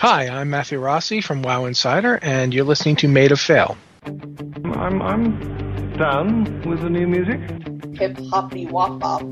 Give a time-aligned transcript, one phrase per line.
[0.00, 3.76] Hi, I'm Matthew Rossi from WoW Insider, and you're listening to Made of Fail.
[4.04, 7.40] I'm I'm done with the new music.
[7.98, 9.22] Hip hoppy wop bop.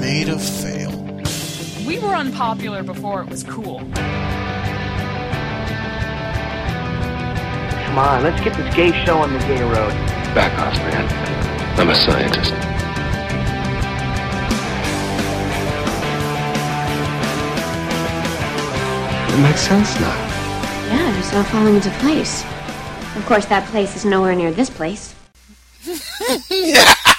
[0.00, 0.92] Made of fail.
[1.86, 3.80] We were unpopular before it was cool.
[3.80, 3.92] Come
[7.98, 9.92] on, let's get this gay show on the gay road.
[10.34, 11.78] Back off, man.
[11.78, 12.65] I'm a scientist.
[19.36, 20.16] It makes sense now.
[20.88, 22.42] Yeah, it's all falling into place.
[23.16, 25.14] Of course, that place is nowhere near this place.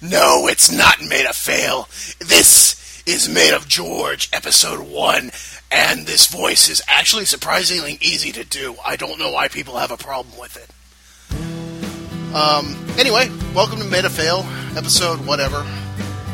[0.00, 1.88] No, it's not made of fail.
[2.20, 5.32] This is made of George, episode one,
[5.72, 8.76] and this voice is actually surprisingly easy to do.
[8.84, 12.34] I don't know why people have a problem with it.
[12.34, 15.66] Um, anyway, welcome to Made of Fail, episode whatever.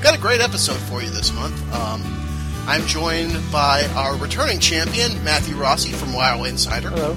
[0.03, 1.59] Got a great episode for you this month.
[1.73, 2.22] Um,
[2.67, 6.91] I'm joined by our returning champion, Matthew Rossi from WoW Insider.
[6.91, 7.17] Hello.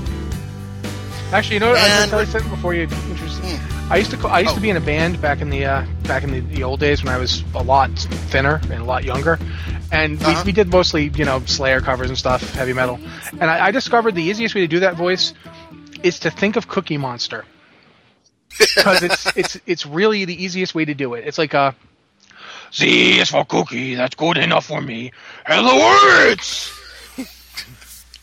[1.32, 1.80] Actually, you know what?
[1.80, 3.38] I And- to tell you something before you introduce.
[3.38, 3.92] Hmm.
[3.92, 4.56] I used to call, I used Oh.
[4.56, 7.04] to be in a band back in the uh, back in the, the old days
[7.04, 7.92] when I was a lot
[8.32, 9.38] thinner and a lot younger,
[9.92, 10.42] and Uh-huh.
[10.44, 13.00] we, we did mostly you know Slayer covers and stuff, heavy metal.
[13.40, 15.34] And I, I discovered the easiest way to do that voice
[16.02, 17.46] is to think of Cookie Monster
[18.76, 21.28] because it's it's it's really the easiest way to do it.
[21.28, 21.76] It's like a
[22.74, 23.96] Z is for cookie.
[23.96, 25.12] That's good enough for me.
[25.46, 26.72] Hello, words.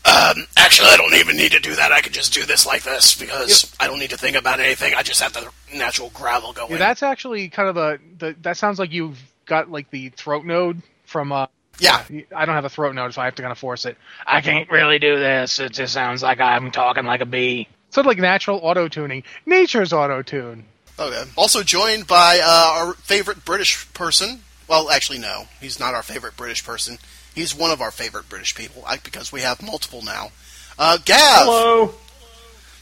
[0.05, 1.93] Um, actually, I don't even need to do that.
[1.93, 4.93] I could just do this like this because I don't need to think about anything.
[4.93, 6.71] I just have the natural gravel going.
[6.71, 10.43] Yeah, that's actually kind of the, the that sounds like you've got like the throat
[10.45, 11.47] node from uh
[11.79, 12.03] yeah,
[12.35, 13.97] I don't have a throat node, so I have to kind of force it.
[14.27, 15.57] I can't really do this.
[15.59, 17.67] It just sounds like I'm talking like a bee.
[17.89, 19.23] Sort of like natural auto tuning.
[19.45, 20.65] Nature's auto tune.
[20.99, 21.23] Okay.
[21.35, 24.41] Also joined by uh, our favorite British person.
[24.67, 26.97] Well, actually, no, he's not our favorite British person.
[27.35, 30.29] He's one of our favorite British people I, because we have multiple now.
[30.77, 31.87] Uh, Gav Hello.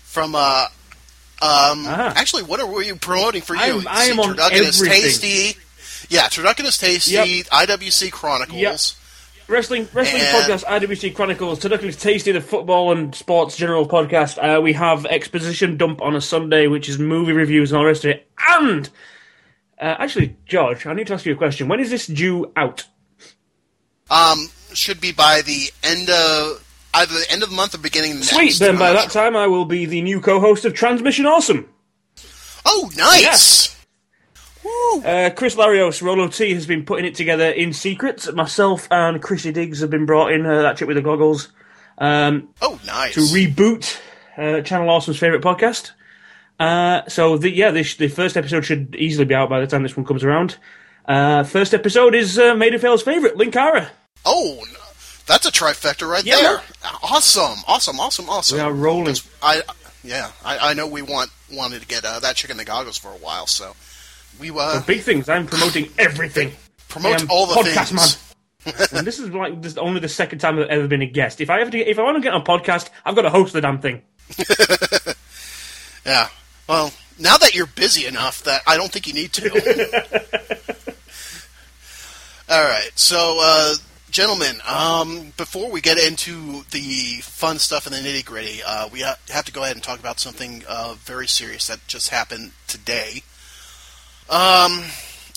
[0.03, 0.35] from.
[0.35, 0.65] Uh,
[1.41, 2.13] um, Ah.
[2.15, 3.61] Actually, what are you promoting for you?
[3.61, 4.85] I'm- I am on everything.
[4.89, 5.57] Tasty.
[6.09, 7.11] Yeah, Turducken is Tasty.
[7.13, 7.47] Yep.
[7.51, 8.59] IWC Chronicles.
[8.59, 8.79] Yep.
[9.51, 14.37] Wrestling Wrestling And- Podcast, IWC Chronicles, Turduckens Tasty, the football and sports general podcast.
[14.37, 17.87] Uh, we have Exposition Dump on a Sunday, which is movie reviews and all the
[17.87, 18.27] rest of it.
[18.49, 18.89] And,
[19.79, 21.67] uh, actually, George, I need to ask you a question.
[21.67, 22.85] When is this due out?
[24.09, 28.11] Um, should be by the end of either the end of the month or beginning
[28.11, 28.29] of next.
[28.35, 29.21] Sweet, then by that sure.
[29.21, 31.69] time I will be the new co-host of Transmission Awesome.
[32.65, 33.70] Oh, nice.
[35.05, 38.33] Uh, Chris Larios, Rolo T, has been putting it together in secret.
[38.35, 41.49] Myself and Chrissy Diggs have been brought in, uh, that chick with the goggles,
[41.97, 43.13] um, Oh, nice.
[43.15, 43.97] to reboot
[44.37, 45.91] uh, Channel Awesome's favourite podcast.
[46.59, 49.81] Uh, so, the, yeah, this, the first episode should easily be out by the time
[49.83, 50.57] this one comes around.
[51.05, 53.89] Uh, first episode is uh, Made of Fail's favourite, Linkara.
[54.25, 54.63] Oh,
[55.25, 56.53] that's a trifecta right Yeah, there.
[56.57, 56.93] man.
[57.01, 58.57] Awesome, awesome, awesome, awesome.
[58.57, 59.15] We are rolling.
[59.41, 59.61] I,
[60.03, 62.97] yeah, I, I know we want wanted to get uh, that chick in the goggles
[62.97, 63.75] for a while, so
[64.39, 65.29] we uh, Big things.
[65.29, 66.53] I'm promoting everything.
[66.87, 68.33] promote all the podcast things.
[68.63, 68.87] man.
[68.93, 71.41] and this is like this, only the second time I've ever been a guest.
[71.41, 73.53] If I ever if I want to get on a podcast, I've got to host
[73.53, 74.01] the damn thing.
[76.05, 76.29] Yeah.
[76.67, 79.51] Well, now that you're busy enough, that I don't think you need to.
[82.49, 82.89] all right.
[82.95, 83.75] So, uh,
[84.09, 89.01] gentlemen, um, before we get into the fun stuff and the nitty gritty, uh, we
[89.01, 92.51] ha- have to go ahead and talk about something uh, very serious that just happened
[92.67, 93.23] today.
[94.31, 94.83] Um,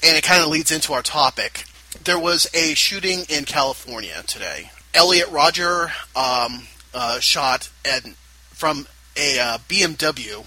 [0.05, 1.65] and it kind of leads into our topic.
[2.05, 4.71] There was a shooting in California today.
[4.94, 8.05] Elliot Rodger um, uh, shot at,
[8.50, 10.47] from a uh, BMW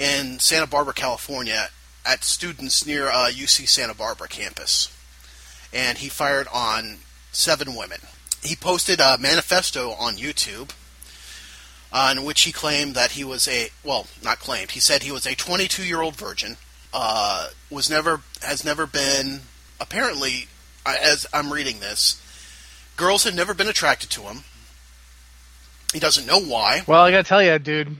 [0.00, 1.68] in Santa Barbara, California,
[2.04, 4.92] at students near uh, UC Santa Barbara campus,
[5.72, 6.98] and he fired on
[7.30, 8.00] seven women.
[8.42, 10.70] He posted a manifesto on YouTube,
[11.92, 14.72] uh, in which he claimed that he was a well, not claimed.
[14.72, 16.56] He said he was a 22 year old virgin,
[16.92, 19.40] uh, was never has never been
[19.80, 20.46] apparently,
[20.84, 22.20] as I'm reading this,
[22.96, 24.44] girls had never been attracted to him.
[25.92, 26.82] He doesn't know why.
[26.86, 27.96] Well, I gotta tell you, dude.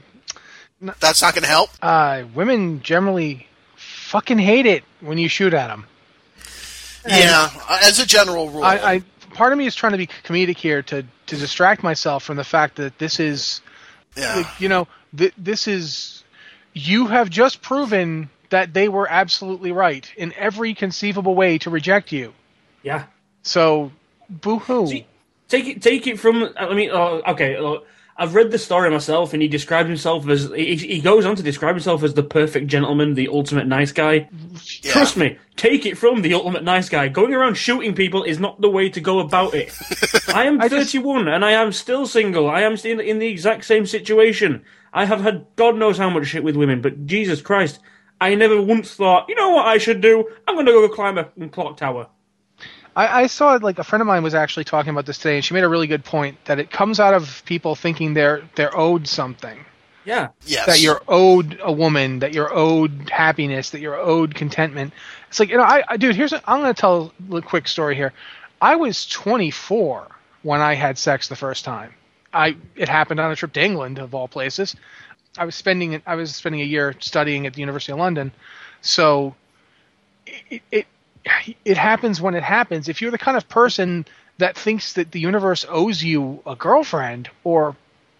[0.99, 1.71] That's not to help.
[1.81, 5.85] Uh, women generally fucking hate it when you shoot at them.
[7.07, 8.63] Yeah, uh, as a general rule.
[8.63, 12.23] I, I part of me is trying to be comedic here to to distract myself
[12.23, 13.61] from the fact that this is,
[14.15, 14.49] yeah.
[14.59, 16.23] you know, th- this is
[16.73, 22.11] you have just proven that they were absolutely right in every conceivable way to reject
[22.11, 22.33] you.
[22.83, 23.05] Yeah.
[23.43, 23.91] So,
[24.29, 24.87] boohoo.
[24.87, 25.07] See,
[25.47, 27.77] take it take it from I mean uh, okay uh,
[28.19, 31.43] I've read the story myself, and he describes himself as he, he goes on to
[31.43, 34.27] describe himself as the perfect gentleman, the ultimate nice guy.
[34.81, 34.91] Yeah.
[34.91, 37.09] Trust me, take it from the ultimate nice guy.
[37.09, 39.71] Going around shooting people is not the way to go about it.
[40.33, 42.49] I am I just- 31 and I am still single.
[42.49, 44.63] I am still in the exact same situation.
[44.91, 47.79] I have had God knows how much shit with women, but Jesus Christ,
[48.19, 50.29] I never once thought, you know what I should do?
[50.47, 52.07] I'm going to go climb a clock tower.
[52.95, 55.45] I, I saw like a friend of mine was actually talking about this today, and
[55.45, 58.75] she made a really good point that it comes out of people thinking they're they're
[58.75, 59.63] owed something.
[60.03, 60.29] Yeah.
[60.45, 60.65] Yes.
[60.65, 64.93] That you're owed a woman, that you're owed happiness, that you're owed contentment.
[65.27, 67.67] It's like you know, I, I dude, here's a, I'm going to tell a quick
[67.67, 68.13] story here.
[68.61, 70.07] I was 24
[70.41, 71.93] when I had sex the first time.
[72.33, 74.75] I it happened on a trip to England of all places.
[75.37, 78.31] I was spending I was spending a year studying at the University of London,
[78.81, 79.35] so
[80.49, 80.87] it, it
[81.65, 82.87] it happens when it happens.
[82.89, 84.05] If you're the kind of person
[84.37, 87.75] that thinks that the universe owes you a girlfriend or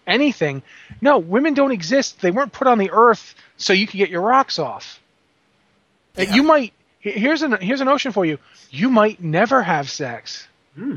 [0.06, 0.62] anything,
[1.00, 2.20] no, women don't exist.
[2.20, 5.00] They weren't put on the earth so you could get your rocks off.
[6.16, 8.38] Uh, and You might here's an here's a notion for you.
[8.70, 10.46] You might never have sex.
[10.74, 10.96] Hmm.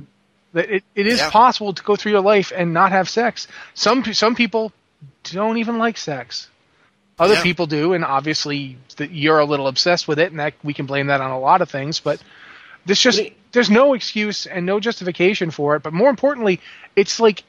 [0.54, 1.30] That it, it is Yeah.
[1.30, 3.48] possible to go through your life and not have sex.
[3.74, 4.74] Some some people
[5.24, 6.48] don't even like sex.
[7.20, 7.44] Other Yeah.
[7.44, 10.86] people do, and obviously that you're a little obsessed with it, and that we can
[10.86, 12.00] blame that on a lot of things.
[12.00, 12.20] But
[12.86, 15.84] this just But it- there's no excuse and no justification for it.
[15.84, 16.60] But more importantly,
[16.96, 17.44] it's like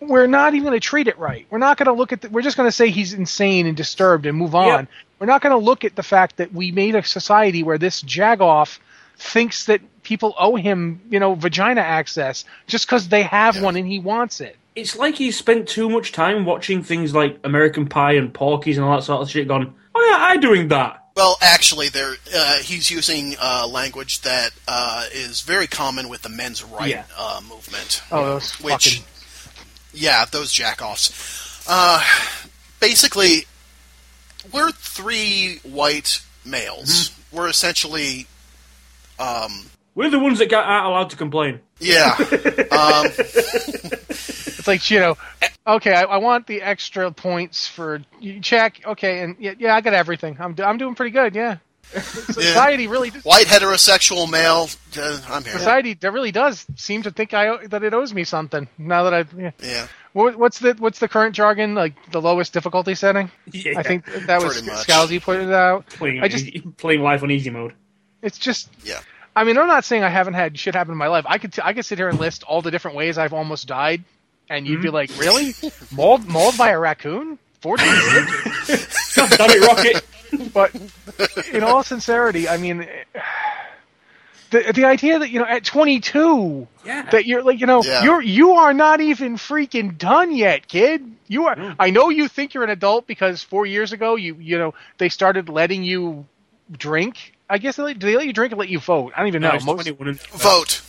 [0.00, 1.46] we're not even going to treat it right.
[1.48, 2.20] We're not going to look at.
[2.22, 4.66] The, we're just going to say he's insane and disturbed and move on.
[4.66, 4.84] Yeah.
[5.18, 8.02] We're not going to look at the fact that we made a society where this
[8.02, 8.78] jagoff
[9.16, 13.86] thinks that people owe him, you know, vagina access just because they have one and
[13.86, 14.56] he wants it.
[14.76, 18.84] It's like he's spent too much time watching things like American Pie and Porky's and
[18.86, 19.46] all that sort of shit.
[19.46, 21.00] Gone, oh yeah, I doing that.
[21.16, 26.28] Well, actually, there uh, he's using uh, language that uh, is very common with the
[26.28, 27.04] men's right Yeah.
[27.16, 28.02] uh, movement.
[28.10, 29.04] Oh, those which, fucking
[29.92, 31.64] yeah, those jackoffs.
[31.68, 32.02] Uh,
[32.80, 33.46] basically,
[34.52, 37.10] we're three white males.
[37.10, 37.36] Mm-hmm.
[37.36, 38.26] We're essentially,
[39.20, 41.60] um, We're the ones that aren't allowed to complain.
[41.78, 42.16] yeah,
[42.72, 43.06] um,
[44.64, 45.16] It's like you know,
[45.66, 48.80] okay, I, I want the extra points for you check.
[48.86, 50.38] Okay, and yeah, yeah, I got everything.
[50.40, 51.34] I'm I'm doing pretty good.
[51.34, 51.58] Yeah,
[51.92, 54.68] society really white heterosexual male.
[54.96, 55.52] Uh, I'm here.
[55.52, 58.66] society that really does seem to think I that it owes me something.
[58.78, 59.50] Now that I yeah.
[59.62, 63.30] Yeah, What, what's the what's the current jargon like the lowest difficulty setting?
[63.52, 63.78] Yeah.
[63.78, 64.86] I think that was Pretty much.
[64.86, 65.86] Scalzi put it out.
[65.88, 66.46] playing, I just
[66.78, 67.74] playing life on easy mode.
[68.22, 69.00] it's just yeah.
[69.36, 71.24] I mean, I'm not saying I haven't had shit happen in my life.
[71.28, 73.66] I could t- I could sit here and list all the different ways I've almost
[73.66, 74.04] died,
[74.50, 74.94] and you'd be Mm-hmm.
[74.94, 75.54] like, "Really?
[75.92, 77.38] mauled mauled by a raccoon?
[77.60, 77.94] Fourteen
[78.64, 80.04] stitches?" God damn Rocket!
[80.52, 80.74] But
[81.52, 82.86] in all sincerity, I mean,
[84.50, 87.02] the the idea that you know at 22 Yeah.
[87.10, 88.02] that you're like you know Yeah.
[88.04, 91.10] you're you are not even freaking done yet, kid.
[91.26, 91.56] You are.
[91.56, 91.76] Mm.
[91.78, 95.08] I know you think you're an adult because four years ago you you know they
[95.08, 96.26] started letting you
[96.70, 97.32] drink.
[97.48, 99.12] I guess they let, do they let you drink and let you vote?
[99.14, 99.50] I don't even know.
[99.50, 100.80] No, it's Most- 21 and- Vote,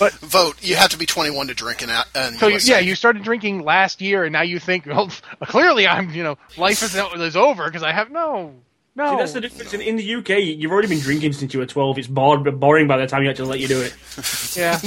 [0.00, 0.10] yeah.
[0.20, 0.56] vote.
[0.62, 1.90] You have to be 21 to drink in.
[1.90, 5.10] a- in So you, yeah, you started drinking last year, and now you think, well,
[5.44, 8.54] clearly I'm, you know, life is, is over because I have no,
[8.94, 9.10] no.
[9.10, 9.74] See, that's the difference.
[9.74, 11.98] In, in the UK, you've already been drinking since you were 12.
[11.98, 13.94] It's bored, boring by the time you actually let you do it.
[14.56, 14.80] Yeah.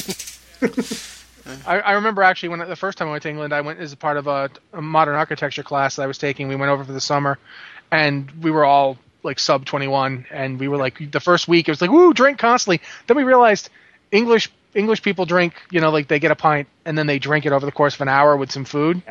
[1.65, 3.93] I, I remember actually when the first time I went to England, I went as
[3.93, 6.47] a part of a, a modern architecture class that I was taking.
[6.47, 7.39] We went over for the summer,
[7.91, 11.71] and we were all like sub 21, and we were like the first week it
[11.71, 12.81] was like woo drink constantly.
[13.07, 13.69] Then we realized
[14.11, 17.45] English English people drink, you know, like they get a pint and then they drink
[17.45, 19.01] it over the course of an hour with some food.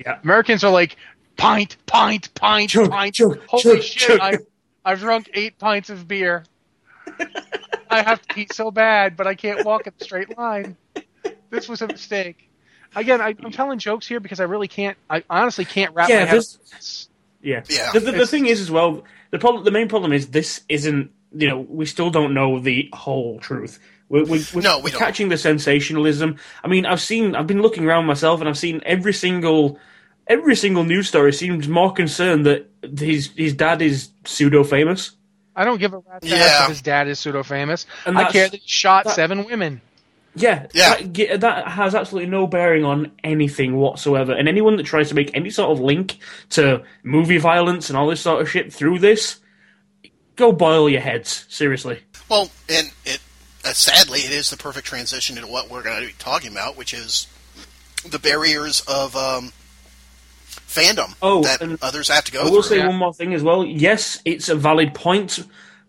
[0.00, 0.18] Yeah.
[0.22, 0.96] Americans are like
[1.36, 3.14] pint, pint, pint, Chug, pint.
[3.14, 4.18] chug, Holy chug, shit!
[4.18, 4.20] chug.
[4.20, 4.38] I,
[4.84, 6.44] I've drunk eight pints of beer.
[7.90, 10.76] I have to eat so bad, but I can't walk in a straight line.
[11.50, 12.48] This was a mistake.
[12.94, 14.96] Again, I, I'm telling jokes here because I really can't.
[15.08, 16.36] I honestly can't wrap Yeah, my head.
[16.36, 17.08] this-
[17.42, 17.62] Yeah.
[17.68, 17.92] Yeah.
[17.92, 21.10] The, the, the thing is, as well, the problem, the main problem is this isn't.
[21.34, 23.78] You know, we still don't know the whole truth.
[24.08, 26.36] We're, we're, we're, No, we we're catching the sensationalism.
[26.64, 29.78] I mean, I've seen, I've been looking around myself, and I've seen every single,
[30.26, 35.10] every single news story seems more concerned that his his dad is pseudo famous.
[35.54, 36.62] I don't give a rat's ass Yeah.
[36.64, 37.84] if his dad is pseudo famous.
[38.06, 39.80] And I that's- care that he shot that- seven women.
[40.34, 40.94] Yeah, Yeah.
[41.02, 44.32] That, that has absolutely no bearing on anything whatsoever.
[44.32, 46.18] And anyone that tries to make any sort of link
[46.50, 49.40] to movie violence and all this sort of shit through this,
[50.36, 51.44] go boil your heads.
[51.48, 52.00] Seriously.
[52.28, 53.18] Well, and it
[53.68, 56.76] uh, sadly it is the perfect transition into what we're going to be talking about,
[56.76, 57.26] which is
[58.08, 59.52] the barriers of um,
[60.46, 62.78] fandom Oh, that and others have to go I will through.
[62.78, 63.64] say one more thing as well.
[63.64, 65.38] Yes, it's a valid point,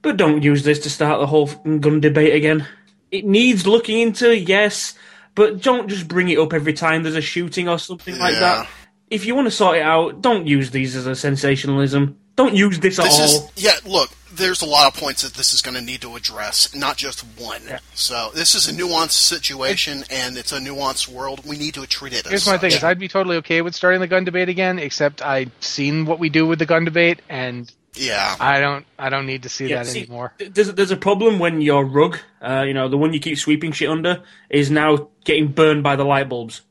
[0.01, 2.67] but don't use this to start the whole gun debate again.
[3.11, 4.93] It needs looking into, yes,
[5.35, 8.67] but don't just bring it up every time there's a shooting or something like that.
[9.09, 12.17] if you want to sort it out, don't use these as a sensationalism.
[12.39, 13.25] Don't use this at This all.
[13.25, 13.73] is yeah.
[13.85, 16.95] Look, there's a lot of points that this is going to need to address, not
[16.95, 17.61] just one.
[17.93, 21.45] So this is a nuanced situation, and it's a nuanced world.
[21.45, 22.25] We need to treat it.
[22.25, 22.61] Here's as my such.
[22.61, 26.05] thing: is I'd be totally okay with starting the gun debate again, except I've seen
[26.05, 29.49] what we do with the gun debate, and yeah, I don't, I don't need to
[29.49, 30.33] see Yeah, that see, anymore.
[30.37, 33.73] There's there's a problem when your rug, uh, you know, the one you keep sweeping
[33.73, 36.61] shit under, is now getting burned by the light bulbs.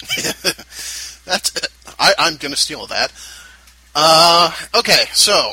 [1.26, 1.52] that's.
[1.98, 3.12] I, I'm going to steal that.
[3.94, 5.52] Uh, okay, so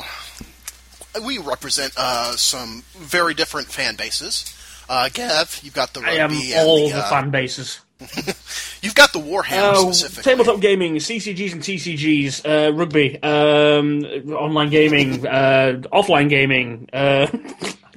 [1.25, 4.53] we represent uh, some very different fan bases.
[4.89, 7.81] Uh, Gav, you've got the I am all the, the uh, fan bases.
[8.83, 10.23] You've got the Warhammer Uh, specifically.
[10.23, 14.03] tabletop gaming, CCGs and TCGs, uh, rugby, um,
[14.33, 16.87] online gaming, uh, offline gaming.
[16.93, 17.37] Uh, I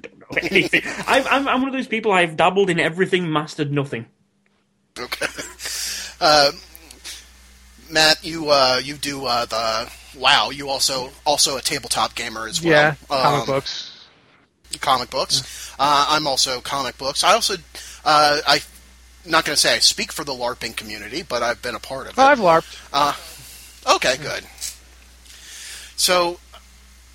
[0.01, 0.81] don't know anything.
[1.07, 2.13] I'm, I'm, I'm one of those people.
[2.13, 4.07] I've dabbled in everything, mastered nothing.
[4.99, 5.27] Okay.
[6.23, 6.53] Uh,
[7.91, 10.51] Matt, you uh, you do uh, the wow.
[10.51, 12.71] You also also a tabletop gamer as well.
[12.73, 14.07] Yeah, comic Um, books.
[14.81, 15.73] Comic books.
[15.79, 17.25] Uh, I'm also comic books.
[17.25, 17.55] I also
[18.05, 18.61] uh, I
[19.27, 22.07] not going to say I speak for the LARPing community, but I've been a part
[22.07, 22.19] of it.
[22.19, 22.79] I've LARPed.
[22.93, 24.45] Uh, okay, good.
[25.97, 26.39] So,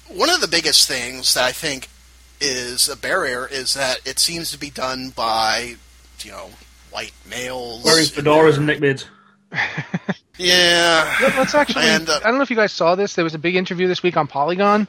[0.07, 1.89] one of the biggest things that I think
[2.39, 5.75] is a barrier is that it seems to be done by,
[6.19, 6.51] you know,
[6.91, 7.83] white males.
[7.83, 9.05] Wearing fedoras and neckbeards.
[10.37, 11.15] Yeah.
[11.21, 11.85] Let- Let's actually.
[11.85, 13.15] And, uh, I don't know if you guys saw this.
[13.15, 14.87] There was a big interview this week on Polygon.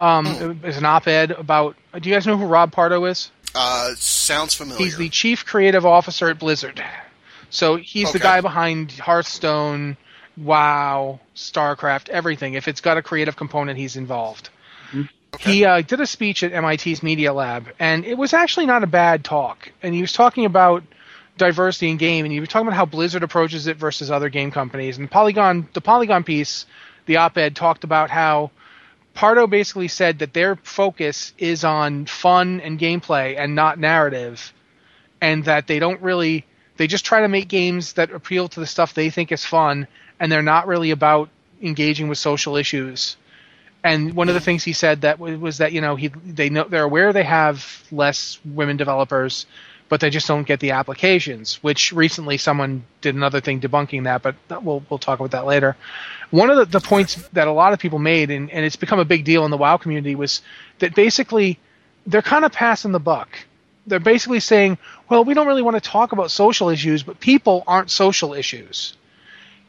[0.00, 0.26] Um.
[0.26, 1.76] It was an op-ed about.
[1.98, 3.30] Do you guys know who Rob Pardo is?
[3.54, 4.84] Uh, sounds familiar.
[4.84, 6.82] He's the chief creative officer at Blizzard.
[7.50, 9.96] So he's the guy behind Hearthstone,
[10.36, 12.54] WoW, StarCraft, everything.
[12.54, 14.50] If it's got a creative component, he's involved.
[15.40, 18.86] He uh, did a speech at MIT's Media Lab, and it was actually not a
[18.88, 19.70] bad talk.
[19.82, 20.82] And he was talking about
[21.36, 24.50] diversity in game, and he was talking about how Blizzard approaches it versus other game
[24.50, 24.98] companies.
[24.98, 26.66] And Polygon, the Polygon piece,
[27.06, 28.50] the op-ed talked about how
[29.14, 34.52] Pardo basically said that their focus is on fun and gameplay and not narrative,
[35.20, 36.44] and that they don't really
[36.76, 39.86] they just try to make games that appeal to the stuff they think is fun,
[40.18, 41.28] and they're not really about
[41.62, 43.16] engaging with social issues.
[43.84, 46.50] And one of the things he said that was, was that you know he they
[46.50, 49.46] know they're aware they have less women developers,
[49.88, 51.62] but they just don't get the applications.
[51.62, 55.76] Which recently someone did another thing debunking that, but we'll we'll talk about that later.
[56.30, 58.98] One of the, the points that a lot of people made, and, and it's become
[58.98, 60.42] a big deal in the WoW community, was
[60.80, 61.58] that basically
[62.06, 63.38] they're kind of passing the buck.
[63.86, 67.62] They're basically saying, well, we don't really want to talk about social issues, but people
[67.66, 68.96] aren't social issues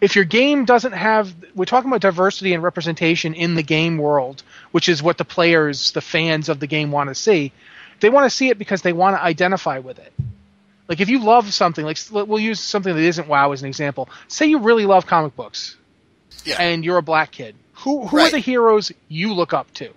[0.02, 4.44] if your game doesn't have we're talking about diversity and representation in the game world
[4.72, 7.52] which is what the players the fans of the game want to see
[8.06, 10.14] they want to see it because they want to identify with it.
[10.88, 14.10] Like if you love something like we'll use something that isn't wow as an example.
[14.28, 15.76] Say you really love comic books.
[16.44, 16.58] Yeah.
[16.60, 17.56] and you're a black kid.
[17.78, 19.90] Who who are the heroes you look up to?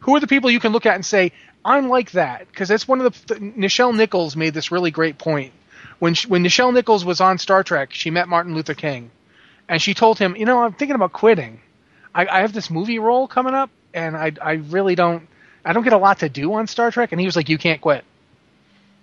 [0.00, 1.32] Who are the people you can look at and say
[1.64, 5.16] i'm like that because that's one of the, the nichelle nichols made this really great
[5.16, 5.54] point.
[6.00, 9.10] When she, when Nichelle Nichols was on Star Trek, she met Martin Luther King,
[9.68, 11.60] and she told him, "You know, I'm thinking about quitting.
[12.12, 15.28] I, I have this movie role coming up, and I I really don't
[15.64, 17.58] I don't get a lot to do on Star Trek." And he was like, "You
[17.58, 18.04] can't quit.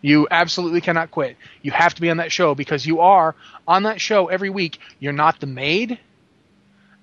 [0.01, 1.35] You absolutely cannot quit.
[1.61, 3.35] You have to be on that show because you are
[3.67, 4.79] on that show every week.
[4.99, 5.99] You're not the maid.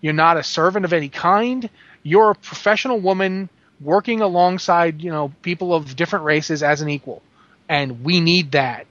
[0.00, 1.68] You're not a servant of any kind.
[2.02, 7.22] You're a professional woman working alongside, you know, people of different races as an equal.
[7.68, 8.86] And we need that.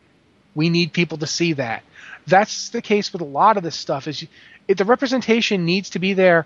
[0.54, 1.84] We need people to see that.
[2.28, 4.08] That's the case with a lot of this stuff.
[4.08, 4.28] Is you,
[4.68, 6.46] it, the representation needs to be there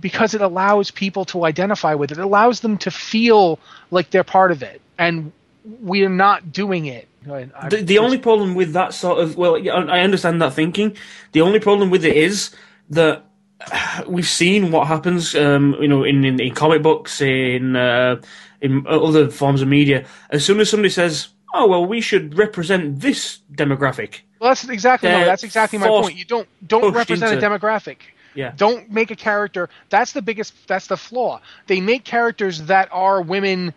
[0.00, 2.18] because it allows people to identify with it.
[2.18, 3.58] It allows them to feel
[3.90, 5.32] like they're part of it, and
[5.64, 7.08] we're not doing it.
[7.24, 10.96] The, the only problem with that sort of well, I understand that thinking.
[11.32, 12.50] The only problem with it is
[12.90, 13.24] that
[14.08, 18.20] we've seen what happens, um, you know, in, in, in comic books, in uh,
[18.60, 20.04] in other forms of media.
[20.30, 25.08] As soon as somebody says, "Oh well, we should represent this demographic," Well, that's exactly
[25.08, 26.16] no, that's exactly my point.
[26.16, 27.98] You don't don't represent into- a demographic.
[28.34, 29.68] Yeah, Don't make a character.
[29.90, 30.54] That's the biggest.
[30.66, 31.40] That's the flaw.
[31.66, 33.74] They make characters that are women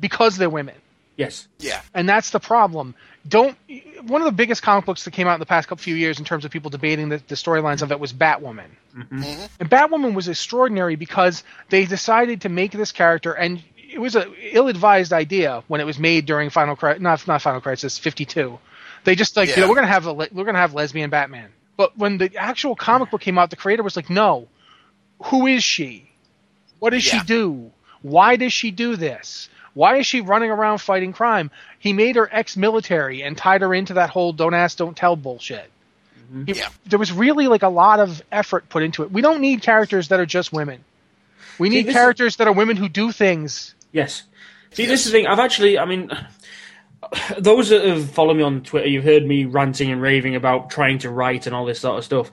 [0.00, 0.74] because they're women.
[1.16, 1.80] yes, yeah.
[1.94, 2.94] and that's the problem.
[3.26, 3.56] Don't
[4.02, 6.18] one of the biggest comic books that came out in the past couple few years
[6.18, 8.66] in terms of people debating the, the storylines of it was Batwoman.
[8.96, 9.22] Mm-hmm.
[9.22, 9.46] Mm-hmm.
[9.60, 14.30] And Batwoman was extraordinary because they decided to make this character, and it was a
[14.54, 18.58] ill-advised idea when it was made during Final Crisis, not not Final Crisis, fifty-two.
[19.04, 21.50] They just like you know we're gonna have a le- we're gonna have lesbian Batman.
[21.76, 24.48] But when the actual comic book came out, the creator was like, no,
[25.24, 26.08] who is she?
[26.78, 27.20] What does Yeah.
[27.20, 27.70] she do?
[28.02, 29.48] Why does she do this?
[29.72, 31.50] Why is she running around fighting crime?
[31.80, 35.68] He made her ex-military and tied her into that whole "don't ask, don't tell" bullshit.
[36.32, 36.44] Mm-hmm.
[36.50, 36.68] It- Yeah.
[36.86, 39.10] There was really like a lot of effort put into it.
[39.10, 40.84] We don't need characters that are just women.
[41.58, 43.74] We need this- characters that are women who do things.
[43.90, 44.22] Yes.
[44.72, 45.26] See, this is the thing.
[45.26, 46.10] I've actually, I mean,
[47.38, 50.98] those that have followed me on Twitter, you've heard me ranting and raving about trying
[50.98, 52.30] to write and all this sort of stuff,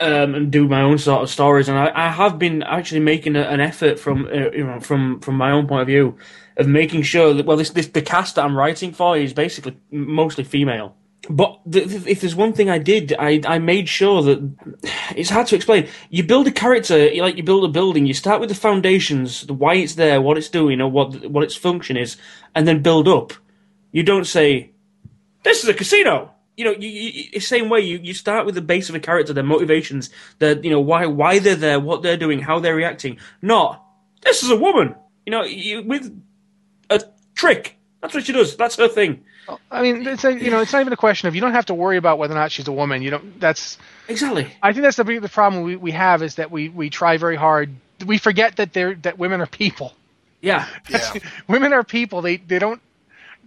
[0.00, 1.68] um, and do my own sort of stories.
[1.68, 5.20] And I, I have been actually making a, an effort from, uh, you know, from
[5.20, 6.18] from my own point of view
[6.56, 9.76] of making sure that well, this, this the cast that I'm writing for is basically
[9.90, 10.96] mostly female.
[11.28, 14.38] But th- th- if there's one thing I did, I, I made sure that
[15.16, 15.88] it's hard to explain.
[16.10, 18.06] You build a character like you build a building.
[18.06, 21.44] You start with the foundations, the why it's there, what it's doing, or what what
[21.44, 22.16] its function is,
[22.54, 23.32] and then build up.
[23.92, 24.70] You don't say,
[25.42, 28.62] "This is a casino." You know, you, you, same way you, you start with the
[28.62, 32.16] base of a character, their motivations, their you know why why they're there, what they're
[32.16, 33.18] doing, how they're reacting.
[33.42, 33.82] Not
[34.22, 34.94] this is a woman.
[35.24, 36.18] You know, you, with
[36.90, 37.02] a
[37.34, 37.76] trick.
[38.00, 38.56] That's what she does.
[38.56, 39.24] That's her thing.
[39.70, 41.66] I mean, it's a, you know, it's not even a question of you don't have
[41.66, 43.02] to worry about whether or not she's a woman.
[43.02, 43.40] You don't.
[43.40, 43.78] That's
[44.08, 44.46] Exactly.
[44.62, 47.16] I think that's the big the problem we, we have is that we, we try
[47.16, 47.74] very hard.
[48.04, 49.94] We forget that they're that women are people.
[50.40, 50.66] Yeah.
[50.88, 51.14] Yeah.
[51.48, 52.22] women are people.
[52.22, 52.80] They they don't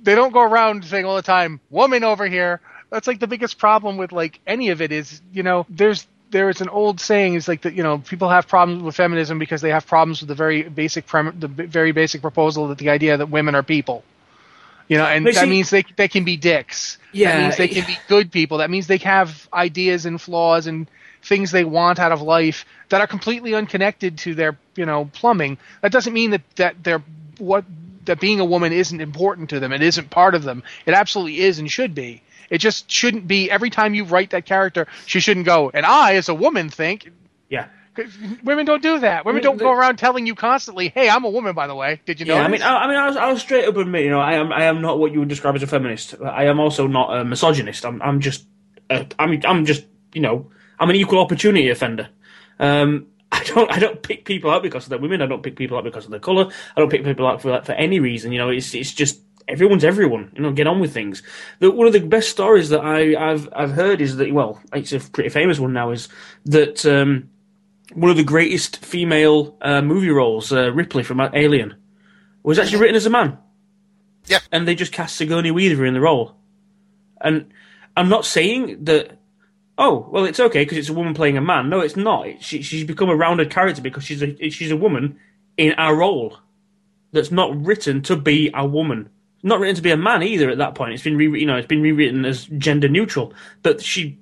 [0.04, 3.60] they don't go around saying all the time, "Woman over here." That's like the biggest
[3.60, 7.36] problem with like any of it is you know there's there is an old saying
[7.36, 10.28] is like that you know people have problems with feminism because they have problems with
[10.28, 13.64] the very basic prem- the b- very basic proposal that the idea that women are
[13.64, 14.04] people.
[14.88, 16.98] You know, and that means they they can be dicks.
[17.12, 18.58] Yeah, that means they can be good people.
[18.58, 20.90] That means they have ideas and flaws and
[21.22, 25.60] things they want out of life that are completely unconnected to their you know plumbing.
[25.82, 27.04] That doesn't mean that that they're
[27.38, 27.66] what
[28.10, 29.72] that being a woman isn't important to them.
[29.72, 30.64] It isn't part of them.
[30.86, 32.22] It absolutely is and should be.
[32.50, 36.16] It just shouldn't be every time you write that character, she shouldn't go, and I
[36.16, 37.12] as a woman think.
[37.50, 37.68] Yeah.
[38.44, 39.26] women don't do that.
[39.26, 42.02] Women mean, don't go around telling you constantly, "Hey, I'm a woman." By the way,
[42.06, 42.36] did you know?
[42.36, 44.20] Yeah, I mean, I, I mean, I was, I was straight up admit, you know,
[44.20, 46.16] I am, I am not what you would describe as a feminist.
[46.22, 47.86] I am also not a misogynist.
[47.86, 48.46] I'm, I'm just,
[48.90, 50.50] uh, I'm, I'm just, you know,
[50.80, 52.10] I'm an equal opportunity offender.
[52.58, 53.19] Um, I
[53.54, 55.22] don't, I don't pick people out because of their women.
[55.22, 56.52] I don't pick people out because of their color.
[56.76, 58.32] I don't pick people out for for any reason.
[58.32, 60.32] You know, it's, it's just everyone's everyone.
[60.36, 61.24] You know, get on with things.
[61.60, 64.94] The, one of the best stories that I, I've, I've heard is that, well, it's
[64.94, 66.10] a pretty famous one now, is
[66.46, 66.86] that.
[66.86, 67.30] Um,
[67.96, 71.76] one of the greatest female uh, movie roles, uh, Ripley from Alien,
[72.44, 73.40] was actually written as a man.
[74.28, 74.42] Yeah.
[74.52, 76.36] And they just cast Sigourney Weaver in the role.
[77.20, 77.52] And
[77.98, 79.19] I'm not saying that,
[79.80, 81.70] oh, well, it's okay because it's a woman playing a man.
[81.70, 82.28] No, it's not.
[82.28, 85.18] It, she, she's become a rounded character because she's a, she's a woman
[85.58, 86.38] in a role
[87.14, 89.10] that's not written to be a woman.
[89.42, 90.94] Not written to be a man either at that point.
[90.94, 93.34] It's been re- you know, it's been rewritten as gender neutral.
[93.64, 94.20] But she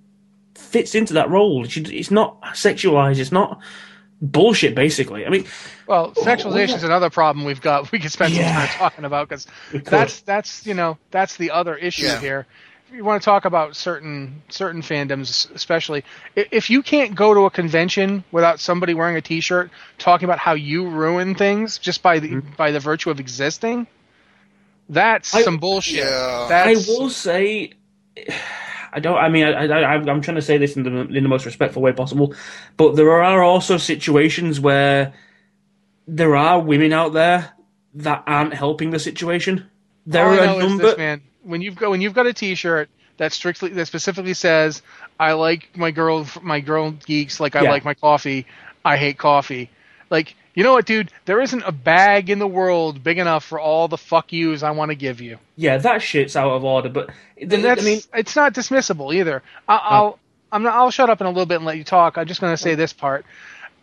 [0.55, 1.65] fits into that role.
[1.65, 3.17] She, it's not sexualized.
[3.17, 3.59] It's not
[4.21, 4.75] bullshit.
[4.75, 5.45] Basically, I mean,
[5.87, 6.85] Well, sexualization is oh, oh, oh.
[6.85, 7.91] another problem we've got.
[7.91, 8.53] We could spend Yeah.
[8.53, 9.47] some time talking about because
[9.83, 12.19] that's that's you know that's the other issue Yeah.
[12.19, 12.47] here.
[12.89, 17.41] If you want to talk about certain certain fandoms, especially if you can't go to
[17.41, 22.19] a convention without somebody wearing a T-shirt talking about how you ruin things just by
[22.19, 22.55] the mm-hmm.
[22.55, 23.87] by the virtue of existing,
[24.87, 26.05] that's I- some bullshit.
[26.05, 26.45] Yeah.
[26.47, 27.73] That's, I will say,
[28.93, 29.17] I don't.
[29.17, 31.81] I mean, I, I, I'm trying to say this in the in the most respectful
[31.81, 32.33] way possible,
[32.77, 35.13] but there are also situations where
[36.07, 37.51] there are women out there
[37.95, 39.69] that aren't helping the situation.
[40.05, 40.83] There All are a number.
[40.83, 41.21] this, man.
[41.47, 44.81] When you've got when you've got a T-shirt that strictly that specifically says,
[45.19, 47.71] "I like my girl my girl geeks like I Yeah.
[47.71, 48.45] like my coffee.
[48.83, 49.69] I hate coffee."
[50.09, 51.11] Like you know what, dude?
[51.25, 54.71] There isn't a bag in the world big enough for all the fuck yous I
[54.71, 55.37] want to give you.
[55.55, 56.89] Yeah, that shit's out of order.
[56.89, 59.43] But And that's I mean, it's not dismissible either.
[59.67, 59.79] I, uh.
[59.83, 60.19] I'll
[60.51, 62.17] I'm not, I'll shut up in a little bit and let you talk.
[62.17, 62.75] I'm just going to say uh.
[62.75, 63.25] this part.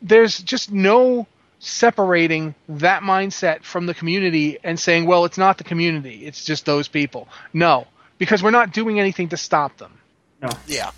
[0.03, 1.27] There's just no
[1.67, 6.27] separating that mindset from the community and saying, well, it's not the community.
[6.27, 7.29] It's just those people.
[7.53, 7.87] No,
[8.19, 9.99] because we're not doing anything to stop them.
[10.43, 10.51] No.
[10.67, 10.91] Yeah,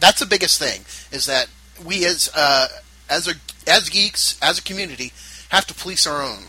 [0.00, 1.48] that's the biggest thing is that
[1.84, 2.68] we as uh,
[3.08, 3.34] as a
[3.66, 5.12] as geeks as a community
[5.50, 6.44] have to police our own,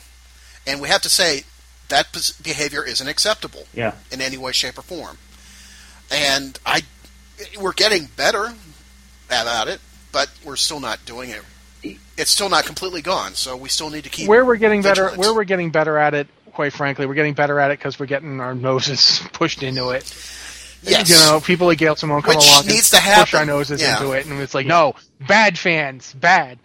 [0.65, 1.43] and we have to say
[1.89, 3.93] that pos- behavior isn't acceptable yeah.
[4.12, 5.17] in any way, shape, or form.
[6.12, 6.82] And I,
[7.60, 8.53] we're getting better
[9.27, 9.79] about it,
[10.12, 11.41] but we're still not doing it.
[12.17, 15.09] It's still not completely gone, so we still need to keep Where we're getting better,
[15.15, 18.05] where we're getting better at it, quite frankly, we're getting better at it because we're
[18.05, 20.03] getting our noses pushed into it.
[20.83, 23.39] yes, You know, people like Gail Simone come Which along needs and to push happen.
[23.39, 23.97] our noses Yeah.
[23.99, 24.95] into it, and it's like, no,
[25.27, 26.59] bad fans, bad.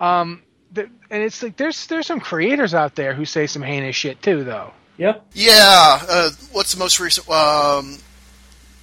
[0.00, 0.42] Um,
[0.74, 4.20] th- and it's like there's there's some creators out there who say some heinous shit
[4.22, 4.72] too, though.
[4.98, 5.14] Yeah.
[5.32, 5.98] yeah.
[6.08, 7.28] Uh, what's the most recent?
[7.30, 7.98] Um,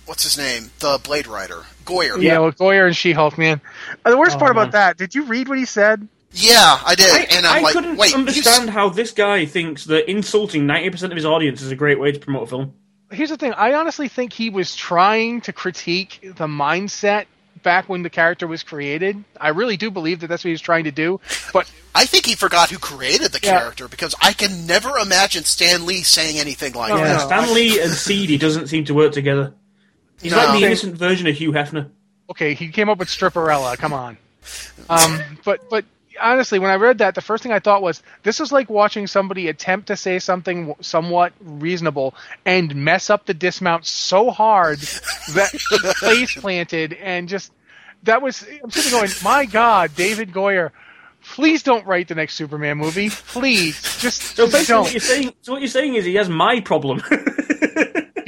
[0.09, 0.71] what's his name?
[0.79, 2.21] The Blade Rider, Goyer.
[2.21, 3.61] Yeah, with Goyer and She-Hulk, man.
[4.03, 4.63] Uh, the worst Oh, part man.
[4.63, 6.07] about that, did you read what he said?
[6.31, 9.45] Yeah, I did, I, and I'm I like, couldn't wait, you understand how this guy
[9.45, 12.73] thinks that insulting 90% of his audience is a great way to promote a film.
[13.11, 13.53] Here's the thing.
[13.53, 17.25] I honestly think he was trying to critique the mindset
[17.63, 19.23] back when the character was created.
[19.41, 21.19] I really do believe that that's what he was trying to do.
[21.51, 23.59] But I think he forgot who created the Yeah.
[23.59, 27.17] character because I can never imagine Stan Lee saying anything like No, that.
[27.17, 29.53] No, Stan Lee and Seedy doesn't seem to work together.
[30.21, 30.37] He's No.
[30.37, 31.89] like the innocent version of Hugh Hefner.
[32.29, 33.77] okay, he came up with Stripperella.
[33.77, 34.17] Come on.
[34.89, 35.85] Um, but but
[36.21, 39.07] honestly, when I read that, the first thing I thought was this is like watching
[39.07, 45.49] somebody attempt to say something somewhat reasonable and mess up the dismount so hard that
[45.69, 45.77] he
[46.07, 47.51] face planted and just
[48.03, 48.45] that was.
[48.63, 50.71] I'm sitting going, my God, David Goyer.
[51.21, 53.09] Please don't write the next Superman movie.
[53.09, 54.93] Please, just, So just basically, what don't.
[54.93, 57.01] you're saying, so what you're saying is he has my problem.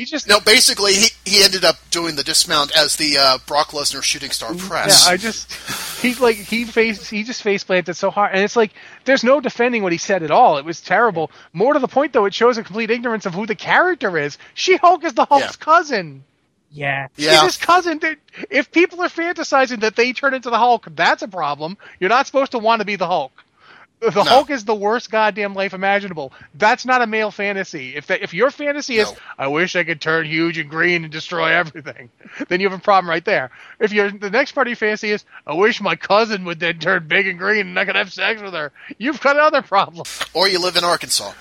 [0.01, 3.67] He just No, basically, he, he ended up doing the dismount as the uh, Brock
[3.67, 5.05] Lesnar shooting star press.
[5.05, 5.53] Yeah, I just
[6.01, 8.71] he like he face he just face planted so hard, and it's like
[9.05, 10.57] there's no defending what he said at all.
[10.57, 11.29] It was terrible.
[11.53, 14.39] More to the point, though, it shows a complete ignorance of who the character is.
[14.55, 15.63] She Hulk is the Hulk's Yeah.
[15.65, 16.23] cousin.
[16.71, 17.07] yeah.
[17.15, 17.43] She's yeah.
[17.43, 17.99] his cousin.
[18.49, 21.77] If people are fantasizing that they turn into the Hulk, that's a problem.
[21.99, 23.33] You're not supposed to want to be the Hulk.
[24.01, 26.33] The Hulk is the worst goddamn life imaginable.
[26.55, 27.95] That's not a male fantasy.
[27.95, 29.17] If that, if your fantasy is, No.
[29.37, 32.09] I wish I could turn huge and green and destroy everything,
[32.47, 33.51] then you have a problem right there.
[33.79, 36.79] If your the next part of your fantasy is, I wish my cousin would then
[36.79, 40.05] turn big and green and I could have sex with her, you've got another problem.
[40.33, 41.33] Or you live in Arkansas.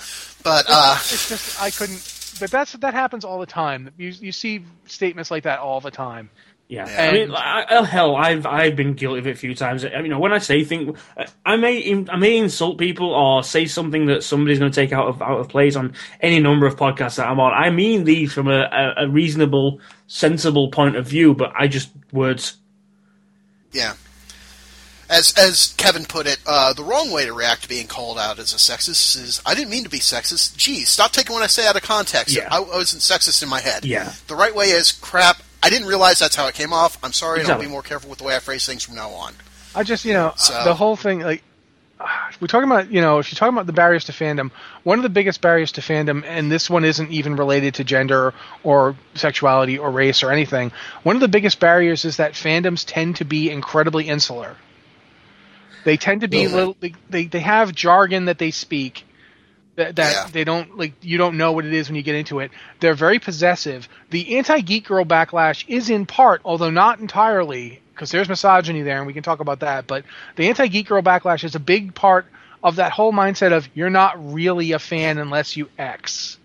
[0.43, 2.17] But, uh, It's just I couldn't.
[2.41, 3.91] But that's that happens all the time.
[3.97, 6.31] You you see statements like that all the time.
[6.71, 7.03] Yeah, Yeah.
[7.03, 9.85] I mean, I, I- hell, I've I've been guilty of it a few times.
[9.85, 10.97] I mean, you know, when I say things,
[11.45, 15.09] I may I may insult people or say something that somebody's going to take out
[15.09, 17.53] of out of place on any number of podcasts that I'm on.
[17.53, 21.91] I mean these from a, a, a reasonable, sensible point of view, but I just
[22.13, 22.57] words.
[23.73, 23.95] yeah.
[25.09, 28.39] As as Kevin put it, uh, the wrong way to react to being called out
[28.39, 30.57] as a sexist is, I didn't mean to be sexist.
[30.57, 32.37] Geez, stop taking what I say out of context.
[32.37, 32.47] Yeah.
[32.49, 33.85] I, I wasn't sexist in my head.
[33.85, 34.13] Yeah.
[34.29, 36.99] The right way is, crap, I didn't realize that's how it came off.
[37.03, 39.11] I'm sorry, and I'll be more careful with the way I phrase things from now
[39.11, 39.35] on.
[39.75, 41.43] I just, you know, So- the whole thing, like,
[42.41, 44.51] we're talking about, you know, if you're talking about the barriers to fandom,
[44.85, 48.33] one of the biggest barriers to fandom, and this one isn't even related to gender
[48.63, 53.17] or sexuality or race or anything, one of the biggest barriers is that fandoms tend
[53.17, 54.57] to be incredibly insular.
[55.85, 56.77] They tend to be little,
[57.11, 59.05] they, they have jargon that they speak
[59.81, 60.29] that, that Yeah.
[60.33, 62.95] they don't like you don't know what it is when you get into it they're
[62.95, 68.83] very possessive the anti-geek girl backlash is in part although not entirely because there's misogyny
[68.83, 70.05] there and we can talk about that but
[70.37, 72.27] the anti-geek girl backlash is a big part
[72.63, 76.39] of that whole mindset of you're not really a fan unless you x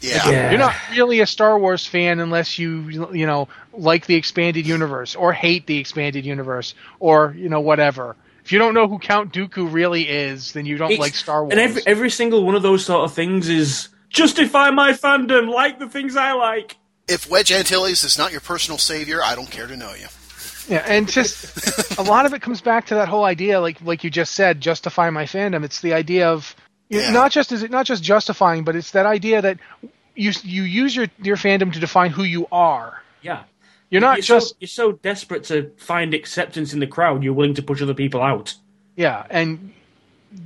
[0.00, 0.28] Yeah.
[0.30, 0.50] Yeah.
[0.50, 5.14] you're not really a Star Wars fan unless you you know like the expanded universe
[5.14, 8.16] or hate the expanded universe or you know whatever.
[8.46, 11.42] If you don't know who Count Dooku really is, then you don't It's- like Star
[11.42, 11.50] Wars.
[11.50, 15.80] And every every single one of those sort of things is justify my fandom, like
[15.80, 16.76] the things I like.
[17.08, 20.06] If Wedge Antilles is not your personal savior, I don't care to know you.
[20.68, 24.04] Yeah, and just a lot of it comes back to that whole idea, like like
[24.04, 25.64] you just said, justify my fandom.
[25.64, 26.54] It's the idea of
[26.88, 27.10] Yeah.
[27.10, 29.58] not just is it not just justifying, but it's that idea that
[30.14, 33.02] you you use your your fandom to define who you are.
[33.22, 33.42] Yeah.
[33.90, 37.32] You're not you're just so, you're so desperate to find acceptance in the crowd, you're
[37.32, 38.54] willing to push other people out.
[38.96, 39.72] Yeah, and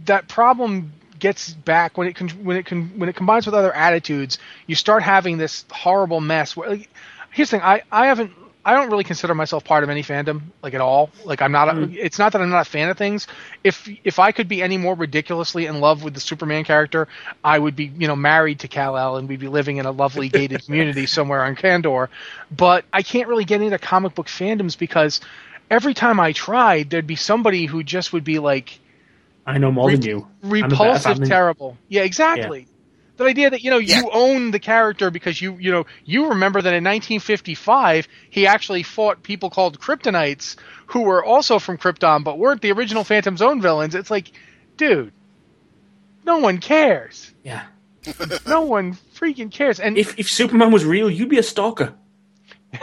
[0.04, 3.74] that problem gets back when it con- when it con- when it combines with other
[3.74, 4.38] attitudes.
[4.66, 6.56] You start having this horrible mess.
[6.56, 6.90] Where, like,
[7.30, 8.32] here's the thing: I I haven't.
[8.64, 11.10] I don't really consider myself part of any fandom, like at all.
[11.24, 11.68] Like I'm not.
[11.68, 11.96] A, mm.
[11.96, 13.26] It's not that I'm not a fan of things.
[13.64, 17.08] If if I could be any more ridiculously in love with the Superman character,
[17.42, 19.90] I would be, you know, married to Kal El, and we'd be living in a
[19.90, 22.08] lovely gated community somewhere on Kandor.
[22.50, 25.20] But I can't really get into comic book fandoms because
[25.70, 28.78] every time I tried, there'd be somebody who just would be like
[29.46, 30.26] I know more than you.
[30.44, 31.76] I'm a better repulsive, terrible.
[31.88, 32.66] Yeah, exactly.
[33.20, 33.98] The idea that you know Yeah.
[34.00, 38.82] you own the character because you you know you remember that in 1955 he actually
[38.82, 40.56] fought people called Kryptonites
[40.86, 43.94] who were also from Krypton but weren't the original Phantom Zone villains.
[43.94, 44.32] It's like,
[44.78, 45.12] dude,
[46.24, 47.32] no one cares.
[47.44, 47.64] Yeah.
[48.46, 49.80] No one freaking cares.
[49.80, 51.92] And If if Superman was real, you'd be a stalker.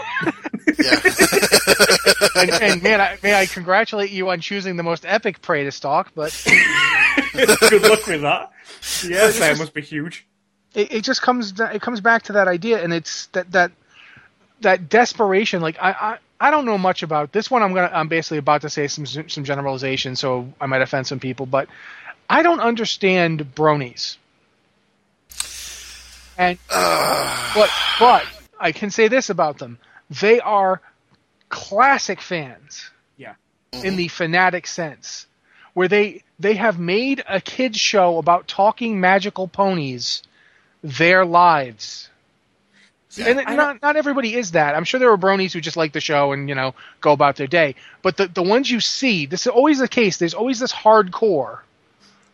[2.35, 5.71] And, and man, I, may I congratulate you on choosing the most epic prey to
[5.71, 6.31] stalk, but
[7.69, 8.51] Good luck with that.
[9.05, 10.25] Yeah, that must be huge.
[10.75, 13.71] it, it just comes it comes back to that idea and it's that that
[14.61, 18.07] that desperation like I, I I don't know much about this one I'm gonna I'm
[18.07, 21.67] basically about to say some some generalization so I might offend some people but
[22.29, 24.17] I don't understand bronies
[26.37, 28.25] and but but
[28.59, 30.81] I can say this about them they are
[31.49, 33.33] classic fans Yeah.
[33.71, 35.27] in the fanatic sense
[35.73, 40.23] where they they have made a kids show about talking magical ponies
[40.83, 42.09] their lives
[43.19, 44.75] and I not not everybody is that.
[44.75, 47.35] I'm sure there are bronies who just like the show and you know go about
[47.35, 47.75] their day.
[48.01, 50.17] But the the ones you see, this is always the case.
[50.17, 51.59] There's always this hardcore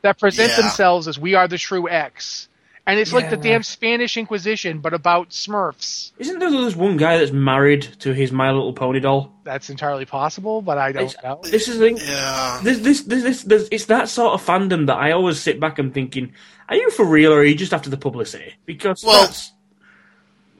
[0.01, 0.61] that present Yeah.
[0.61, 2.47] themselves as we are the true X,
[2.85, 6.11] and it's like the damn Spanish Inquisition, but about Smurfs.
[6.19, 9.31] Isn't there this one guy that's married to his My Little Pony doll?
[9.43, 11.39] That's entirely possible, but I don't It's- know.
[11.43, 11.97] This is the thing.
[11.97, 12.59] Yeah.
[12.63, 15.79] This, this, this, this, this, it's that sort of fandom that I always sit back
[15.79, 16.33] and thinking,
[16.69, 18.53] are you for real or are you just after the publicity?
[18.65, 19.51] Because Well- that's,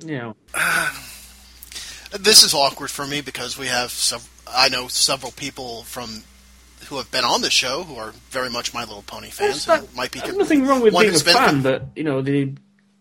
[0.05, 0.35] you know,
[2.19, 6.23] This is awkward for me because we have sev- I know several people from
[6.83, 9.65] who have been on the show who are very much My Little Pony fans.
[9.65, 11.85] there's, and might be there's nothing wrong with one being a has been- fan, but
[11.95, 12.53] you know, the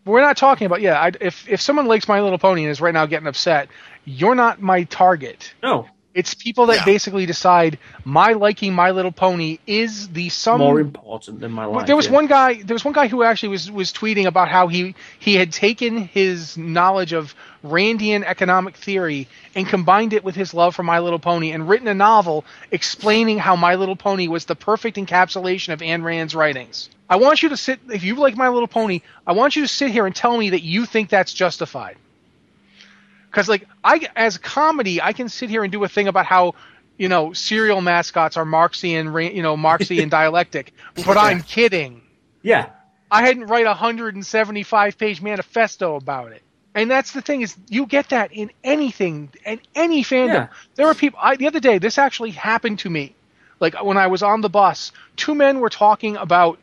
[0.04, 1.00] We're not talking about yeah.
[1.00, 3.68] I, if if someone likes My Little Pony and is right now getting upset,
[4.04, 5.52] you're not my target.
[5.62, 6.84] no It's people that Yeah.
[6.84, 10.58] basically decide my liking My Little Pony is the sum.
[10.58, 11.86] more important than my life.
[11.86, 12.12] there was yeah.
[12.12, 12.62] one guy.
[12.62, 15.96] There was one guy who actually was was tweeting about how he he had taken
[15.96, 21.18] his knowledge of Randian economic theory and combined it with his love for My Little
[21.18, 25.80] Pony and written a novel explaining how My Little Pony was the perfect encapsulation of
[25.80, 26.90] Ayn Rand's writings.
[27.08, 27.80] I want you to sit.
[27.90, 30.50] If you like My Little Pony, I want you to sit here and tell me
[30.50, 31.96] that you think that's justified.
[33.32, 36.54] Because like I, as comedy, I can sit here and do a thing about how
[36.98, 40.74] you know cereal mascots are Marxian, you know Marxian dialectic,
[41.06, 42.02] but I'm kidding.
[42.42, 42.68] Yeah,
[43.10, 46.42] I hadn't write a 175 page manifesto about it.
[46.74, 50.34] And that's the thing is you get that in anything in any fandom.
[50.34, 50.48] Yeah.
[50.74, 53.14] There are people I, the other day this actually happened to me.
[53.60, 56.58] Like when I was on the bus, two men were talking about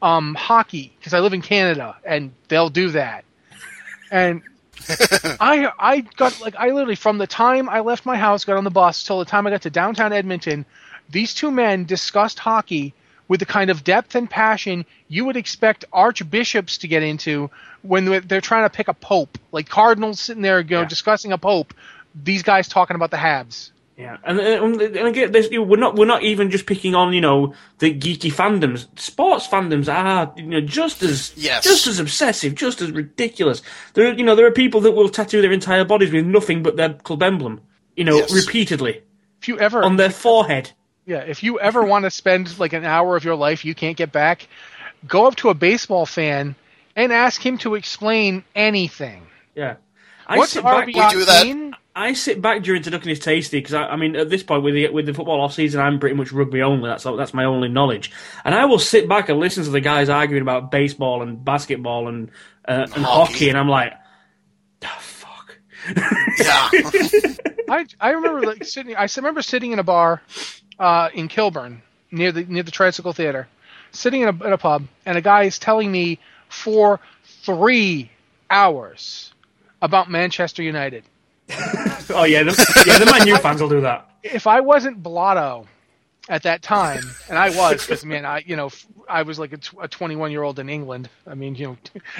[0.00, 3.24] um, hockey because I live in Canada and they'll do that.
[4.10, 4.42] And
[5.40, 8.64] I I got like I literally from the time I left my house, got on
[8.64, 10.64] the bus till the time I got to downtown Edmonton,
[11.10, 12.94] these two men discussed hockey
[13.28, 17.50] with the kind of depth and passion you would expect archbishops to get into
[17.82, 19.38] when they're- trying to pick a pope.
[19.52, 20.88] Like cardinals sitting there, you know, Yeah.
[20.88, 21.72] discussing a pope.
[22.14, 23.70] These guys talking about the Habs.
[23.96, 26.94] Yeah, and and, and again, there's, you know, we're not we're not even just picking
[26.94, 28.86] on you know the geeky fandoms.
[28.98, 31.62] Sports fandoms are you know just as Yes.
[31.64, 33.62] just as obsessive, just as ridiculous.
[33.94, 36.62] There, are, you know, there are people that will tattoo their entire bodies with nothing
[36.62, 37.60] but their club emblem.
[37.96, 38.32] You know, Yes.
[38.34, 39.02] repeatedly
[39.40, 40.72] If you ever on their forehead.
[41.06, 43.96] Yeah, if you ever want to spend like an hour of your life you can't
[43.96, 44.48] get back,
[45.06, 46.56] go up to a baseball fan
[46.96, 49.22] and ask him to explain anything.
[49.54, 49.76] Yeah.
[50.26, 51.46] I What's sit back, RBI We do that.
[51.46, 51.74] mean?
[51.96, 54.74] I sit back during Turducken is tasty because I, I mean at this point with
[54.74, 56.88] the with the football off season I'm pretty much rugby only.
[56.88, 58.10] That's that's my only knowledge,
[58.44, 62.08] and I will sit back and listen to the guys arguing about baseball and basketball
[62.08, 62.30] and
[62.66, 63.32] uh, and Hockey.
[63.32, 63.92] hockey, and I'm like,
[64.84, 65.58] oh, fuck.
[66.38, 66.70] Yeah.
[67.68, 68.96] I I remember like sitting.
[68.96, 70.20] I remember sitting in a bar
[70.78, 73.48] uh, in Kilburn near the near the Tricycle Theater,
[73.92, 78.10] sitting in a, in a pub, and a guy is telling me for three
[78.50, 79.32] hours
[79.80, 81.04] about Manchester United.
[82.10, 84.08] Oh yeah, the, yeah, the Man U fans will do that.
[84.22, 85.66] if I wasn't blotto
[86.28, 89.52] at that time, and I was, because man, I you know f- I was like
[89.52, 91.08] a, 21 year old in England.
[91.26, 91.76] I mean, you know,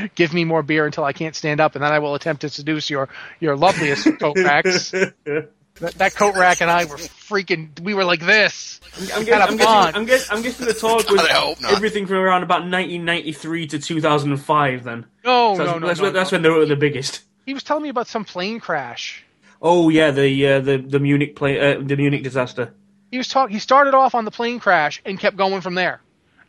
[0.14, 2.48] give me more beer until I can't stand up, and then I will attempt to
[2.48, 3.08] seduce your
[3.40, 4.90] your loveliest coat racks.
[4.90, 7.78] That, that coat rack and I were freaking.
[7.80, 8.80] We were like this.
[8.96, 9.94] I'm, Had guessing, a I'm, guessing.
[9.96, 11.72] I'm, guess, I'm guessing the talk was God, I hope not.
[11.72, 14.84] everything from around about 1993 to 2005.
[14.84, 16.36] Then No, So no, that's, no, that's, no, when, that's no.
[16.36, 17.22] when they were the biggest.
[17.46, 19.24] He was telling me about some plane crash.
[19.62, 22.72] Oh yeah, the uh, the the Munich plane, uh, the Munich disaster.
[23.10, 23.54] He was talking.
[23.54, 26.00] He started off on the plane crash and kept going from there.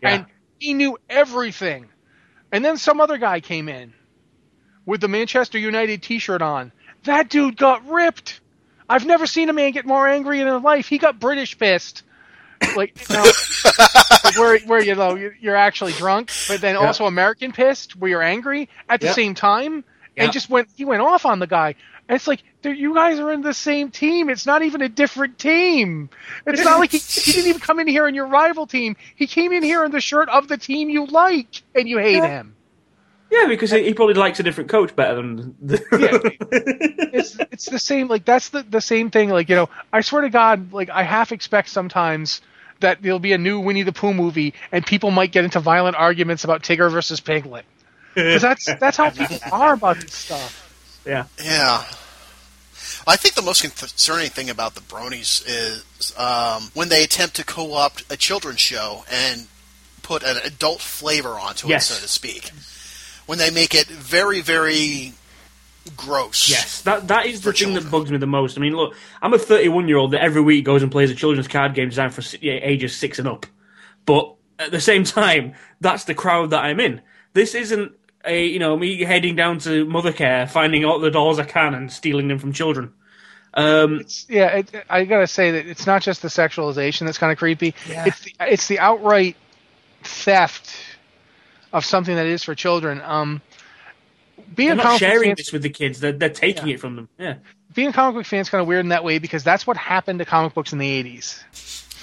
[0.02, 0.10] Yeah.
[0.10, 0.26] and
[0.60, 1.88] he knew everything.
[2.52, 3.94] And then some other guy came in
[4.86, 6.72] with the Manchester United T-shirt on.
[7.04, 8.40] That dude got ripped.
[8.90, 10.88] I've never seen a man get more angry in his life.
[10.88, 12.04] He got British pissed,
[12.76, 13.24] like, you know,
[14.24, 18.22] like where where you know you're- actually drunk, but then also American pissed, where you're
[18.24, 19.14] angry at the Yeah.
[19.14, 19.82] same time, Yeah.
[20.18, 21.76] And just went he went off on the guy.
[22.08, 24.30] And it's like, dude, you guys are in the same team.
[24.30, 26.10] It's not even a different team.
[26.46, 28.96] It's not like he, he didn't even come in here in your rival team.
[29.16, 32.18] He came in here in the shirt of the team you like, and you hate
[32.18, 32.28] Yeah.
[32.28, 32.56] him.
[33.32, 35.56] Yeah, because he, he probably likes a different coach better than.
[35.62, 35.82] The...
[37.16, 38.08] It's it's the same.
[38.08, 39.30] Like that's the the same thing.
[39.30, 42.42] Like you know, I swear to God, like I half expect sometimes
[42.82, 45.96] that there'll be a new Winnie the Pooh movie, and people might get into violent
[45.96, 47.66] arguments about Tigger versus Piglet.
[48.16, 51.02] Because that's that's how people are about this stuff.
[51.06, 51.26] yeah.
[51.44, 51.84] Yeah.
[53.08, 57.44] I think the most concerning thing about the Bronies is um, when they attempt to
[57.46, 59.48] co-opt a children's show and
[60.02, 61.92] put an adult flavor onto Yes.
[61.92, 62.50] it, so to speak.
[63.28, 65.14] When they make it very, very
[65.96, 66.50] gross.
[66.50, 68.58] Yes, that that is the For thing that bugs me the most.
[68.58, 71.16] I mean, look, I'm a 31 year old that every week goes and plays a
[71.16, 73.46] children's card game designed for ages six and up.
[74.06, 77.02] But at the same time, that's the crowd that I'm in.
[77.34, 77.92] This isn't
[78.26, 81.92] a, you know me heading down to Mothercare, finding all the dolls I can and
[81.92, 82.94] stealing them from children.
[83.54, 87.38] Um, Yeah, it, I gotta say that it's not just the sexualization that's kind of
[87.38, 87.74] creepy.
[87.88, 88.06] Yeah.
[88.08, 89.38] It's the, it's the outright
[90.04, 90.76] theft
[91.72, 93.02] of something that is for children.
[93.02, 93.42] Um,
[94.54, 96.96] being they're not comic sharing fan- this with the kids; they're, they're taking it from
[96.96, 97.10] them.
[97.18, 97.36] Yeah,
[97.74, 99.78] being a comic book fan is kind of weird in that way because that's what
[99.78, 101.42] happened to comic books in the 80s.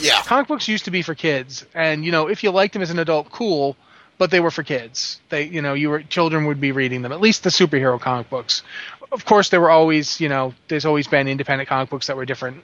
[0.01, 0.23] Yeah.
[0.23, 2.91] Comic books used to be for kids, and you know, if you liked them as
[2.91, 3.77] an adult, cool,
[4.19, 5.21] but they were for kids.
[5.29, 7.13] They, you know, you were children would be reading them.
[7.13, 8.63] At least the superhero comic books.
[9.11, 12.25] Of course, there were always, you know, there's always been independent comic books that were
[12.25, 12.63] different,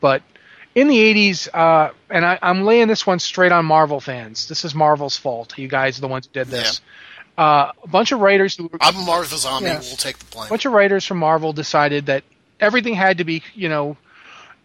[0.00, 0.22] but
[0.74, 4.46] in the 80s, uh, and I, I'm laying this one straight on Marvel fans.
[4.46, 5.58] This is Marvel's fault.
[5.58, 6.80] You guys are the ones who did this.
[7.36, 9.66] Uh, a bunch of writers who I'm a Marvel zombie.
[9.68, 9.80] Yeah.
[9.80, 10.46] We'll take the blame.
[10.46, 12.22] a bunch of writers from Marvel decided that
[12.60, 13.96] everything had to be, you know,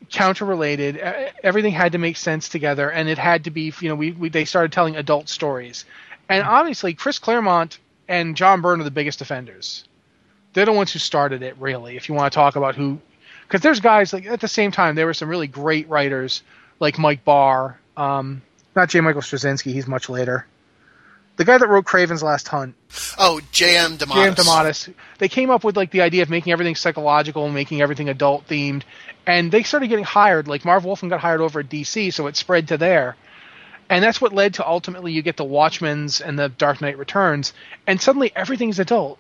[0.09, 0.97] counter related.
[1.41, 4.29] Everything had to make sense together, and it had to be, you know, we, we
[4.29, 5.85] they started telling adult stories.
[6.29, 9.85] And obviously, Chris Claremont and John Byrne are the biggest offenders.
[10.53, 11.97] They're the ones who started it, really.
[11.97, 12.99] If you want to talk about who,
[13.47, 16.41] because there's guys like at the same time there were some really great writers
[16.79, 18.41] like Mike Barr, um,
[18.75, 19.01] not J.
[19.01, 19.73] Michael Straczynski.
[19.73, 20.45] He's much later.
[21.37, 22.75] The guy that wrote Kraven's Last Hunt.
[23.17, 23.97] Oh, J.M.
[23.97, 24.07] J.M.
[24.07, 24.35] DeMatteis.
[24.35, 24.93] DeMatteis.
[25.17, 28.47] They came up with like the idea of making everything psychological, and making everything adult
[28.47, 28.83] themed,
[29.27, 30.47] and they started getting hired.
[30.47, 33.17] Like Marv Wolfman got hired over at DC, so it spread to there,
[33.89, 37.53] and that's what led to ultimately you get the Watchmen's and the Dark Knight Returns,
[37.87, 39.19] and suddenly everything's adult,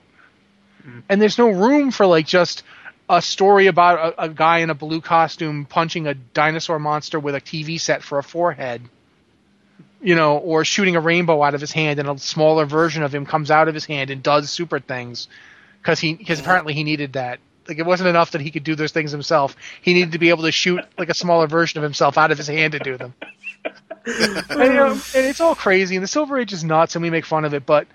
[0.81, 0.99] mm-hmm.
[1.09, 2.63] and there's no room for like just
[3.07, 7.35] a story about a, a guy in a blue costume punching a dinosaur monster with
[7.35, 8.81] a TV set for a forehead
[10.05, 13.13] you know, or shooting a rainbow out of his hand, and a smaller version of
[13.13, 15.27] him comes out of his hand and does super things
[15.81, 17.39] because he because apparently he needed that.
[17.67, 19.55] Like it wasn't enough that he could do those things himself.
[19.81, 22.37] He needed to be able to shoot like a smaller version of himself out of
[22.37, 23.15] his hand to do them.
[24.49, 27.09] and, you know, and it's all crazy, and the Silver Age is nuts, and we
[27.09, 27.87] make fun of it, but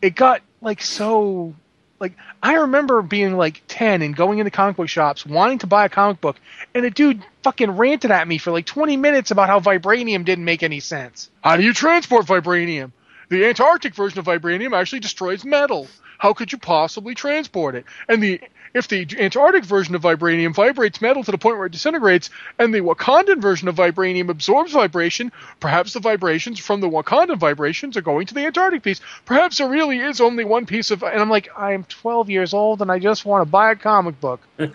[0.00, 1.54] it got like so.
[1.98, 5.84] Like I remember being like ten and going into comic book shops wanting to buy
[5.84, 6.36] a comic book,
[6.74, 10.44] and a dude fucking ranted at me for like twenty minutes about how vibranium didn't
[10.44, 11.28] make any sense.
[11.42, 12.92] How do you transport vibranium?
[13.28, 15.88] The Antarctic version of vibranium actually destroys metal.
[16.18, 17.84] How could you possibly transport it?
[18.08, 18.40] And the
[18.74, 22.74] if the Antarctic version of vibranium vibrates metal to the point where it disintegrates, and
[22.74, 28.02] the Wakandan version of vibranium absorbs vibration, perhaps the vibrations from the Wakandan vibrations are
[28.02, 29.00] going to the Antarctic piece.
[29.24, 31.02] Perhaps there really is only one piece of.
[31.02, 34.20] And I'm like, I'm 12 years old and I just want to buy a comic
[34.20, 34.40] book.
[34.56, 34.74] what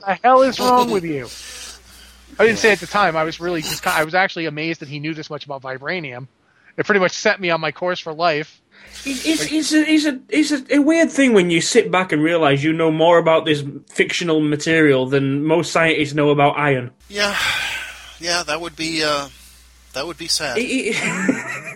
[0.00, 1.28] the hell is wrong with you?
[2.38, 3.16] I didn't say at the time.
[3.16, 3.86] I was really just.
[3.86, 6.28] I was actually amazed that he knew this much about vibranium.
[6.76, 8.60] It pretty much set me on my course for life.
[9.08, 12.20] It's, it's, a, it's, a, it's a, a weird thing when you sit back and
[12.20, 16.90] realize you know more about this fictional material than most scientists know about iron.
[17.08, 17.36] Yeah,
[18.20, 19.28] yeah, that would be uh,
[19.96, 20.58] that would be sad.
[20.58, 20.94] It-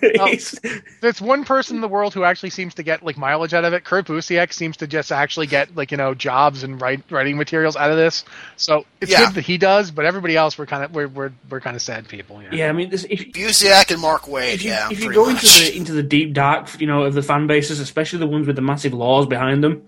[0.02, 3.64] it- There's one person in the world who actually seems to get like mileage out
[3.64, 3.84] of it.
[3.84, 7.76] Kurt Busiek seems to just actually get like you know jobs and write, writing materials
[7.76, 8.24] out of this.
[8.56, 9.26] So it's Yeah.
[9.26, 11.82] good that he does, but everybody else we're kind of we're we're, we're kind of
[11.82, 12.42] sad people.
[12.42, 12.48] Yeah.
[12.52, 14.54] yeah, I mean, this, if, Busiek and Mark Waid.
[14.54, 15.42] if you, yeah, if you go much.
[15.44, 18.46] into the into the deep dark, you know, of the fan bases, especially the ones
[18.46, 19.82] with the massive laws behind them,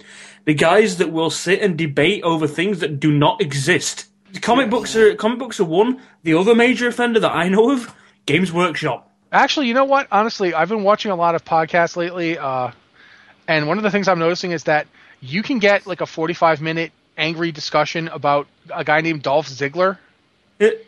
[0.44, 4.06] the guys that will sit and debate over things that do not exist.
[4.40, 6.00] Comic books are comic books are one.
[6.22, 7.94] The other major offender that I know of,
[8.26, 9.10] Games Workshop.
[9.30, 10.08] Actually, you know what?
[10.12, 12.70] Honestly, I've been watching a lot of podcasts lately, uh,
[13.48, 14.86] and one of the things I'm noticing is that
[15.20, 19.98] you can get like a 45 minute angry discussion about a guy named Dolph Ziggler.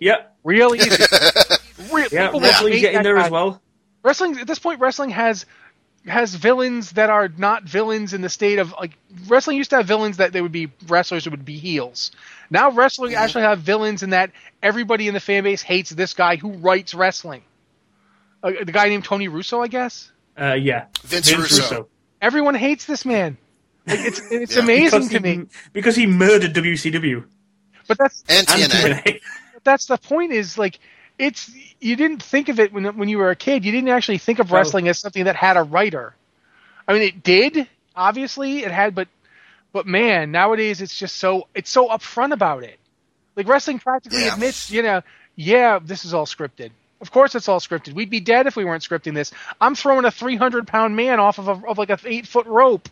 [0.00, 1.04] yeah, Really easy.
[1.92, 3.24] Real, yeah, people will wrestling's hate getting there guy.
[3.24, 3.60] as well.
[4.02, 5.46] wrestling at this point wrestling has
[6.06, 9.86] has villains that are not villains in the state of like wrestling used to have
[9.86, 12.10] villains that they would be wrestlers who would be heels
[12.50, 14.30] now wrestling actually have villains in that
[14.62, 17.42] everybody in the fan base hates this guy who writes wrestling
[18.42, 21.88] uh, the guy named tony russo i guess Uh, yeah, Vince Russo.
[22.20, 23.36] everyone hates this man
[23.86, 24.62] like, it's it's Yeah.
[24.62, 27.24] amazing because to he, me because he murdered WCW
[27.86, 29.02] but that's and TNA.
[29.04, 29.20] TNA.
[29.62, 30.78] that's the point is like
[31.18, 31.50] it's
[31.80, 33.64] you didn't think of it when when you were a kid.
[33.64, 36.14] You didn't actually think of wrestling as something that had a writer.
[36.88, 39.08] I mean it did obviously it had but
[39.72, 42.78] but man nowadays it's just so it's so upfront about it.
[43.36, 44.34] Like wrestling practically Yeah.
[44.34, 45.02] admits you know
[45.36, 46.70] yeah this is all scripted.
[47.00, 47.92] Of course it's all scripted.
[47.92, 49.32] We'd be dead if we weren't scripting this.
[49.60, 52.88] I'm throwing a 300 pound man off of, a, of like a eight foot rope.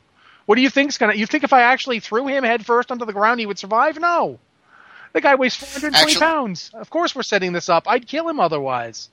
[0.46, 3.04] What do you think's gonna you think if i actually threw him head first onto
[3.04, 3.98] the ground he would survive?
[3.98, 4.38] No
[5.12, 6.70] the guy weighs 420 Actually- pounds.
[6.74, 7.84] Of course, we're setting this up.
[7.88, 9.08] I'd kill him otherwise.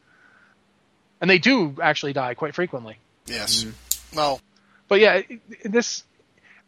[1.22, 2.97] And they do actually die quite frequently.
[3.26, 3.64] Yes.
[3.64, 4.18] Mm-hmm.
[4.18, 4.41] Well,
[4.88, 6.04] But yeah, it- it- this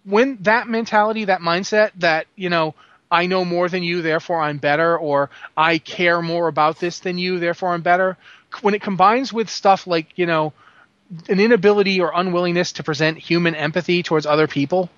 [0.04, 2.74] when that mentality, that mindset, that you know,
[3.10, 7.18] I know more than you, therefore I'm better, or I care more about this than
[7.18, 8.18] you, therefore I'm better.
[8.62, 10.54] When it combines with stuff like you know,
[11.30, 14.90] an inability or unwillingness to present human empathy towards other people,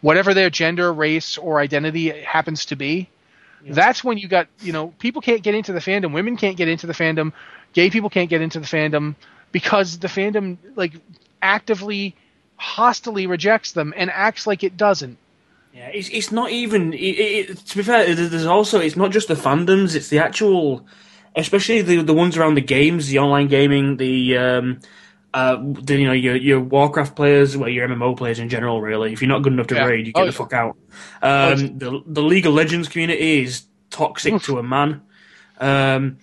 [0.00, 3.08] whatever their gender, race, or identity happens to be.
[3.68, 6.68] That's when you got, you know, people can't get into the fandom, women can't get
[6.68, 7.32] into the fandom,
[7.72, 9.14] gay people can't get into the fandom
[9.52, 10.92] because the fandom like
[11.40, 12.14] actively
[12.56, 15.18] hostilely rejects them and acts like it doesn't.
[15.74, 16.92] Yeah, it's it's not even.
[16.92, 20.86] It, it, to be fair, there's also it's not just the fandoms; it's the actual,
[21.34, 24.80] especially the the ones around the games, the online gaming, the um,
[25.34, 28.80] uh, the, you know your your Warcraft players, well, your MMO players in general.
[28.80, 29.86] Really, if you're not good enough to Yeah.
[29.86, 30.76] raid, you get Oh, the fuck out.
[31.22, 35.02] Um, the the League of Legends community is toxic to a man.
[35.58, 36.18] Um,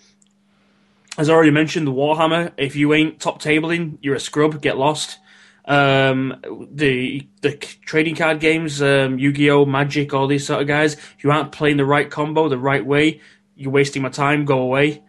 [1.18, 2.51] as I already mentioned, the Warhammer.
[2.57, 4.62] If you ain't top tabling, you're a scrub.
[4.62, 5.18] Get lost.
[5.66, 6.36] Um,
[6.72, 10.93] the the trading card games, um, Yu-Gi-Oh, Magic, all these sort of guys.
[10.93, 13.22] If you aren't playing the right combo the right way,
[13.55, 14.45] you're wasting my time.
[14.45, 15.03] Go away.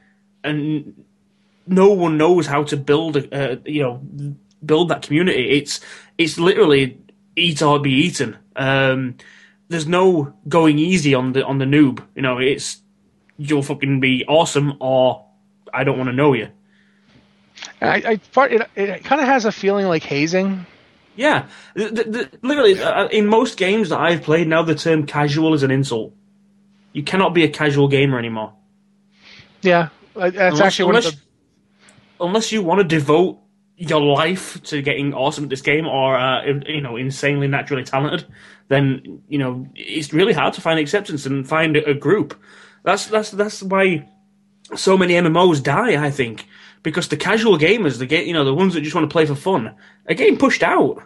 [0.45, 1.05] And
[1.71, 4.03] no one knows how to build a, uh, you know
[4.65, 5.51] build that community.
[5.51, 5.81] It's
[6.19, 6.99] it's literally
[7.37, 8.37] eat or be eaten.
[8.57, 9.17] Um,
[9.69, 12.05] there's no going easy on the on the noob.
[12.15, 12.83] You know, it's
[13.39, 15.25] you'll fucking be awesome or
[15.73, 16.49] I don't want to know you.
[17.81, 20.67] I, I part it, it kind of has a feeling like hazing.
[21.17, 25.55] Yeah, the, the, literally uh, in most games that I've played now, the term casual
[25.55, 26.15] is an insult.
[26.93, 28.55] You cannot be a casual gamer anymore.
[29.63, 31.30] Yeah, uh, that's Unless- actually one of unless- the.
[32.21, 33.39] Unless you want to devote
[33.77, 38.27] your life to getting awesome at this game or uh, you know insanely naturally talented
[38.69, 42.39] then you know it's really hard to find acceptance and find a, group
[42.83, 44.07] that's that's that's why
[44.77, 46.47] so many MMOs die I think
[46.83, 49.25] because the casual gamers the ga- you know the ones that just want to play
[49.25, 49.75] for fun
[50.09, 51.03] are getting pushed out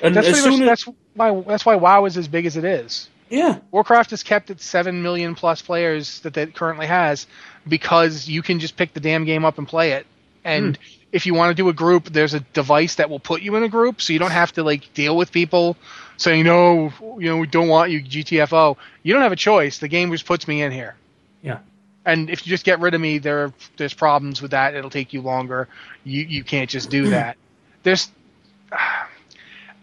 [0.00, 2.56] and That's as pretty much as, that's why that's why WoW is as big as
[2.56, 3.10] it is.
[3.28, 7.26] yeah Warcraft has kept its seven million plus players that it currently has
[7.68, 10.06] because you can just pick the damn game up and play it.
[10.44, 10.82] And hmm.
[11.12, 13.62] if you want to do a group, there's a device that will put you in
[13.62, 15.76] a group, so you don't have to like deal with people
[16.16, 18.76] saying no, you know, we don't want you GTFO.
[19.02, 19.78] You don't have a choice.
[19.78, 20.94] The game just puts me in here.
[21.42, 21.58] yeah
[22.04, 24.74] And if you just get rid of me, there there's problems with that.
[24.74, 25.68] It'll take you longer.
[26.04, 27.10] You you can't just do hmm.
[27.10, 27.36] that.
[27.82, 28.10] There's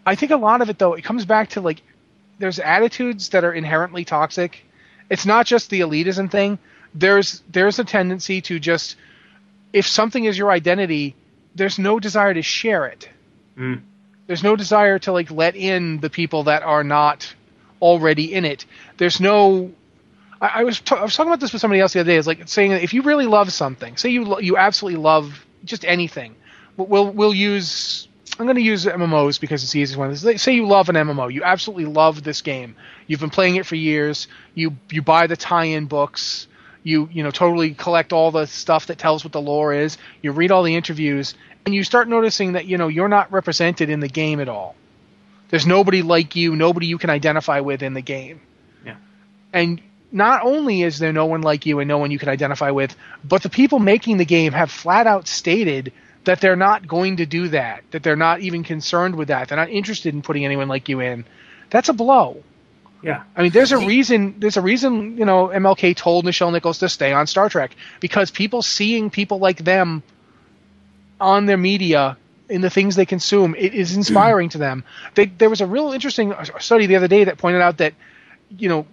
[0.06, 1.82] I think a lot of it though, it comes back to like
[2.38, 4.64] there's attitudes that are inherently toxic.
[5.10, 6.58] It's not just the elitism thing.
[6.94, 8.96] There's there's a tendency to just
[9.72, 11.14] if something is your identity,
[11.54, 13.08] there's no desire to share it.
[13.56, 13.82] Mm.
[14.26, 17.34] There's no desire to like let in the people that are not
[17.80, 18.64] already in it.
[18.96, 19.72] There's no
[20.40, 22.16] I, I was I was talking about this with somebody else the other day.
[22.16, 25.46] It's like saying that if you really love something, say you lo- you absolutely love
[25.64, 26.34] just anything,
[26.76, 28.08] we'll we'll, use.
[28.38, 30.16] I'm going to use MMOs because it's the easiest one.
[30.16, 32.76] Say- Say you love an MMO, you absolutely love this game.
[33.06, 34.26] You've been playing it for years.
[34.54, 36.48] You you buy the tie-in books.
[36.82, 39.98] You you know totally collect all the stuff that tells what the lore is.
[40.20, 43.88] You read all the interviews, and you start noticing that you know you're not represented
[43.90, 44.74] in the game at all.
[45.48, 48.40] There's nobody like you, nobody you can identify with in the game.
[48.84, 48.96] Yeah.
[49.52, 52.70] And not only is there no one like you and no one you can identify
[52.70, 55.92] with, but the people making the game have flat out stated
[56.24, 59.48] that they're not going to do that, that they're not even concerned with that.
[59.48, 61.24] They're not interested in putting anyone like you in.
[61.70, 62.42] That's a blow.
[63.02, 64.36] Yeah I mean, there's a reason.
[64.38, 65.16] There's a reason.
[65.16, 69.38] You know, MLK told Nichelle Nichols to stay on Star Trek because people seeing people
[69.38, 70.02] like them
[71.20, 72.16] on their media
[72.48, 74.84] in the things they consume, it is inspiring to them.
[75.14, 77.94] They, there was a real interesting uh, study the other day that pointed out that
[78.58, 78.86] you know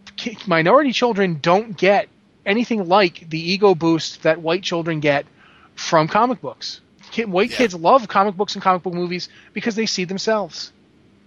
[0.47, 2.07] minority children don't get
[2.45, 5.26] anything like the ego boost that white children get
[5.76, 6.82] from comic books.
[7.26, 7.57] White Yeah.
[7.57, 10.72] kids love comic books and comic book movies because they see themselves,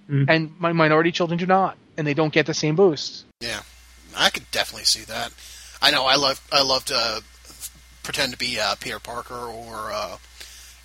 [0.08, 0.30] mm-hmm.
[0.30, 3.24] and my minority children do not, and they don't get the same boost.
[3.40, 3.61] Yeah,
[4.16, 5.32] I could definitely see that.
[5.80, 6.05] I know.
[6.07, 6.40] I love.
[6.53, 7.22] I love to
[8.03, 10.16] pretend to be uh, Peter Parker or uh,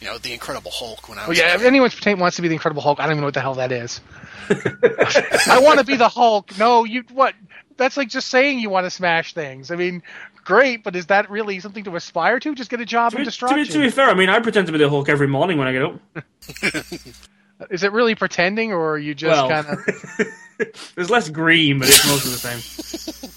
[0.01, 1.37] you know the Incredible Hulk when I Oh was.
[1.37, 3.27] yeah, a if anyone pretend- wants to be the Incredible Hulk, I don't even know
[3.27, 4.01] what the hell that is.
[4.49, 6.57] I want to be the Hulk.
[6.57, 7.33] No, you what?
[7.77, 9.69] That's like just saying you want to smash things.
[9.69, 10.01] I mean,
[10.43, 12.55] great, but is that really something to aspire to?
[12.55, 13.57] Just get a job to in be, to, destruction.
[13.63, 15.67] be, to be fair I mean I pretend to be the Hulk every morning when
[15.67, 15.99] I get up
[17.71, 19.49] Is it really pretending, or are you just Well.
[19.49, 20.67] kind of?
[20.95, 23.31] There's less green, but it's mostly the same.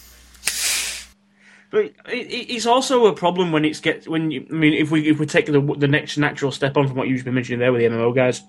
[1.71, 4.91] But it, it- it's also a problem when it's get when you, I mean if
[4.91, 7.61] we if we take the the next natural step on from what you've been mentioning
[7.61, 8.43] there with the MMO guys,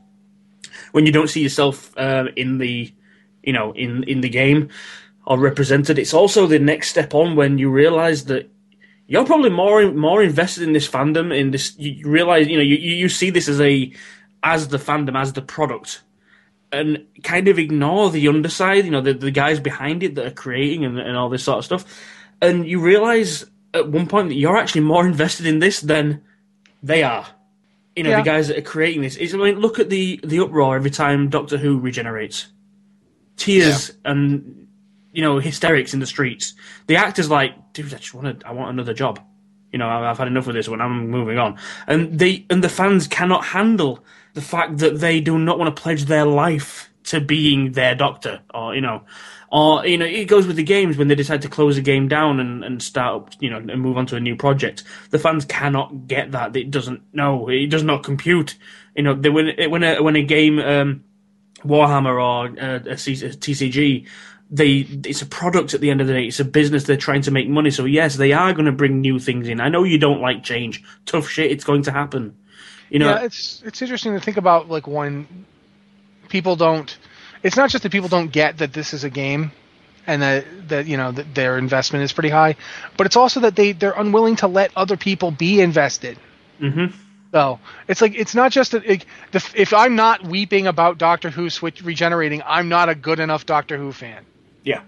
[0.91, 2.91] when you don't see yourself um, in the
[3.43, 4.69] you know in in the game
[5.27, 8.49] or represented, it's also the next step on when you realize that
[9.07, 12.75] you're probably more more invested in this fandom in this you realize you know you
[12.77, 13.91] you see this as a
[14.43, 16.01] as the fandom as the product
[16.71, 20.31] and kind of ignore the underside, you know, the, the guys behind it that are
[20.31, 21.85] creating and, and all this sort of stuff.
[22.41, 26.23] And you realize at one point that you're actually more invested in this than
[26.81, 27.27] they are.
[27.95, 28.17] You know, Yeah.
[28.19, 29.17] the guys that are creating this.
[29.17, 32.47] Is I mean, look at the the uproar every time Doctor Who regenerates.
[33.35, 34.67] Tears and
[35.11, 36.53] you know hysterics in the streets.
[36.87, 39.19] The actors like, dude, I just want to, I want another job.
[39.73, 40.79] You know, I've, I've had enough of this one.
[40.79, 41.57] I'm moving on.
[41.85, 45.81] And they and the fans cannot handle the fact that they do not want to
[45.81, 49.03] pledge their life to being their doctor, or you know,
[49.51, 52.07] or you know, it goes with the games when they decide to close a game
[52.07, 54.83] down and, and start, you know, and move on to a new project.
[55.09, 56.55] The fans cannot get that.
[56.55, 57.01] It doesn't.
[57.13, 58.55] No, it does not compute.
[58.95, 60.59] You know, they, when when a when a game.
[60.59, 61.03] Um,
[61.63, 64.07] Warhammer or uh, a TCG,
[64.49, 64.69] they
[65.05, 66.25] it's a product at the end of the day.
[66.25, 66.83] It's a business.
[66.83, 67.71] They're trying to make money.
[67.71, 69.61] So yes, they are going to bring new things in.
[69.61, 70.83] I know you don't like change.
[71.05, 71.51] Tough shit.
[71.51, 72.37] It's going to happen.
[72.91, 73.09] You know.
[73.09, 75.45] yeah, it's it's interesting to think about like when
[76.27, 76.95] people don't.
[77.41, 79.53] It's not just that people don't get that this is a game,
[80.05, 82.57] and that that you know that their investment is pretty high,
[82.97, 86.19] but it's also that they they're unwilling to let other people be invested.
[86.59, 86.93] Mm-hmm.
[87.31, 91.29] So it's like it's not just that it, the, if I'm not weeping about Doctor
[91.29, 94.25] Who switch regenerating, I'm not a good enough Doctor Who fan.
[94.65, 94.81] Yeah.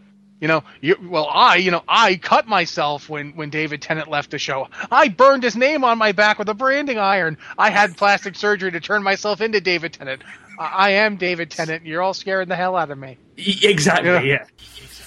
[0.44, 4.30] You know, you, well, I, you know, I cut myself when when David Tennant left
[4.30, 4.68] the show.
[4.92, 7.38] I burned his name on my back with a branding iron.
[7.58, 10.22] I had plastic surgery to turn myself into David Tennant.
[10.60, 11.86] I, I am David Tennant.
[11.86, 13.18] You're all scaring the hell out of me.
[13.38, 14.10] Y- Exactly.
[14.10, 14.46] Yeah.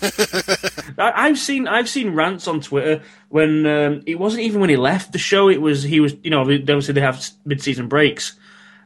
[0.01, 0.11] Yeah.
[0.97, 4.77] I, I've seen I've seen rants on Twitter when um, it wasn't even when he
[4.77, 5.51] left the show.
[5.51, 8.37] It was he was you know obviously they have mid season breaks,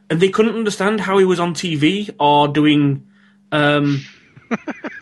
[0.09, 3.07] and they couldn't understand how he was on TV or doing.
[3.53, 4.01] Um,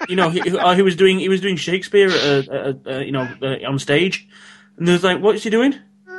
[0.07, 3.11] you know, he, or he was doing he was doing Shakespeare, uh, uh, uh, you
[3.11, 4.27] know, uh, on stage,
[4.77, 5.75] and there's like, what is he doing?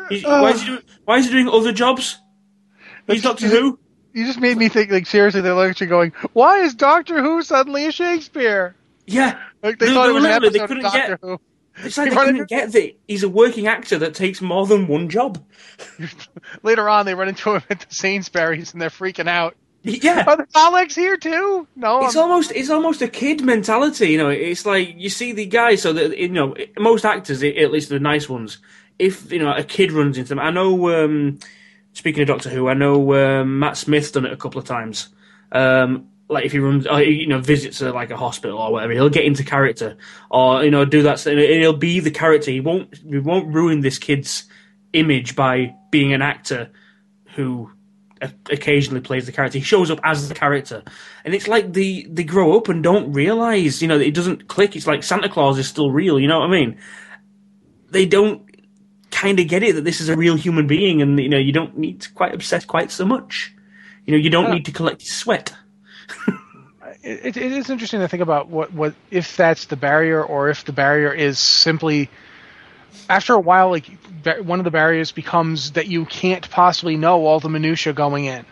[0.09, 0.83] He's, why is he doing?
[1.05, 2.18] Why is he doing other jobs?
[3.07, 3.78] He's Doctor Who.
[4.12, 7.87] You just made me think, like, seriously, they're literally going, why is Doctor Who suddenly
[7.87, 8.74] a Shakespeare?
[9.07, 11.41] Yeah, Like, they They- thought it was an literally- they couldn't Doctor get- Who.
[11.85, 15.09] it's like they couldn't get that he's a working actor that takes more than one
[15.09, 15.45] job.
[16.62, 19.57] Later on, they run into him at the Sainsbury's and they're freaking out.
[19.83, 21.66] Yeah, Are the Daleks here too?
[21.74, 24.09] No, it's I'm- almost it's almost a kid mentality.
[24.11, 25.74] You know, it's like you see the guy.
[25.76, 28.59] So that you know, most actors, at least the nice ones,
[28.99, 30.39] if you know a kid runs into them.
[30.39, 31.05] I know.
[31.05, 31.39] Um,
[31.93, 35.09] speaking of Doctor Who, I know um, Matt Smith's done it a couple of times.
[35.51, 38.93] Um, like if he runs, or, you know, visits a, like a hospital or whatever,
[38.93, 39.97] he'll get into character,
[40.31, 41.24] or you know, do that.
[41.26, 42.51] And he'll be the character.
[42.51, 42.97] He won't.
[42.99, 44.45] He won't ruin this kid's
[44.93, 46.70] image by being an actor
[47.35, 47.70] who
[48.51, 49.59] occasionally plays the character.
[49.59, 50.83] He shows up as the character,
[51.25, 54.49] and it's like they they grow up and don't realize, you know, that it doesn't
[54.49, 54.77] click.
[54.77, 56.18] It's like Santa Claus is still real.
[56.21, 56.79] You know what I mean?
[57.91, 58.43] They don't
[59.11, 61.53] kind of get it that this is a real human being, and you know, you
[61.53, 63.55] don't need to quite obsess quite so much.
[64.07, 64.55] You know, you don't Yeah.
[64.55, 65.55] need to collect sweat.
[67.03, 70.64] it, it is interesting to think about what, what if that's the barrier or if
[70.64, 72.11] the barrier is simply
[73.09, 73.86] after a while like
[74.43, 78.45] one of the barriers becomes that you can't possibly know all the minutia going in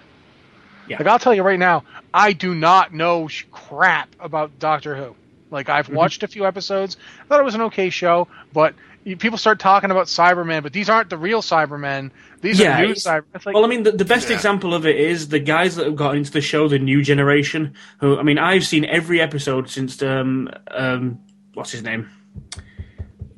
[0.89, 0.99] Yeah.
[0.99, 1.85] like i'll tell you right now
[2.15, 5.15] i do not know crap about doctor who
[5.51, 8.75] like i've watched a few episodes i thought it was an okay show but
[9.19, 12.11] people start talking about cybermen but these aren't the real cybermen
[12.41, 14.37] these Yeah, are new it's- cyber like well, I mean, the, the best Yeah.
[14.37, 17.75] example of it is the guys that have got into the show, the new generation.
[17.99, 21.19] Who, I mean, I've seen every episode since um, um,
[21.55, 22.09] what's his name,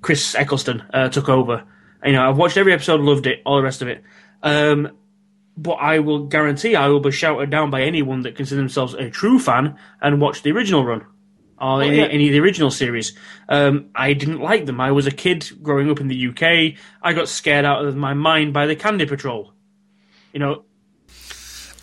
[0.03, 1.65] Chris Eccleston uh, took over.
[2.05, 4.03] You know, I've watched every episode, loved it, all the rest of it.
[4.43, 4.97] Um,
[5.57, 9.11] but I will guarantee I will be shouted down by anyone that considers themselves a
[9.11, 11.05] true fan and watched the original run
[11.61, 12.05] or any, yeah.
[12.05, 13.13] any of the original series.
[13.49, 14.81] Um, I didn't like them.
[14.81, 16.79] I was a kid growing up in the UK.
[17.03, 19.53] I got scared out of my mind by the Candy Patrol.
[20.33, 20.65] You know,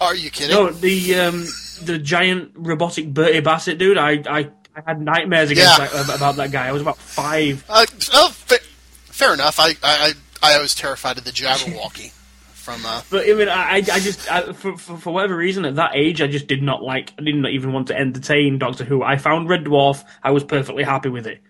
[0.01, 0.55] Are you kidding?
[0.55, 1.45] no, the um,
[1.83, 3.97] the giant robotic Bertie Bassett dude.
[3.97, 5.87] I I, I had nightmares against Yeah.
[5.87, 6.67] that, about that guy.
[6.67, 7.65] I was about five.
[7.67, 8.59] Uh, oh, fa-
[9.05, 9.59] fair enough.
[9.59, 12.11] I, I, I, I was terrified of the Jabberwocky
[12.53, 12.85] from.
[12.85, 15.91] Uh, But I mean, I, I just I, for, for for whatever reason at that
[15.95, 17.11] age, I just did not like.
[17.17, 19.01] I did not even want to entertain Doctor Who.
[19.03, 20.03] I found Red Dwarf.
[20.23, 21.41] I was perfectly happy with it.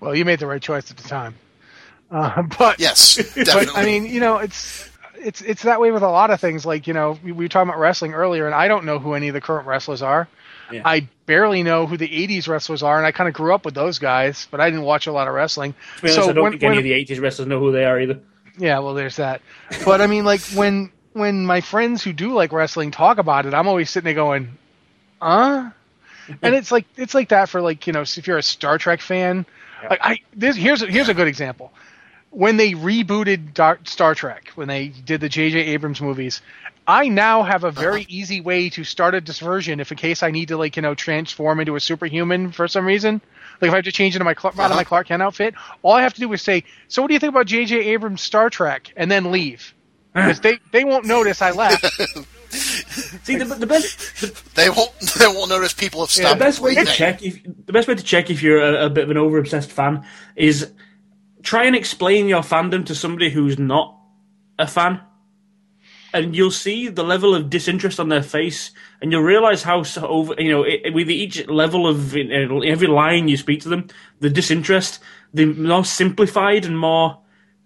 [0.00, 1.34] well you made the right choice at the time
[2.10, 3.66] uh, but yes, definitely.
[3.66, 6.64] but I mean, you know, it's it's it's that way with a lot of things.
[6.64, 9.12] Like you know, we, we were talking about wrestling earlier, and I don't know who
[9.12, 10.26] any of the current wrestlers are.
[10.70, 10.82] Yeah.
[10.84, 13.74] I barely know who the '80s wrestlers are, and I kind of grew up with
[13.74, 15.74] those guys, but I didn't watch a lot of wrestling.
[16.02, 18.20] Honest, I don't when- think any of the '80s wrestlers know who they are either.
[18.58, 19.40] yeah, well, there's that.
[19.84, 23.54] But I mean, like when when my friends who do like wrestling talk about it,
[23.54, 24.56] I'm always sitting there going,
[25.20, 25.70] "Huh."
[26.42, 29.00] And it's like it's like that for like you know if you're a Star Trek
[29.00, 29.46] fan,
[29.88, 31.72] like I this here's a, here's a good example.
[32.30, 33.56] When they rebooted
[33.88, 35.58] Star Trek, when they did the J.J.
[35.60, 36.42] Abrams movies,
[36.88, 40.30] I now have a very easy way to start a diversion if in case I
[40.30, 43.20] need to like you know transform into a superhuman for some reason.
[43.60, 44.84] Like if I have to change into my Cl- out of my uh-huh.
[44.84, 47.32] Clark Kent outfit, all I have to do is say, "So what do you think
[47.34, 47.76] about J.J.
[47.90, 49.74] Abrams Star Trek?" and then leave.
[50.14, 51.84] because they they won't notice I left.
[52.50, 54.90] See, the, the best the, They won't.
[55.18, 56.22] They won't notice people have stopped.
[56.22, 56.40] the stopped.
[56.40, 59.04] best way to check if the best way to check if you're a, a bit
[59.04, 60.72] of an over obsessed fan is
[61.42, 63.94] try and explain your fandom to somebody who's not
[64.58, 65.00] a fan,
[66.12, 70.06] and you'll see the level of disinterest on their face, and you'll realize how so
[70.06, 73.88] over you know it, with each level of every line you speak to them,
[74.20, 75.00] the disinterest,
[75.34, 77.20] the more simplified and more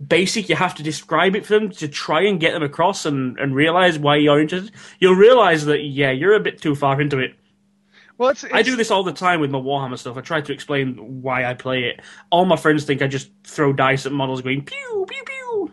[0.06, 3.38] basic you have to describe it for them to try and get them across and,
[3.38, 4.72] and realize why you're interested.
[4.98, 7.34] You'll realize that yeah, you're a bit too far into it.
[8.18, 10.16] Well, it's, I do this all the time with my Warhammer stuff.
[10.16, 12.00] I try to explain why I play it.
[12.30, 15.72] All my friends think I just throw dice at models going pew pew pew.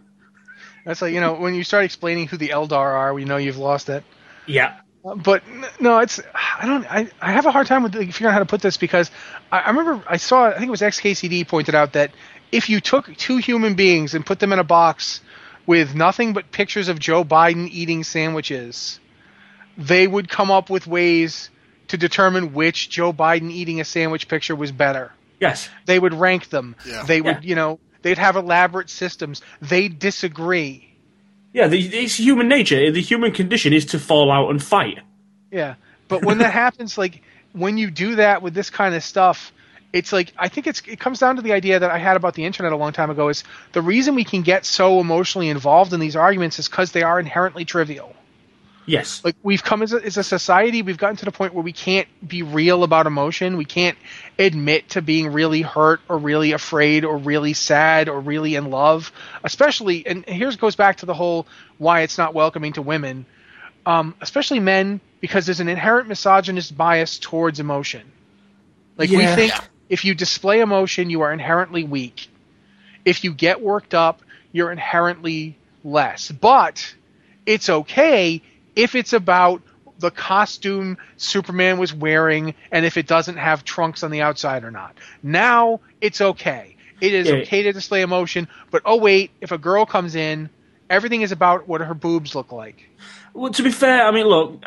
[0.90, 3.60] That's like you know when you start explaining who the Eldar are, we know you've
[3.60, 4.04] lost it.
[4.48, 4.80] Yeah.
[5.06, 5.44] Uh, But
[5.80, 8.40] no, it's I don't I, I have a hard time with like, figuring out how
[8.40, 9.12] to put this because
[9.52, 12.10] I, I remember I saw I think it was XKCD pointed out that
[12.52, 15.22] if you took two human beings and put them in a box
[15.68, 19.00] with nothing but pictures of Joe Biden eating sandwiches,
[19.78, 21.52] they would come up with ways
[21.90, 25.12] to determine which Joe Biden eating a sandwich picture was better.
[25.40, 25.70] Yes.
[25.86, 26.76] They would rank them.
[26.84, 27.04] Yeah.
[27.04, 27.50] They would, Yeah.
[27.50, 29.41] you know, they'd have elaborate systems.
[29.62, 30.89] They disagree.
[31.54, 32.91] Yeah, the, it's human nature.
[32.91, 35.00] The human condition is to fall out and fight.
[35.52, 35.76] Yeah,
[36.08, 37.22] but when that happens, like
[37.54, 39.52] when you do that with this kind of stuff,
[39.91, 42.36] it's like I think it's it comes down to the idea that I had about
[42.36, 45.93] the internet a long time ago is the reason we can get so emotionally involved
[45.93, 48.16] in these arguments is because they are inherently trivial.
[48.90, 49.24] Yes.
[49.24, 51.74] Like we've come as a, as a society, we've gotten to the point where we
[51.74, 53.56] can't be real about emotion.
[53.56, 53.96] We can't
[54.40, 59.12] admit to being really hurt or really afraid or really sad or really in love.
[59.44, 61.46] Especially, and here's goes back to the whole
[61.78, 63.28] why it's not welcoming to women,
[63.86, 68.12] um, especially men, because there's an inherent misogynist bias towards emotion.
[68.98, 69.54] Like we think
[69.88, 72.28] if you display emotion, you are inherently weak.
[73.06, 76.32] If you get worked up, you're inherently less.
[76.32, 76.96] But
[77.46, 78.42] it's okay
[78.80, 79.61] if it's about
[79.99, 84.71] the costume Superman was wearing and if it doesn't have trunks on the outside or
[84.71, 84.95] not.
[85.21, 86.77] Now it's okay.
[87.01, 90.49] It is okay to display emotion, but oh wait, if a girl comes in,
[90.89, 92.89] everything is about what her boobs look like.
[93.34, 94.63] Well, to be fair, I mean, look,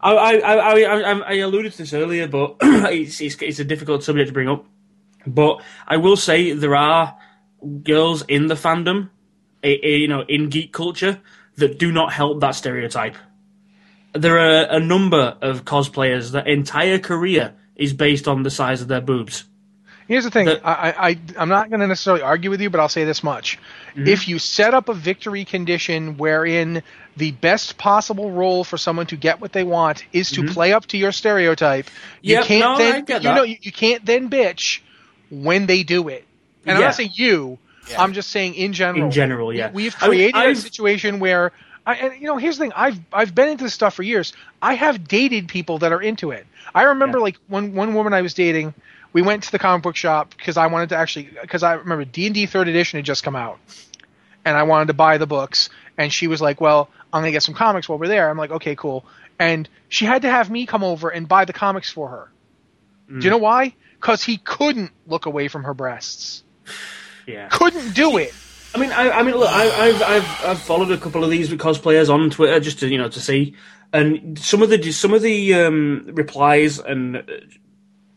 [0.00, 4.04] I I I, I, I, alluded to this earlier, but it's, it's it's a difficult
[4.04, 4.64] subject to bring up.
[5.26, 7.16] But I will say there are
[7.82, 9.10] girls in the fandom,
[9.62, 11.20] you know, in geek culture
[11.56, 13.16] that do not help that stereotype.
[14.14, 18.88] There are a number of cosplayers that entire career is based on the size of
[18.88, 19.44] their boobs.
[20.08, 20.46] Here's the thing.
[20.46, 23.22] The- I, I, I'm not going to necessarily argue with you, but I'll say this
[23.22, 23.58] much.
[23.94, 24.08] Mm-hmm.
[24.08, 26.82] If you set up a victory condition wherein
[27.16, 30.86] the best possible role for someone to get what they want is to play up
[30.86, 31.88] to your stereotype,
[32.20, 32.40] you Mm-hmm.
[32.40, 33.34] Yep, can't no, then you that.
[33.36, 34.80] know you, you can't then bitch
[35.30, 36.26] when they do it.
[36.66, 37.58] And I'm not saying you.
[37.88, 38.02] Yeah.
[38.02, 39.04] I'm just saying in general.
[39.04, 39.70] In general, yeah.
[39.70, 41.52] We, have I mean, created a I've- situation where.
[41.84, 42.72] I, and you know, here's the thing.
[42.76, 44.32] I've I've been into this stuff for years.
[44.60, 46.46] I have dated people that are into it.
[46.72, 47.24] I remember Yeah.
[47.24, 48.72] like one one woman I was dating.
[49.12, 52.04] We went to the comic book shop because I wanted to actually because I remember
[52.04, 53.58] D and D Third Edition had just come out,
[54.44, 55.70] and I wanted to buy the books.
[55.98, 58.52] And she was like, "Well, I'm gonna get some comics while we're there." I'm like,
[58.52, 59.04] "Okay, cool."
[59.40, 62.30] And she had to have me come over and buy the comics for her.
[63.08, 63.30] Do you mm.
[63.30, 63.74] know why?
[64.00, 66.44] Because he couldn't look away from her breasts.
[67.26, 67.48] Yeah.
[67.50, 68.34] Couldn't do it.
[68.74, 71.50] I mean, I, I mean, look, I, I've, I've, I've followed a couple of these
[71.50, 73.54] cosplayers on Twitter just to, you know, to see,
[73.92, 77.22] and some of the, some of the um, replies and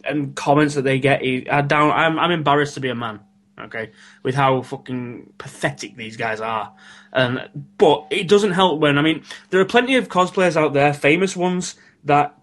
[0.06, 1.92] and comments that they get are down.
[1.92, 3.20] I'm, I'm embarrassed to be a man.
[3.58, 3.92] Okay,
[4.22, 6.74] with how fucking pathetic these guys are,
[7.14, 10.94] and but it doesn't help when I mean there are plenty of cosplayers out there,
[10.94, 12.38] famous ones that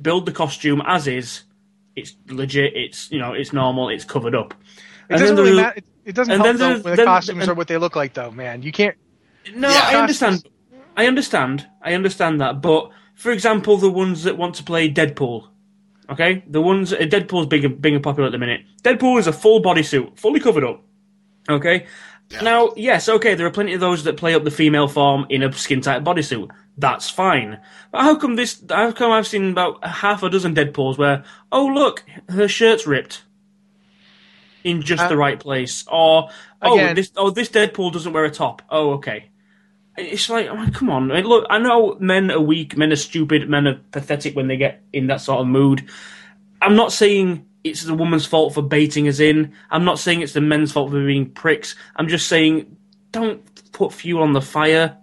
[0.00, 1.42] build the costume as is.
[1.96, 2.76] It's legit.
[2.76, 3.88] It's you know, it's normal.
[3.88, 4.54] It's covered up.
[5.10, 5.78] It doesn't really matter.
[5.78, 7.76] It, it doesn't and help then though when the then- costumes and- are what they
[7.76, 8.30] look like, though.
[8.30, 8.96] Man, you can't.
[9.54, 9.80] No, Yeah.
[9.84, 10.46] I understand.
[10.96, 11.66] I understand.
[11.82, 12.60] I understand that.
[12.60, 15.48] But for example, the ones that want to play Deadpool,
[16.10, 18.62] okay, the ones uh, Deadpool's big, and- popular at the minute.
[18.82, 20.82] Deadpool is a full bodysuit, fully covered up.
[21.48, 21.86] Okay.
[22.42, 25.42] Now, yes, okay, there are plenty of those that play up the female form in
[25.42, 26.48] a skin tight bodysuit.
[26.78, 27.58] That's fine.
[27.90, 28.62] But how come this?
[28.70, 33.22] How come I've seen about half a dozen Deadpools where, oh look, her shirt's ripped
[34.64, 36.30] in just the uh, right place, or
[36.62, 38.62] oh Again- this oh this Deadpool doesn't wear a top.
[38.70, 39.26] Oh okay.
[39.96, 41.10] It's like, oh, come on.
[41.10, 44.46] I mean, look, I know men are weak, men are stupid, men are pathetic when
[44.46, 45.88] they get in that sort of mood.
[46.62, 49.52] I'm not saying it's the woman's fault for baiting us in.
[49.70, 51.74] I'm not saying it's the men's fault for being pricks.
[51.96, 52.76] I'm just saying
[53.12, 53.42] don't
[53.72, 54.96] put fuel on the fire,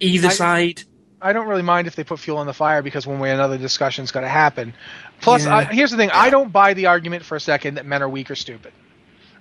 [0.00, 0.82] either I- side.
[1.22, 3.34] I don't really mind if they put fuel on the fire because one way or
[3.34, 4.74] another discussion's going to happen.
[5.22, 5.56] Plus, Yeah.
[5.56, 8.08] I, here's the thing: I don't buy the argument for a second that men are
[8.10, 8.74] weak or stupid.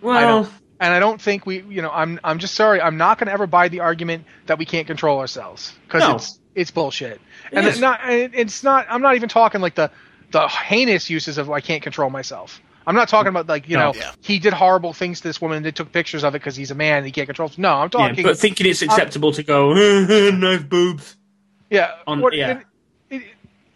[0.03, 0.53] I Well, don't.
[0.79, 2.81] And I don't think we, you know, I'm I'm just sorry.
[2.81, 6.15] I'm not going to ever buy the argument that we can't control ourselves because No.
[6.15, 7.13] it's it's bullshit.
[7.13, 7.21] It
[7.57, 7.73] and is.
[7.73, 7.99] it's not.
[8.03, 8.85] It's not.
[8.89, 9.89] I'm not even talking like the
[10.31, 12.61] the heinous uses of I can't control myself.
[12.85, 13.91] I'm not talking about like you No.
[13.91, 14.11] know Yeah.
[14.21, 16.71] he did horrible things to this woman and they took pictures of it because he's
[16.71, 17.49] a man and he can't control.
[17.55, 18.17] No, I'm talking.
[18.17, 19.71] Yeah, but thinking it's acceptable to go
[20.31, 21.15] nice boobs.
[21.69, 22.59] Yeah, on- what- yeah.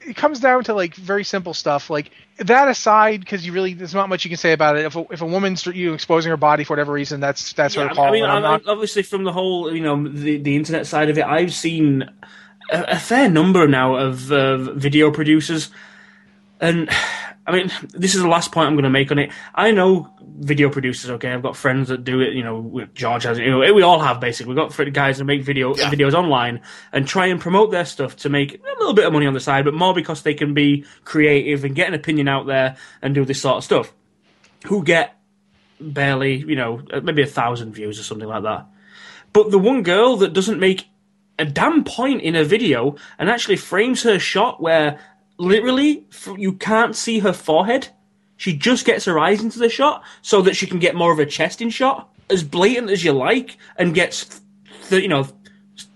[0.08, 1.90] It, comes down to like very simple stuff.
[1.90, 4.86] Like that aside, because you really there's not much you can say about it.
[4.86, 7.76] If a, if a woman's you know, exposing her body for whatever reason, that's that's
[7.76, 8.06] her Yeah, call.
[8.06, 11.26] I mean, not- obviously, from the whole, you know, the, the internet side of it,
[11.26, 12.04] I've seen
[12.72, 15.70] a, a fair number now of uh, video producers,
[16.60, 16.90] and
[17.48, 19.32] I mean, this is the last point I'm going to make on it.
[19.56, 21.10] I know video producers.
[21.12, 22.34] Okay, I've got friends that do it.
[22.34, 23.40] You know, George has.
[23.40, 24.54] You know, we all have basically.
[24.54, 25.90] We've got guys that make video Yeah.
[25.90, 29.26] videos online and try and promote their stuff to make a little bit of money
[29.28, 32.48] on the side, but more because they can be creative and get an opinion out
[32.48, 33.94] there and do this sort of stuff.
[34.66, 35.16] Who get
[35.80, 38.66] barely, you know, uh, maybe a thousand views or something like that.
[39.32, 40.86] But the one girl that doesn't make
[41.40, 45.00] a damn point in her video and actually frames her shot where
[45.38, 46.06] literally
[46.38, 47.90] you can't see her forehead.
[48.38, 51.20] She just gets her eyes into the shot so that she can get more of
[51.20, 54.42] a chest in shot, as blatant as you like, and gets,
[54.90, 55.28] th- you know,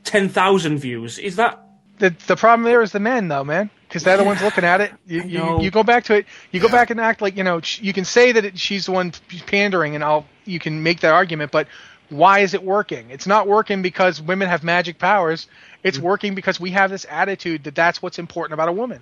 [0.03, 1.19] ten thousand views.
[1.19, 1.63] Is that
[1.99, 4.81] the the problem there is the men though, man, because they're the ones looking at
[4.81, 4.91] it.
[5.05, 6.25] You, you you go back to it.
[6.51, 8.91] You go back and act like you know you can say that it, she's the
[8.91, 9.13] one
[9.45, 11.67] pandering, and I'll you can make that argument, but
[12.09, 13.09] why is it working?
[13.09, 15.47] It's not working because women have magic powers.
[15.83, 16.01] It's Mm.
[16.01, 19.01] working because we have this attitude that that's what's important about a woman.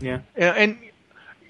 [0.00, 0.20] yeah?
[0.36, 0.78] And, and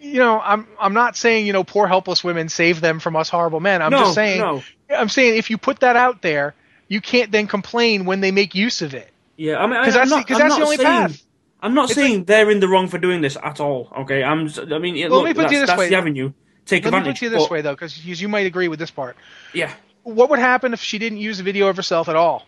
[0.00, 3.28] you know, I'm I'm not saying you know poor helpless women save them from us
[3.28, 3.82] horrible men.
[3.82, 4.62] I'm No, just saying no.
[4.90, 6.54] I'm saying if you put that out there,
[6.88, 9.10] you can't then complain when they make use of it.
[9.36, 11.22] Yeah, I mean, 'Cause I'm that's the- not, that's the only saying, path.
[11.62, 13.92] I'm not It's saying they're in the wrong for doing this at all.
[14.00, 14.48] Okay, I'm.
[14.72, 15.88] I mean, Well, look, let me put that's, this way.
[15.90, 16.32] the avenue.
[16.66, 18.90] Take Let me put it this but- way though, because you might agree with this
[18.90, 19.16] part.
[19.52, 19.72] Yeah.
[20.04, 22.46] What would happen if she didn't use a video of herself at all?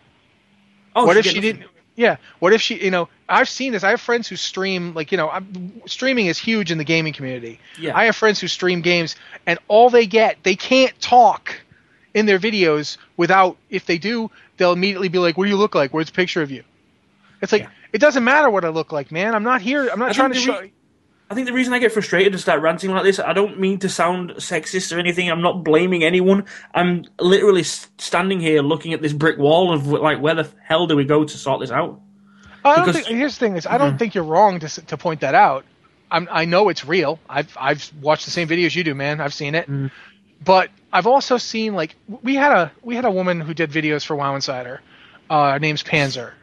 [0.95, 1.41] Oh, what if she nothing.
[1.59, 1.71] didn't?
[1.95, 2.17] Yeah.
[2.39, 2.83] What if she?
[2.83, 3.83] You know, I've seen this.
[3.83, 4.93] I have friends who stream.
[4.93, 7.59] Like you know, I'm, streaming is huge in the gaming community.
[7.79, 7.95] Yeah.
[7.97, 9.15] I have friends who stream games,
[9.45, 11.61] and all they get, they can't talk
[12.13, 13.57] in their videos without.
[13.69, 15.93] If they do, they'll immediately be like, "What do you look like?
[15.93, 16.63] Where's a picture of you?"
[17.41, 17.69] It's like Yeah.
[17.93, 19.33] it doesn't matter what I look like, man.
[19.33, 19.87] I'm not here.
[19.89, 20.67] I'm not I trying to show.
[21.29, 23.79] I think the reason I get frustrated and start ranting like this, I don't mean
[23.79, 25.29] to sound sexist or anything.
[25.31, 26.45] I'm not blaming anyone.
[26.73, 30.95] I'm literally standing here looking at this brick wall of like, where the hell do
[30.95, 31.99] we go to sort this out?
[32.63, 33.17] I don't Because- think.
[33.17, 35.65] Here's the thing: is I don't think you're wrong to to point that out.
[36.11, 37.19] I'm, I know it's real.
[37.27, 39.19] I've I've watched the same videos you do, man.
[39.21, 39.67] I've seen it.
[40.43, 44.05] But I've also seen like we had a we had a woman who did videos
[44.05, 44.81] for WoW Insider.
[45.29, 46.33] Uh, her name's Panzer.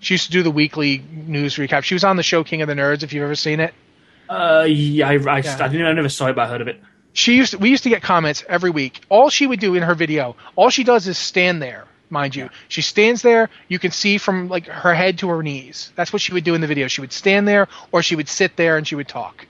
[0.00, 1.82] She used to do the weekly news recap.
[1.84, 3.02] She was on the show King of the Nerds.
[3.04, 3.72] If you've ever seen it,
[4.28, 5.56] Uh, yeah, I, I, Yeah.
[5.60, 6.80] I, I never saw it, but I heard of it.
[7.12, 9.00] she used to, we used to get comments every week.
[9.08, 12.48] All she would do in her video, all she does is stand there, mind you.
[12.68, 13.50] She stands there.
[13.68, 15.92] You can see from like her head to her knees.
[15.96, 16.88] That's what she would do in the video.
[16.88, 19.46] She would stand there, or she would sit there and she would talk.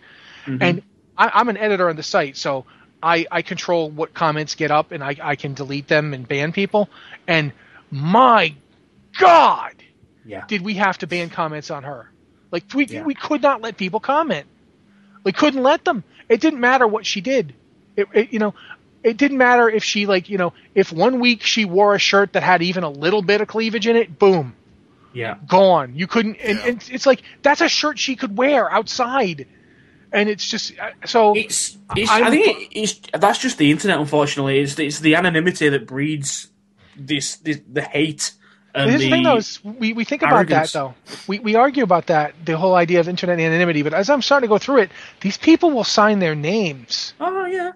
[0.46, 0.82] And
[1.16, 2.66] I, I'm an editor on the site, so
[3.02, 6.52] I, I control what comments get up, and I, I can delete them and ban
[6.52, 6.90] people.
[7.26, 7.52] And
[7.90, 8.54] my
[9.18, 9.74] God,
[10.26, 10.44] Yeah.
[10.48, 12.10] did we have to ban comments on her?
[12.50, 13.04] Like we Yeah.
[13.04, 14.46] we could not let people comment.
[15.24, 16.04] We couldn't let them.
[16.28, 17.54] It didn't matter what she did.
[17.96, 18.54] It, it you know,
[19.02, 22.34] it didn't matter if she like you know if one week she wore a shirt
[22.34, 24.18] that had even a little bit of cleavage in it.
[24.18, 24.54] Boom,
[25.12, 25.36] Yeah.
[25.46, 25.94] gone.
[25.94, 26.36] You couldn't.
[26.36, 26.66] And, Yeah.
[26.68, 29.46] and it's like that's a shirt she could wear outside.
[30.12, 31.34] And it's just uh, so.
[31.34, 33.98] It's, it's I'm- I think it's that's just the internet.
[33.98, 36.48] Unfortunately, it's it's the anonymity that breeds
[36.96, 38.30] this, this the hate
[38.74, 40.72] and Here's the, the thing, though, is we, we think about arrogance.
[40.72, 40.94] that, though.
[41.26, 44.48] We, we argue about that, the whole idea of internet anonymity, but as I'm starting
[44.48, 47.14] to go through it, these people will sign their names.
[47.20, 47.72] Oh yeah,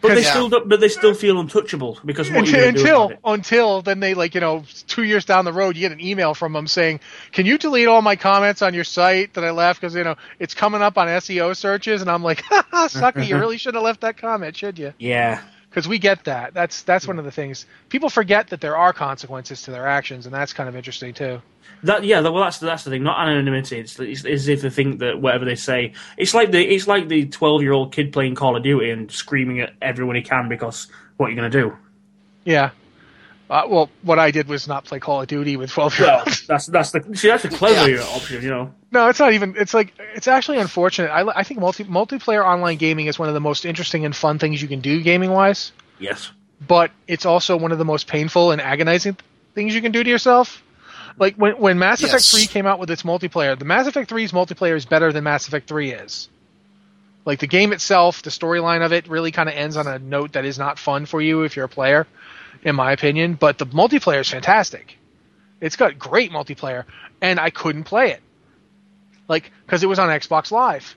[0.00, 0.30] but they Yeah.
[0.30, 3.10] still don't, but they still feel untouchable because what until you gonna do until, about
[3.10, 3.20] it?
[3.24, 6.34] until then they like you know two years down the road you get an email
[6.34, 7.00] from them saying
[7.32, 10.14] can you delete all my comments on your site that i left because you know
[10.38, 13.82] it's coming up on seo searches and i'm like Haha, sucker you really should have
[13.82, 15.42] left that comment should you Yeah,
[15.74, 17.20] because we get that that's that's one hmm.
[17.20, 20.68] of the things people forget that there are consequences to their actions and that's kind
[20.68, 21.42] of interesting too
[21.82, 22.20] that yeah.
[22.20, 23.02] Well, that's that's the thing.
[23.02, 23.78] Not anonymity.
[23.78, 27.08] It's, it's as if they think that whatever they say, it's like the it's like
[27.08, 30.48] the twelve year old kid playing Call of Duty and screaming at everyone he can
[30.48, 30.86] because
[31.18, 31.76] what are you gonna do?
[32.44, 32.70] yeah
[33.50, 36.46] uh, well what i did was not play call of duty with 12 year olds
[36.48, 38.72] that's that's the see that's the clever option, you know.
[38.90, 39.56] No, it's not even.
[39.58, 41.08] It's like it's actually unfortunate.
[41.08, 44.38] I, I think multi multiplayer online gaming is one of the most interesting and fun
[44.38, 46.30] things you can do gaming wise, Yes.
[46.64, 49.16] but it's also one of the most painful and agonizing
[49.56, 50.62] things you can do to yourself.
[51.18, 54.30] Like when when Mass Effect Three came out with its multiplayer, the Mass Effect 3's
[54.30, 56.28] multiplayer is better than Mass Effect Three is.
[57.24, 60.34] Like the game itself, the storyline of it really kind of ends on a note
[60.34, 62.06] that is not fun for you if you're a player.
[62.64, 63.34] In my opinion.
[63.34, 64.98] But the multiplayer is fantastic.
[65.60, 66.84] It's got great multiplayer,
[67.20, 68.22] and I couldn't play it,
[69.28, 70.96] like because it was on Xbox Live.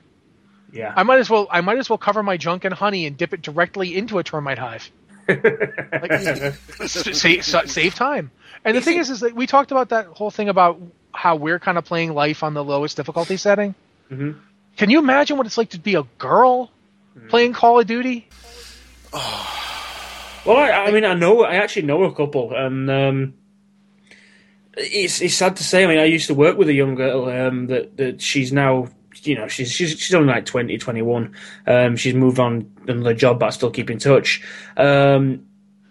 [0.71, 0.93] Yeah.
[0.95, 3.33] I might as well I might as well cover my junk in honey and dip
[3.33, 4.89] it directly into a termite hive.
[5.29, 6.13] like,
[6.87, 8.31] save, save time.
[8.65, 10.81] And the thing is, is that we talked about that whole thing about
[11.13, 13.75] how we're kind of playing life on the lowest difficulty setting.
[14.11, 14.39] Mhm.
[14.77, 16.71] Can you imagine what it's like to be a girl
[17.29, 18.27] playing Call of Duty?
[20.47, 23.33] Well, I, I mean, I know, I actually know a couple, and um,
[24.77, 25.83] it's it's sad to say.
[25.83, 28.87] I mean, I used to work with a young girl um, that that she's now,
[29.23, 31.35] you know, she's she's she's only like 20, 21.
[31.67, 34.41] Um, she's moved on another job, but I still keep in touch.
[34.77, 35.45] Um,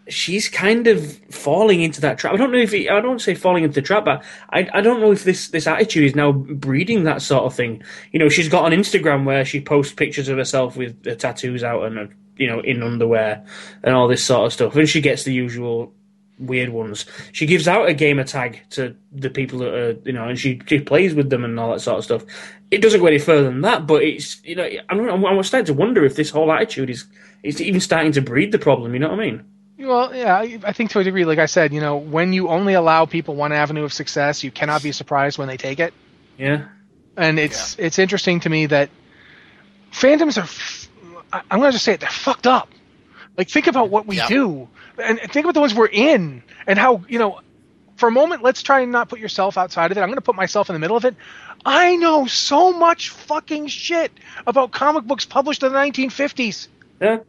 [0.08, 2.32] she's kind of falling into that trap.
[2.32, 4.80] I don't know if it, I don't say falling into the trap, but I I
[4.80, 7.82] don't know if this this attitude is now breeding that sort of thing.
[8.10, 11.62] You know, she's got on Instagram where she posts pictures of herself with the tattoos
[11.62, 13.44] out and you know in underwear
[13.82, 15.92] and all this sort of stuff, and she gets the usual
[16.38, 17.06] weird ones.
[17.32, 20.60] She gives out a gamer tag to the people that are you know, and she,
[20.66, 22.24] she plays with them and all that sort of stuff.
[22.70, 25.74] It doesn't go any further than that, but it's you know I'm I'm, starting to
[25.74, 27.06] wonder if this whole attitude is
[27.42, 28.92] is even starting to breed the problem.
[28.92, 29.44] You know what I mean?
[29.78, 32.48] Well, yeah, I I think to a degree, like I said, you know, when you
[32.48, 35.94] only allow people one avenue of success, you cannot be surprised when they take it.
[36.38, 36.66] Yeah.
[37.16, 38.90] And it's it's interesting to me that
[39.92, 40.85] fandoms are.
[41.36, 42.00] F- I- I'm going to just say it.
[42.00, 42.68] They're fucked up.
[43.36, 44.28] Like think about what we Yeah.
[44.28, 44.68] do,
[45.02, 47.40] and and think about the ones we're in, and how you know.
[47.96, 50.02] For a moment, let's try and not put yourself outside of it.
[50.02, 51.14] I'm going to put myself in the middle of it.
[51.64, 54.12] I know so much fucking shit
[54.46, 56.68] about comic books published in the 1950s.
[57.00, 57.20] Yeah.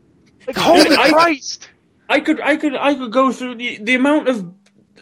[0.45, 1.69] Like holy I- Christ!
[2.09, 4.45] I could, I could, I could go through the the amount of.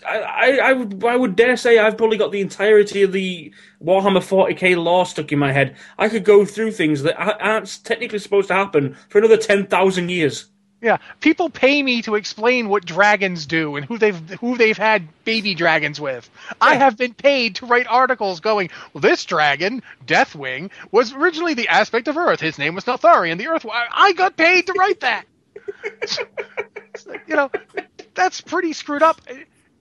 [0.05, 3.53] I, I, I would, I would dare say I've probably got the entirety of the
[3.83, 5.75] Warhammer 40k lore stuck in my head.
[5.97, 10.09] I could go through things that aren't technically supposed to happen for another ten thousand
[10.09, 10.45] years.
[10.81, 15.07] Yeah, people pay me to explain what dragons do and who they've who they've had
[15.23, 16.29] baby dragons with.
[16.61, 21.69] I have been paid to write articles going, well, this dragon, Deathwing, was originally the
[21.69, 22.39] aspect of Earth.
[22.39, 23.37] His name was Neltharion.
[23.37, 23.65] The Earth.
[23.67, 25.25] I got paid to write that.
[27.05, 27.51] Like, you know,
[28.13, 29.19] that's pretty screwed up.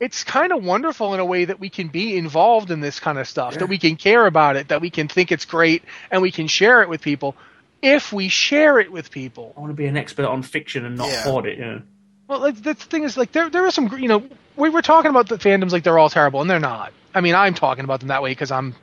[0.05, 3.19] It's kind of wonderful in a way that we can be involved in this kind
[3.19, 6.21] of stuff, that we can care about it, that we can think it's great, and
[6.21, 7.35] we can share it with people.
[7.81, 10.97] If we share it with people, I want to be an expert on fiction and
[10.99, 11.23] not Yeah.
[11.23, 11.59] hoard it.
[11.59, 11.83] You know?
[12.29, 14.23] well, like the thing is, like there there are some, you know,
[14.57, 16.93] we were talking about the fandoms like they're all terrible, and they're not.
[17.15, 18.75] I mean, I'm talking about them that way because I'm,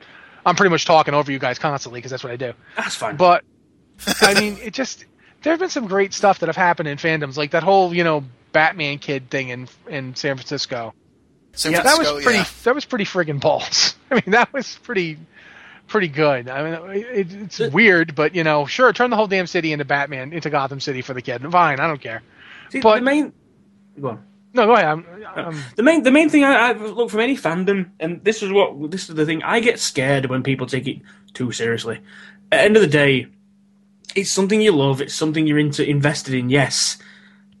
[0.46, 2.52] I'm pretty much talking over you guys constantly because that's what I do.
[2.76, 3.16] That's fine.
[3.16, 3.44] But
[4.22, 5.04] I mean, it just
[5.42, 8.02] there have been some great stuff that have happened in fandoms, like that whole you
[8.02, 10.94] know Batman kid thing in in San Francisco.
[11.52, 12.38] San Yeah, that was pretty.
[12.38, 12.46] yeah.
[12.64, 13.94] That was pretty friggin' balls.
[14.10, 15.18] I mean, that was pretty,
[15.86, 16.48] pretty good.
[16.48, 19.84] I mean, it, it's weird, but you know, sure, turn the whole damn city into
[19.84, 21.42] Batman, into Gotham City for the kid.
[21.50, 22.22] Fine, I don't care.
[22.70, 23.32] See, but- the main.
[24.00, 24.24] Go on.
[24.54, 24.84] No, go ahead.
[24.84, 28.22] I'm, uh, I'm, The main, the main thing I, I look from any fandom, and
[28.22, 29.42] this is what this is the thing.
[29.42, 30.98] I get scared when people take it
[31.32, 31.96] too seriously.
[32.50, 33.28] At the end of the day,
[34.14, 35.00] it's something you love.
[35.00, 36.50] It's something you're into, invested in.
[36.50, 36.98] Yes,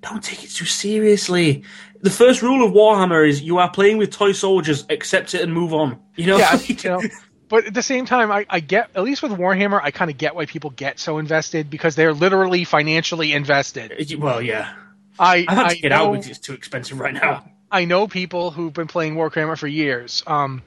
[0.02, 1.62] don't take it too seriously.
[2.02, 4.84] The first rule of Warhammer is you are playing with toy soldiers.
[4.90, 6.00] Accept it and move on.
[6.16, 6.36] You know.
[6.36, 7.00] yeah, you know.
[7.48, 10.18] But at the same time, I, I get at least with Warhammer, I kind of
[10.18, 13.92] get why people get so invested because they're literally financially invested.
[14.18, 14.74] well, yeah.
[15.18, 17.44] I I have I to get know, out because it's too expensive right now.
[17.70, 20.22] I know people who've been playing Warhammer for years.
[20.26, 20.62] Um,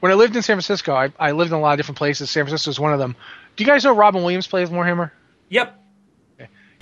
[0.00, 2.30] when I lived in San Francisco, I, I lived in a lot of different places.
[2.30, 3.14] San Francisco is one of them.
[3.56, 5.10] Do you guys know Robin Williams plays Warhammer?
[5.50, 5.79] Yep.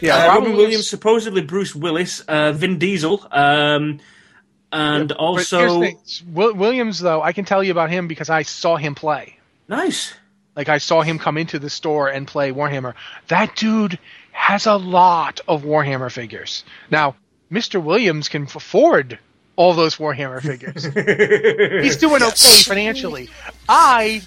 [0.01, 3.99] Yeah, Uh, Robin Williams, supposedly Bruce Willis, uh, Vin Diesel, um,
[4.71, 5.99] and But also thing.
[6.33, 9.39] Williams, though, I can tell you about him because I saw him play.
[9.69, 10.15] nice.
[10.57, 12.95] Like I saw him come into the store and play Warhammer.
[13.29, 13.97] That dude
[14.33, 16.65] has a lot of Warhammer figures.
[16.91, 17.15] Now,
[17.49, 17.81] Mr.
[17.81, 19.21] Williams can afford
[19.55, 20.83] all those Warhammer figures.
[21.85, 23.29] He's doing okay financially.
[23.69, 24.23] I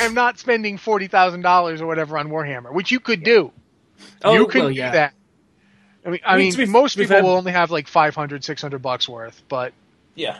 [0.00, 3.52] am not spending forty thousand dollars or whatever on Warhammer, which you could do.
[4.24, 5.14] Oh, you can well, do that.
[6.06, 9.08] I mean, I I mean, most people fair- will only have like 500, 600 bucks
[9.08, 9.72] worth, but
[10.14, 10.38] Yeah.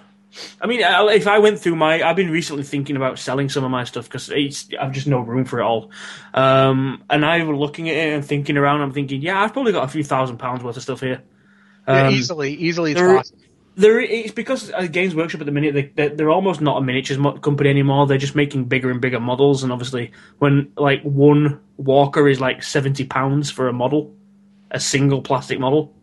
[0.61, 3.71] I mean, if I went through my, I've been recently thinking about selling some of
[3.71, 5.91] my stuff because it's I've just no room for it all.
[6.35, 8.83] Um, and I was looking at it and thinking around.
[8.83, 11.23] I'm thinking, yeah, I've probably got a few thousand pounds worth of stuff here.
[11.89, 13.41] yeah, Um, easily, easily it's there- possible.
[13.79, 16.81] There, it's because uh, Games Workshop at the minute they they're, they're almost not a
[16.81, 18.07] miniatures company anymore.
[18.07, 22.63] They're just making bigger and bigger models, and obviously, when like one Walker is like
[22.63, 24.15] seventy pounds for a model,
[24.71, 25.95] a single plastic model,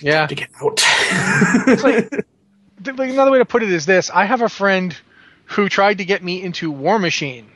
[0.00, 0.28] Yeah.
[0.28, 0.80] to get out.
[1.66, 2.08] It's like,
[2.86, 4.96] like, another way to put it is this: I have a friend
[5.46, 7.46] who tried to get me into Warmachine,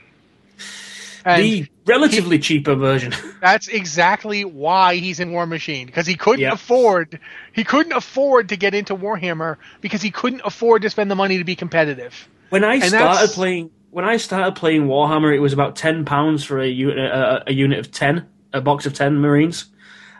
[1.25, 3.13] and the relatively cheaper version.
[3.41, 6.53] That's exactly why he's in Warmachine because he couldn't Yep.
[6.53, 7.21] afford
[7.53, 11.39] he couldn't afford to get into Warhammer because he couldn't afford to spend the money
[11.39, 12.29] to be competitive.
[12.51, 16.45] When I And started playing, when I started playing Warhammer, it was about ten pounds
[16.45, 19.67] for a unit, a, a unit of ten, a box of ten Marines.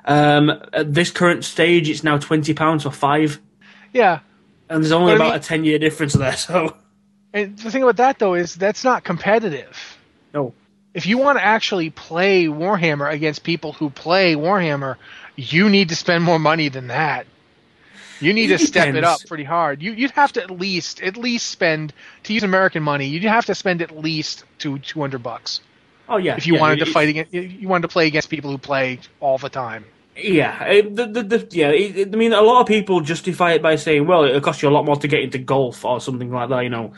[0.05, 3.41] Um, at this current stage, it's now twenty pounds for five,
[3.93, 4.21] Yeah.
[4.69, 6.33] and there's only But I about mean- a ten year difference there.
[6.37, 6.77] So
[7.35, 9.99] And the thing about that though is that's not competitive.
[10.33, 10.55] no,
[10.95, 14.97] If you want to actually play Warhammer against people who play Warhammer,
[15.35, 17.27] you need to spend more money than that.
[18.21, 19.83] You need It to step it up pretty hard.
[19.83, 23.07] You you'd have to at least at least spend to use American money.
[23.09, 25.61] You'd have to spend at least two two hundred bucks
[26.09, 28.51] oh yeah, if you yeah, wanted to fight against you wanted to play against people
[28.51, 29.85] who play all the time.
[30.17, 31.69] Yeah, it, the, the, the, yeah.
[31.69, 34.63] It, it- I mean, a lot of people justify it by saying, "Well, it'll cost
[34.63, 36.93] you a lot more to get into golf or something like that." You know,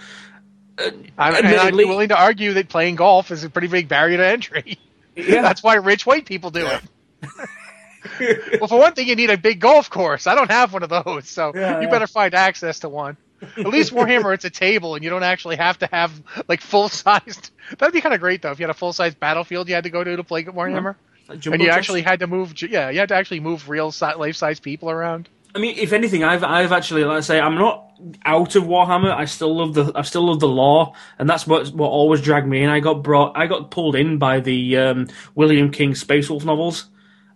[0.78, 4.18] I'm, and I'd be willing to argue that playing golf is a pretty big barrier
[4.18, 4.78] to entry.
[5.16, 6.80] yeah, That's why rich white people do Yeah.
[7.22, 8.60] it.
[8.60, 10.28] well, for one thing, you need a big golf course.
[10.28, 13.16] I don't have one of those, so Yeah, you better find access to one.
[13.56, 16.88] At least Warhammer, it's a table, and you don't actually have to have like full
[16.88, 17.50] sized.
[17.78, 19.84] That'd be kind of great though if you had a full sized battlefield you had
[19.84, 20.96] to go to to play Warhammer,
[21.28, 22.60] Like and you actually had to move.
[22.62, 25.28] Yeah, you had to actually move real life size people around.
[25.54, 27.90] I mean, if anything, I've I've actually like I say I'm not
[28.24, 29.12] out of Warhammer.
[29.14, 32.46] I still love the I still love the lore, and that's what what always dragged
[32.46, 32.70] me in.
[32.70, 36.86] I got brought I got pulled in by the um, William King Space Wolf novels,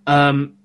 [0.06, 0.56] um,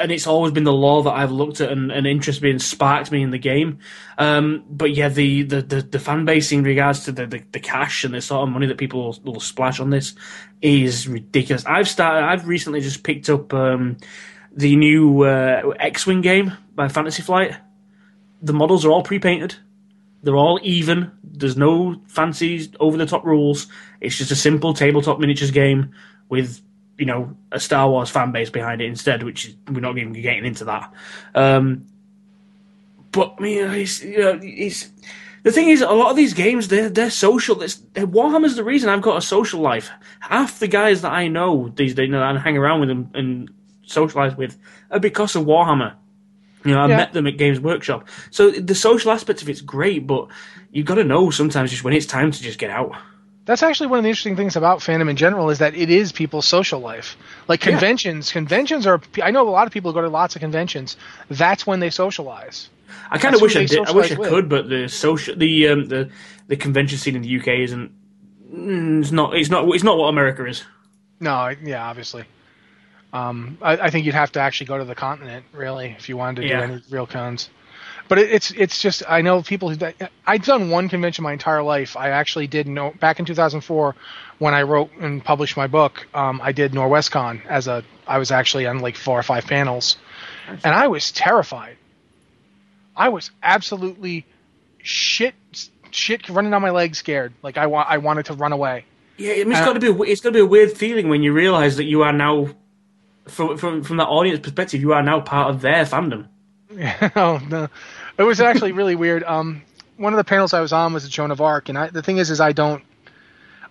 [0.00, 3.12] and it's always been the lore that I've looked at and, and interest being sparked
[3.12, 3.78] me in the game.
[4.18, 7.60] Um, but yeah, the, the, the, the fan base in regards to the, the, the
[7.60, 10.14] cash and the sort of money that people will, will splash on this
[10.62, 11.64] is ridiculous.
[11.66, 12.24] I've started.
[12.24, 13.98] I've recently just picked up um,
[14.52, 17.54] the new uh, X-wing game by Fantasy Flight.
[18.42, 19.54] The models are all pre-painted.
[20.22, 21.12] They're all even.
[21.22, 23.66] There's no fancy over-the-top rules.
[24.00, 25.92] It's just a simple tabletop miniatures game
[26.28, 26.60] with
[27.00, 30.12] you know a Star Wars fan base behind it instead, which is, we're not even
[30.12, 30.92] getting into that.
[31.34, 31.86] Um,
[33.10, 34.90] but I mean, it's, you know, it's
[35.42, 37.62] the thing is, a lot of these games they're they're social.
[37.62, 39.90] It's, Warhammer's the reason I've got a social life.
[40.20, 43.10] Half the guys that I know these days, you know, and hang around with and,
[43.16, 43.50] and
[43.82, 44.56] socialize with,
[44.90, 45.94] are because of Warhammer.
[46.64, 46.96] You know, I Yeah.
[46.98, 48.06] met them at Games Workshop.
[48.30, 50.28] So the social aspect of it's great, but
[50.70, 52.92] you've got to know sometimes just when it's time to just get out.
[53.46, 56.12] That's actually one of the interesting things about fandom in general is that it is
[56.12, 57.16] people's social life.
[57.48, 57.72] Like Yeah.
[57.72, 59.00] conventions, conventions are.
[59.22, 60.96] I know a lot of people go to lots of conventions.
[61.30, 62.68] That's when they socialize.
[63.10, 63.78] I kind of wish I did.
[63.86, 64.28] I wish I with.
[64.28, 66.10] could, but the social, the um, the
[66.48, 67.90] the convention scene in the UK isn't.
[68.54, 69.34] mm, It's not.
[69.34, 69.68] It's not.
[69.74, 70.62] It's not what America is.
[71.18, 72.24] No, yeah, obviously.
[73.12, 76.16] Um, I, I think you'd have to actually go to the continent, really, if you
[76.16, 76.66] wanted to Yeah.
[76.66, 77.50] do any real cons.
[78.10, 79.92] But it, it's it's just I know people who
[80.26, 81.96] I've done one convention my entire life.
[81.96, 83.94] I actually did know back in 2004
[84.40, 86.08] when I wrote and published my book.
[86.12, 89.96] Um, I did Norwescon as a I was actually on like four or five panels,
[90.48, 91.76] and I was terrified.
[92.96, 94.26] I was absolutely
[94.82, 95.36] shit
[95.92, 97.32] shit running down my legs, scared.
[97.44, 98.86] Like I want I wanted to run away.
[99.18, 100.10] Yeah, I mean, it's Uh, got to be.
[100.10, 102.48] It's got to be a weird feeling when you realise that you are now,
[103.28, 106.26] from from from that audience perspective, you are now part of their fandom.
[107.16, 107.68] oh no,
[108.20, 109.24] it was actually really weird.
[109.24, 109.62] Um,
[109.96, 112.18] one of the panels I was on was Joan of Arc, and I, the thing
[112.18, 112.84] is, is I don't,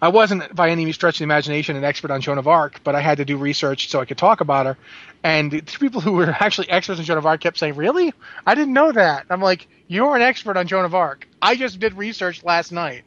[0.01, 2.95] I wasn't by any stretch of the imagination an expert on Joan of Arc, but
[2.95, 4.77] I had to do research so I could talk about her.
[5.23, 8.11] And the people who were actually experts on Joan of Arc kept saying, "Really?
[8.45, 11.27] I didn't know that." I'm like, "You're an expert on Joan of Arc.
[11.41, 13.03] I just did research last night.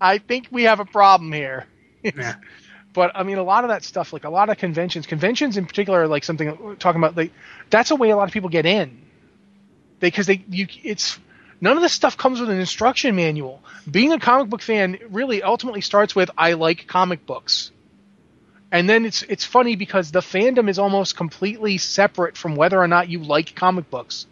[0.00, 1.66] I think we have a problem here."
[2.02, 2.34] Yeah.
[2.92, 5.64] But I mean, a lot of that stuff, like a lot of conventions, conventions in
[5.64, 7.16] particular, are like something talking about.
[7.16, 7.32] Like
[7.70, 9.03] that's a way a lot of people get in.
[10.08, 11.18] Because they, you, it's
[11.60, 13.62] none of this stuff comes with an instruction manual.
[13.90, 17.70] Being a comic book fan really ultimately starts with I like comic books,
[18.70, 22.88] and then it's it's funny because the fandom is almost completely separate from whether or
[22.88, 24.26] not you like comic books.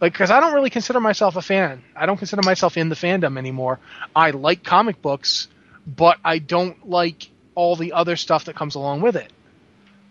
[0.00, 1.84] Like, because I don't really consider myself a fan.
[1.94, 3.78] I don't consider myself in the fandom anymore.
[4.16, 5.46] I like comic books,
[5.86, 9.32] but I don't like all the other stuff that comes along with it.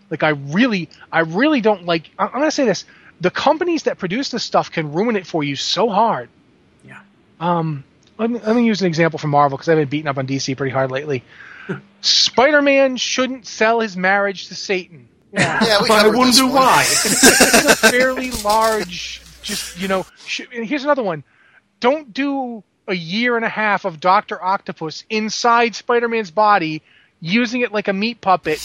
[0.09, 2.09] Like I really, I really don't like.
[2.17, 2.85] I'm gonna say this:
[3.21, 6.27] the companies that produce this stuff can ruin it for you so hard.
[6.83, 6.99] Yeah.
[7.39, 7.83] Um,
[8.17, 10.27] let me, let me use an example from Marvel because I've been beaten up on
[10.27, 11.23] DC pretty hard lately.
[12.01, 15.07] Spider-Man shouldn't sell his marriage to Satan.
[15.31, 16.63] Yeah, we I covered this wonder one.
[16.63, 16.81] why.
[16.81, 20.05] It's a fairly large, just you know.
[20.25, 21.23] Sh- and here's another one:
[21.79, 26.81] don't do a year and a half of Doctor Octopus inside Spider-Man's body,
[27.21, 28.59] using it like a meat puppet,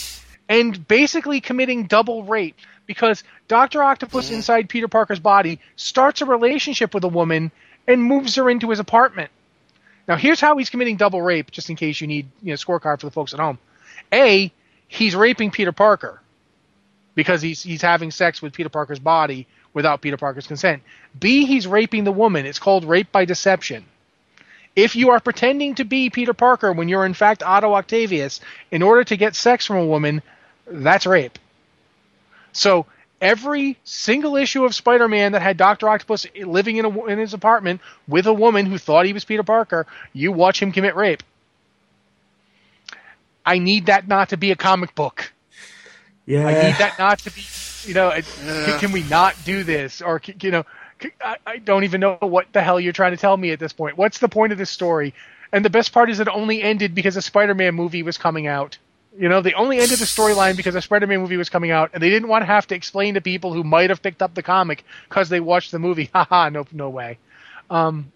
[0.49, 2.57] and basically committing double rape
[2.87, 7.51] because Doctor Octopus inside Peter Parker's body starts a relationship with a woman
[7.87, 9.31] and moves her into his apartment.
[10.09, 13.01] Now, here's how he's committing double rape, just in case you need you know scorecard
[13.01, 13.59] for the folks at home.
[14.13, 14.53] A,
[14.89, 16.21] he's raping Peter Parker
[17.15, 20.83] because he's he's having sex with Peter Parker's body without Peter Parker's consent.
[21.19, 22.47] B, he's raping the woman.
[22.47, 23.85] It's called rape by deception.
[24.77, 28.83] If you are pretending to be Peter Parker when you're in fact Otto Octavius in
[28.83, 30.23] order to get sex from a woman,
[30.67, 31.39] that's rape.
[32.57, 32.87] So
[33.21, 37.81] every single issue of Spider-Man that had Doctor Octopus living in, a, in his apartment
[38.09, 41.23] with a woman who thought he was Peter Parker, you watch him commit rape.
[43.45, 45.33] I need that not to be a comic book.
[46.27, 46.47] Yeah.
[46.47, 47.43] I need that not to be,
[47.85, 50.03] you know, it- can, can we not do this?
[50.03, 50.65] Or, c- you know,
[51.47, 53.97] I don't even know what the hell you're trying to tell me at this point.
[53.97, 55.15] What's the point of this story?
[55.53, 58.79] And the best part is it only ended because a Spider-Man movie was coming out.
[59.19, 62.03] You know, they only ended the storyline because a Spider-Man movie was coming out, and
[62.03, 64.43] they didn't want to have to explain to people who might have picked up the
[64.43, 66.11] comic because they watched the movie.
[66.15, 67.19] Haha, no, no way.
[67.71, 68.13] Um,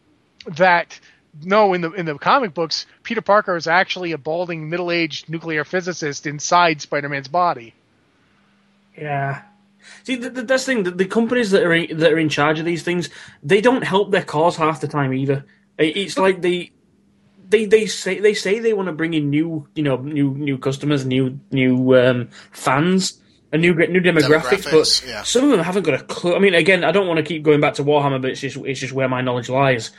[0.47, 0.99] that
[1.43, 5.65] no, in the in the comic books, Peter Parker is actually a balding, middle-aged nuclear
[5.65, 7.75] physicist inside Spider-Man's body.
[8.97, 9.43] Yeah.
[10.05, 10.83] See, the, the, that's the thing.
[10.83, 13.09] The, the companies that are in, that are in charge of these things,
[13.43, 15.45] they don't help their cause half the time either.
[15.79, 16.73] It- It's like they
[17.51, 20.57] they they say they say they want to bring in new you know new new
[20.57, 23.21] customers, new new um, fans,
[23.53, 25.23] a new new demographics, but yeah.
[25.23, 26.35] some of them haven't got a clue.
[26.35, 28.57] I mean, again, I don't want to keep going back to Warhammer, but it's just
[28.57, 29.91] it's just where my knowledge lies.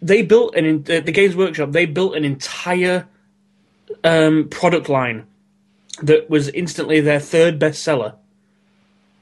[0.00, 1.70] They built an in- the, the Games Workshop.
[1.70, 3.06] They built an entire
[4.02, 5.26] um, product line
[6.02, 8.16] that was instantly their third bestseller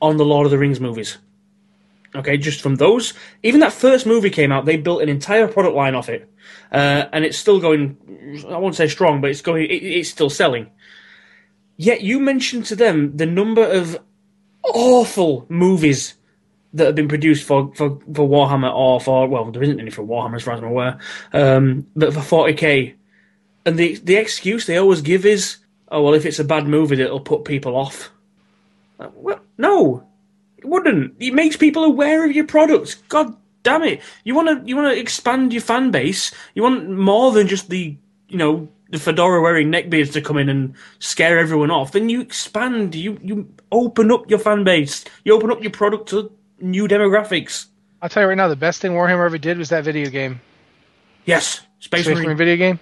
[0.01, 1.19] on the Lord of the Rings movies.
[2.15, 5.77] Okay, just from those, even that first movie came out, they built an entire product
[5.77, 6.29] line off it,
[6.73, 8.45] uh, and it's still going.
[8.49, 9.65] I won't say strong, but it's going.
[9.67, 10.71] It, it's still selling.
[11.77, 13.99] Yet you mentioned to them the number of
[14.65, 16.15] awful movies
[16.75, 20.03] that have been produced for, for, for Warhammer or for well, there isn't any for
[20.03, 20.99] Warhammer as far as I'm aware,
[21.33, 22.95] um, but for 40k,
[23.67, 25.59] and the the excuse they always give is,
[25.91, 28.11] oh well, if it's a bad movie, it'll put people off.
[28.99, 30.07] Uh, Well, no,
[30.61, 31.15] it wouldn't.
[31.19, 32.97] It makes people aware of your products.
[33.09, 34.03] God damn it!
[34.25, 36.33] You want to you want to expand your fan base.
[36.55, 37.97] You want more than just the
[38.29, 41.93] you know the fedora wearing neckbeards to come in and scare everyone off.
[41.93, 42.95] Then you expand.
[42.95, 45.05] You you open up your fan base.
[45.25, 46.31] You open up your product to
[46.61, 47.67] new demographics.
[48.03, 50.41] I'll tell you right now, the best thing Warhammer ever did was that video game,
[51.25, 52.25] Yes, Space, Space Marine.
[52.25, 52.81] Marine video game.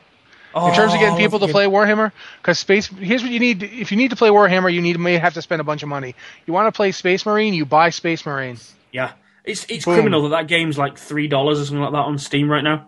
[0.60, 2.86] Oh, in terms of getting oh, people to fucking- play Warhammer, because Space.
[2.86, 3.62] Here's what you need.
[3.62, 5.82] If you need to play Warhammer, you need to may have to spend a bunch
[5.82, 6.14] of money.
[6.46, 8.58] You want to play Space Marine, you buy Space Marine.
[8.92, 9.12] Yeah,
[9.44, 9.94] it's it's Boom.
[9.94, 12.86] criminal that that game's like three dollars or something like that on Steam right now.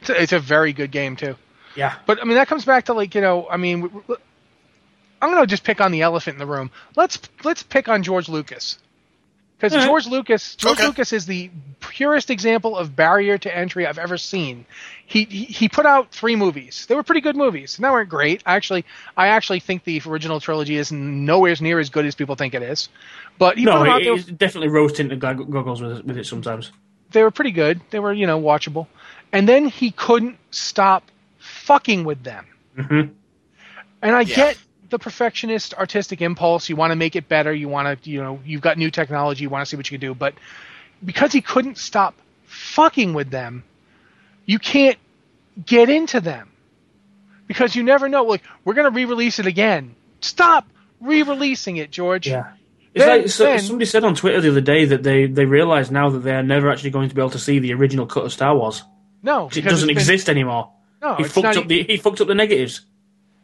[0.00, 1.36] It's a, it's a very good game too.
[1.76, 3.88] Yeah, But I mean, that comes back to like you know, I mean,
[5.22, 6.70] I'm gonna just pick on the elephant in the room.
[6.96, 8.78] Let's let's pick on George Lucas
[9.62, 9.86] because Alright.
[9.88, 10.86] George Lucas George Okay.
[10.88, 11.48] Lucas is the
[11.78, 14.66] purest example of barrier to entry I've ever seen.
[15.06, 16.86] He, he he put out three movies.
[16.86, 17.76] They were pretty good movies.
[17.78, 18.42] And they weren't great.
[18.44, 18.84] Actually,
[19.16, 22.62] I actually think the original trilogy is nowhere near as good as people think it
[22.62, 22.88] is.
[23.38, 24.02] But he put no, them out.
[24.02, 26.72] it, They, definitely rose tinted gog- goggles with it, with it sometimes.
[27.12, 27.80] they were pretty good.
[27.90, 28.88] They were you know watchable.
[29.32, 31.04] And then he couldn't stop
[31.38, 32.46] fucking with them.
[32.76, 33.12] Mm-hmm.
[34.02, 34.34] And I Yeah.
[34.36, 34.58] get
[34.92, 36.68] the perfectionist artistic impulse.
[36.68, 37.52] You want to make it better.
[37.52, 39.42] You want to, you know, you've got new technology.
[39.42, 40.14] You want to see what you can do.
[40.14, 40.34] But
[41.04, 42.14] because he couldn't stop
[42.46, 43.64] fucking with them,
[44.46, 44.98] you can't
[45.66, 46.48] get into them
[47.48, 48.22] because you never know.
[48.24, 49.94] Like we're gonna re-release it again.
[50.20, 50.66] Stop
[51.00, 52.28] re-releasing it, George.
[52.28, 52.52] Yeah.
[52.94, 55.46] It's Then- like so, then- somebody said on Twitter the other day that they, they
[55.46, 58.06] realise now that they are never actually going to be able to see the original
[58.06, 58.82] cut of Star Wars.
[59.22, 60.70] No, It doesn't been- exist anymore.
[61.00, 62.82] No, he fucked up e- the he fucked up the negatives.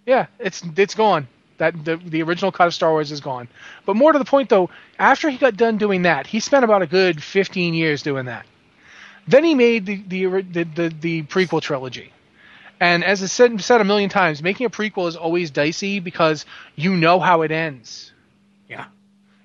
[0.06, 1.26] Yeah, it's it's gone.
[1.58, 3.48] That the the original cut of Star Wars is gone.
[3.84, 6.82] But more to the point though, after he got done doing that, he spent about
[6.82, 8.46] a good 15 years doing that.
[9.26, 12.12] Then he made the the the, the, the prequel trilogy.
[12.80, 16.46] And as I said, said a million times, making a prequel is always dicey because
[16.76, 18.12] you know how it ends.
[18.68, 18.86] Yeah.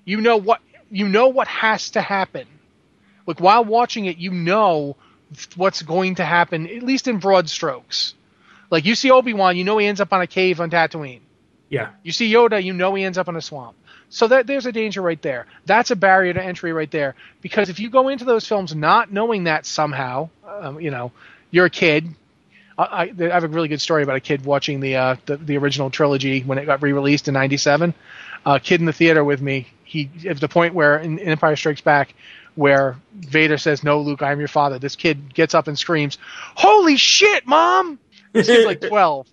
[0.04, 0.60] You know what
[0.90, 2.46] you know what has to happen.
[3.26, 4.96] Like while watching it, you know
[5.56, 8.14] what's going to happen, at least in broad strokes.
[8.70, 11.20] Like you see Obi Wan, you know he ends up on a cave on Tatooine.
[11.74, 11.90] Yeah.
[12.04, 13.76] You see Yoda, you know he ends up in a swamp.
[14.08, 15.46] So that there's a danger right there.
[15.66, 17.16] That's a barrier to entry right there.
[17.40, 21.10] Because if you go into those films not knowing that somehow, um, you know,
[21.50, 22.14] you're a kid.
[22.78, 25.36] I, I, I have a really good story about a kid watching the uh, the,
[25.36, 27.92] the original trilogy when it got re-released in '97.
[28.46, 29.66] A kid in the theater with me.
[29.82, 32.14] He at the point where in, in Empire Strikes Back,
[32.54, 36.18] where Vader says, "No, Luke, I am your father." This kid gets up and screams,
[36.54, 37.98] "Holy shit, mom!"
[38.32, 39.26] This kid's like 12.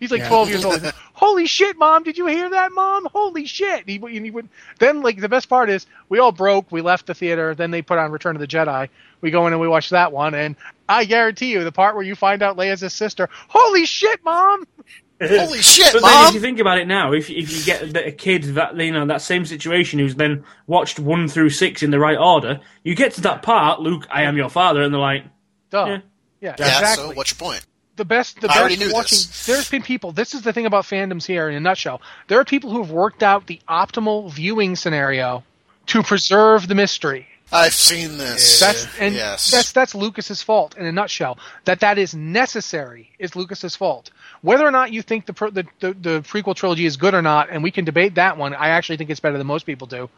[0.00, 0.92] He's like 12 years old.
[1.18, 2.04] Holy shit, mom!
[2.04, 3.08] Did you hear that, mom?
[3.12, 3.88] Holy shit!
[3.88, 4.48] He, and he would.
[4.78, 6.70] Then, like the best part is, we all broke.
[6.70, 7.56] We left the theater.
[7.56, 8.88] Then they put on Return of the Jedi.
[9.20, 10.54] We go in and we watch that one, and
[10.88, 13.28] I guarantee you, the part where you find out Leia's his sister.
[13.48, 14.64] Holy shit, mom!
[15.20, 18.12] Holy shit, But then, if you think about it now, if if you get a
[18.12, 21.98] kid that you know that same situation who's then watched one through six in the
[21.98, 25.24] right order, you get to that part, Luke, I am your father, and they're like,
[25.70, 25.84] Duh.
[25.86, 26.00] Yeah.
[26.40, 27.08] Yeah, yeah, exactly.
[27.08, 27.66] so what's your point?
[27.98, 29.46] The best the I already best knew watching this.
[29.46, 32.44] there's been people this is the thing about fandoms here in a nutshell there are
[32.44, 35.44] people who have worked out the optimal viewing scenario
[35.86, 38.60] to preserve the mystery I've seen this.
[38.60, 39.50] that's and yes.
[39.50, 44.10] that's that's lucas's fault in a nutshell that that is necessary is lucas's fault
[44.40, 47.50] whether or not you think the, the, the the prequel trilogy is good or not
[47.50, 50.08] and we can debate that one i actually think it's better than most people do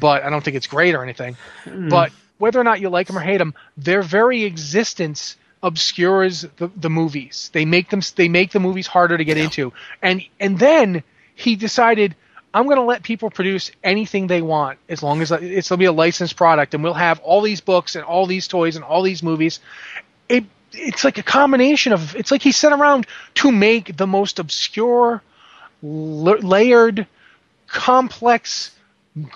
[0.00, 1.88] but i don't think it's great or anything hmm.
[1.88, 6.70] but whether or not you like them or hate them their very existence obscures the,
[6.76, 7.50] the movies.
[7.52, 9.72] They make them they make the movies harder to get into.
[10.02, 11.02] And and then
[11.34, 12.16] he decided
[12.54, 15.76] i'm going to let people produce anything they want as long as it's going to
[15.76, 18.84] be a licensed product and we'll have all these books and all these toys and
[18.84, 19.60] all these movies.
[20.28, 24.38] It it's like a combination of it's like he sat around to make the most
[24.38, 25.22] obscure
[25.82, 27.06] la- layered
[27.66, 28.70] complex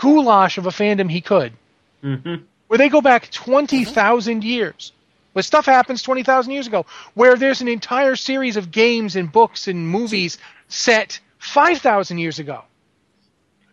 [0.01, 1.53] goulash of a fandom he could.
[2.03, 2.45] Mm-hmm.
[2.69, 4.47] Where they go back 20,000 mm-hmm.
[4.47, 4.93] years.
[5.33, 6.85] Where stuff happens 20,000 years ago,
[7.15, 10.37] where there's an entire series of games and books and movies
[10.69, 12.63] set 5,000 years ago.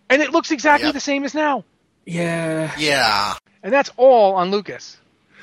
[0.09, 0.93] And it looks exactly Yep.
[0.93, 1.63] the same as now.
[2.05, 3.35] yeah, yeah.
[3.61, 4.97] And that's all on Lucas.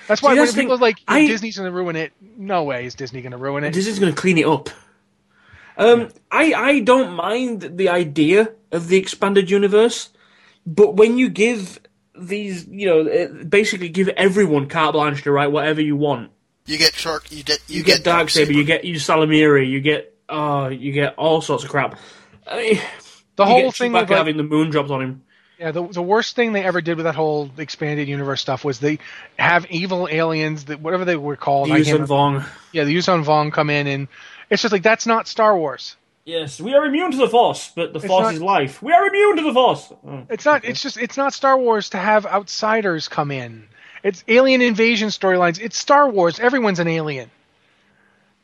[0.08, 0.82] That's why See, when that's the people are thing.
[0.82, 3.72] like, I- Disney's going to ruin it, no way is Disney going to ruin it.
[3.72, 4.70] Disney's going to clean it up.
[5.76, 10.08] Um, I I don't mind the idea of the expanded universe,
[10.66, 11.78] but when you give
[12.18, 16.30] these, you know, uh, basically give everyone carte blanche to write whatever you want.
[16.66, 17.30] You get shark.
[17.30, 17.60] You get.
[17.68, 21.40] You, You, get, Dark Saber, you get you Salamiri, you get oh, you get all
[21.40, 21.98] sorts of crap.
[22.46, 22.80] I mean,
[23.36, 25.22] the you whole get thing Chewbacca with like, having the moon dropped on him.
[25.58, 28.78] Yeah, the the worst thing they ever did with that whole expanded universe stuff was
[28.78, 28.98] they
[29.38, 31.70] have evil aliens that whatever they were called.
[31.70, 32.06] I can't Yuuzhan.
[32.06, 32.46] Vong.
[32.72, 34.08] Yeah, the Yuuzhan Vong come in and
[34.50, 35.96] it's just like that's not Star Wars.
[36.26, 38.82] Yes, we are immune to the Force, but the It's Force not- is life.
[38.82, 39.92] We are immune to the Force.
[40.06, 40.26] Oh.
[40.28, 40.64] It's not.
[40.64, 40.96] It's just.
[40.98, 43.68] It's not Star Wars to have outsiders come in.
[44.02, 45.60] It's alien invasion storylines.
[45.60, 46.40] It's Star Wars.
[46.40, 47.30] Everyone's an alien.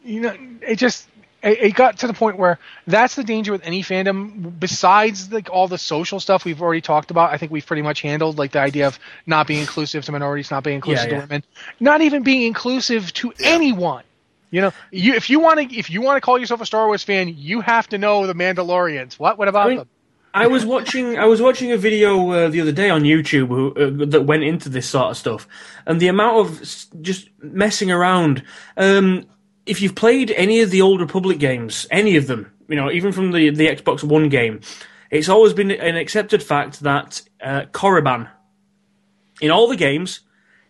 [0.05, 1.09] You know, it just.
[1.43, 4.61] It, it got to the point where that's the danger with any fandom.
[4.61, 8.01] Besides like all the social stuff we've already talked about, I think we've pretty much
[8.01, 8.97] handled like the idea of
[9.27, 11.21] not being inclusive to minorities, not being inclusive Yeah, to yeah.
[11.23, 11.45] women,
[11.81, 14.05] not even being inclusive to anyone.
[14.53, 16.87] You know, you if you want to if you want to call yourself a Star
[16.87, 19.15] Wars fan, you have to know the Mandalorians.
[19.15, 19.39] What?
[19.39, 19.89] What about I mean, them?
[20.35, 23.75] I was watching I was watching a video uh, the other day on YouTube who,
[23.75, 25.49] uh, that went into this sort of stuff,
[25.87, 28.45] and the amount of just messing around.
[28.77, 29.25] Um,
[29.65, 33.11] if you've played any of the old Republic games, any of them, you know, even
[33.11, 34.61] from the the Xbox One game,
[35.11, 38.29] it's always been an accepted fact that uh, Korriban,
[39.41, 40.21] in all the games,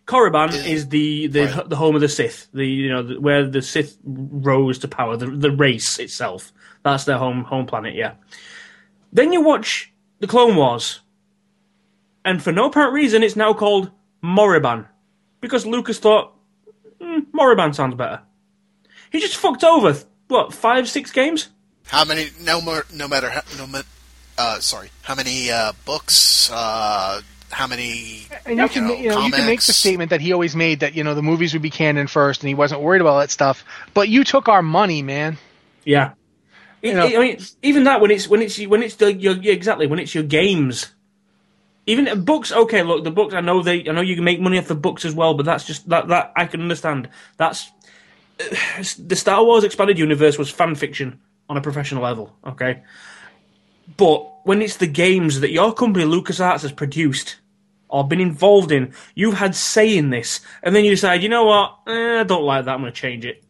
[0.06, 1.68] Korriban is the the, Right.
[1.68, 5.16] the home of the Sith, the you know the, where the Sith rose to power,
[5.16, 6.52] the the race itself.
[6.82, 7.94] That's their home home planet.
[7.94, 8.14] Yeah.
[9.12, 11.00] Then you watch the Clone Wars,
[12.24, 13.90] and for no apparent reason, it's now called
[14.22, 14.86] Moraband
[15.40, 16.32] because Lucas thought
[17.00, 18.22] hmm, Moraband sounds better.
[19.10, 19.96] He just fucked over
[20.28, 21.48] what five, six games.
[21.86, 22.30] How many?
[22.40, 22.86] No more.
[22.92, 23.28] No matter.
[23.28, 23.82] How, no.
[24.38, 24.90] Uh, sorry.
[25.02, 26.50] How many uh, books?
[26.50, 27.20] Uh,
[27.52, 28.26] how many?
[28.46, 30.80] And you can, know, you know, you can make the statement that he always made
[30.80, 33.30] that you know the movies would be canon first, and he wasn't worried about that
[33.30, 33.64] stuff.
[33.94, 35.38] But you took our money, man.
[35.84, 36.12] Yeah.
[36.80, 39.34] It- know- it- I mean, even that when it's when it's when it's the your,
[39.34, 40.92] yeah, exactly when it's your games.
[41.86, 42.82] Even uh, books, okay.
[42.82, 43.34] Look, the books.
[43.34, 43.88] I know they.
[43.88, 46.08] I know you can make money off the books as well, but that's just that.
[46.08, 47.08] That I can understand.
[47.36, 47.70] That's
[48.98, 52.36] the Star Wars expanded universe was fan fiction on a professional level.
[52.46, 52.82] Okay,
[53.96, 57.36] but when it's the games that your company LucasArts has produced
[57.92, 61.44] or been involved in, you've had say in this, and then you decide, you know
[61.44, 61.76] what?
[61.86, 62.72] Eh, I don't like that.
[62.72, 63.44] I'm going to change it.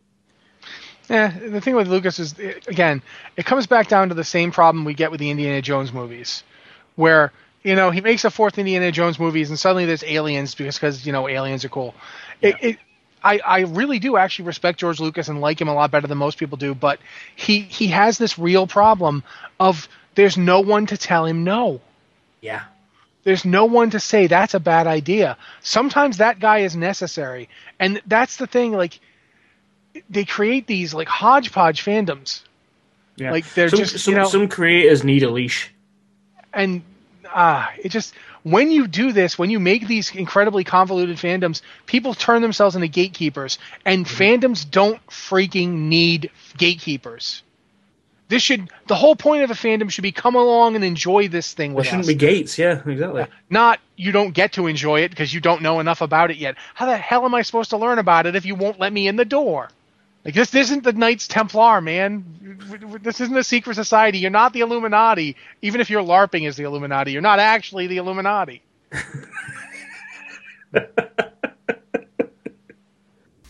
[1.08, 3.02] Yeah, the thing with Lucas is eh, again,
[3.36, 6.42] it comes back down to the same problem we get with the Indiana Jones movies,
[6.96, 7.32] where
[7.62, 11.06] you know he makes a fourth Indiana Jones movies, and suddenly there's aliens because because
[11.06, 11.94] you know aliens are cool.
[12.40, 12.78] It, it,
[13.22, 16.18] I I really do actually respect George Lucas and like him a lot better than
[16.18, 16.98] most people do, but
[17.36, 19.22] he he has this real problem
[19.60, 21.80] of there's no one to tell him no.
[22.40, 22.62] Yeah.
[23.24, 25.36] There's no one to say that's a bad idea.
[25.62, 27.48] Sometimes that guy is necessary.
[27.78, 28.98] And that's the thing, like
[30.10, 32.42] they create these like hodgepodge fandoms.
[33.16, 33.30] Yeah.
[33.30, 35.72] Like, they're some, just, some, you know- some creators need a leash.
[36.52, 36.82] And
[37.26, 42.14] ah, it just when you do this, when you make these incredibly convoluted fandoms, people
[42.14, 43.58] turn themselves into gatekeepers.
[43.86, 44.22] And Mm-hmm.
[44.46, 47.42] fandoms don't freaking need gatekeepers.
[48.32, 51.52] This should the whole point of a fandom should be come along and enjoy this
[51.52, 52.08] thing There with shouldn't us.
[52.08, 52.56] be gates.
[52.56, 53.26] Yeah, exactly.
[53.50, 56.56] Not you don't get to enjoy it because you don't know enough about it yet.
[56.72, 59.06] How the hell am I supposed to learn about it if you won't let me
[59.06, 59.68] in the door?
[60.24, 62.24] Like this isn't the Knights Templar, man.
[63.02, 64.16] This isn't a secret society.
[64.16, 65.36] You're not the Illuminati.
[65.60, 68.62] Even if you're LARPing as the Illuminati, you're not actually the Illuminati.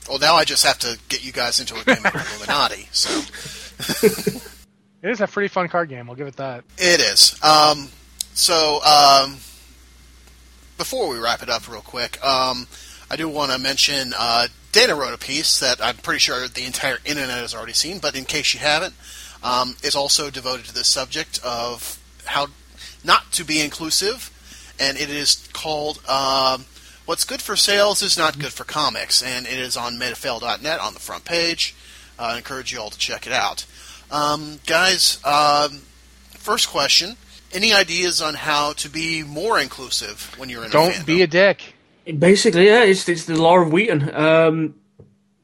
[0.08, 2.88] Well, now I just have to get you guys into a game of Illuminati.
[2.90, 3.08] So
[5.02, 6.08] It is a pretty fun card game.
[6.08, 6.64] I'll give it that.
[6.78, 7.36] it is.
[7.42, 7.88] Um,
[8.34, 9.38] so um,
[10.78, 12.66] before we wrap it up, real quick, um,
[13.10, 16.64] I do want to mention uh, Dana wrote a piece that I'm pretty sure the
[16.64, 18.94] entire internet has already seen, but in case you haven't,
[19.42, 22.46] um, also devoted to the subject of how
[23.04, 24.30] not to be inclusive,
[24.78, 26.64] and it is called um,
[27.04, 30.94] "What's Good for Sales is Not Good for Comics," and it is on madeoffail.net on
[30.94, 31.74] the front page.
[32.18, 33.66] Uh, I encourage you all to check it out,
[34.12, 35.18] um, guys.
[35.24, 35.80] Um,
[36.36, 37.16] first question:
[37.52, 41.06] Any ideas on how to be more inclusive when you're in a Don't fandom?
[41.06, 41.74] be a dick.
[42.18, 44.14] Basically, yeah, it's it's the law of Wheaton.
[44.14, 44.74] Um,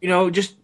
[0.00, 0.54] you know, just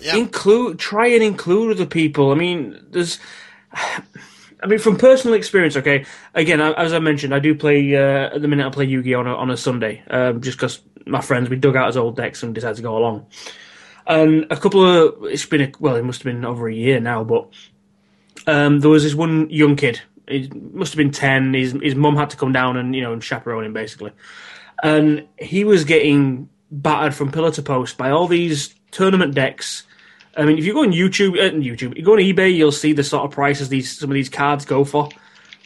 [0.00, 0.16] Yeah.
[0.16, 2.30] include, try and include other people.
[2.32, 3.18] I mean, there's,
[3.72, 5.76] I mean, from personal experience.
[5.76, 8.66] Okay, again, as I mentioned, I do play uh, at the minute.
[8.66, 11.74] I play Yu-Gi-Oh on a, on a Sunday, um, just because my friends we dug
[11.76, 13.26] out his old decks and decided to go along.
[14.06, 17.00] And a couple of it's been a, well, it must have been over a year
[17.00, 17.48] now, but
[18.46, 20.00] um, there was this one young kid.
[20.28, 21.54] He must have been ten.
[21.54, 24.12] His his mum had to come down and you know and chaperone him basically
[24.82, 29.84] and he was getting battered from pillar to post by all these tournament decks.
[30.36, 32.92] I mean, if you go on YouTube, uh, YouTube, you go on eBay, you'll see
[32.92, 35.08] the sort of prices these some of these cards go for.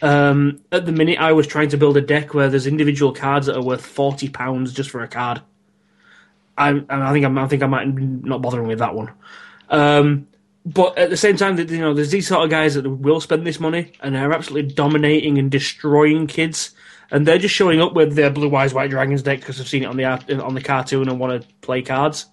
[0.03, 3.47] Um, at the minute, I was trying to build a deck where there's individual cards
[3.47, 5.41] that are worth forty pounds just for a card.
[6.57, 9.12] I, I think I'm, I think I might not bothering with that one.
[9.69, 10.27] Um,
[10.65, 13.47] but at the same time, you know, there's these sort of guys that will spend
[13.47, 16.73] this money and they're absolutely dominating and destroying kids,
[17.11, 19.85] and they're just showing up with their blue eyes white dragons deck because they've seen
[19.85, 20.05] it on the
[20.43, 22.27] on the cartoon and want to play cards.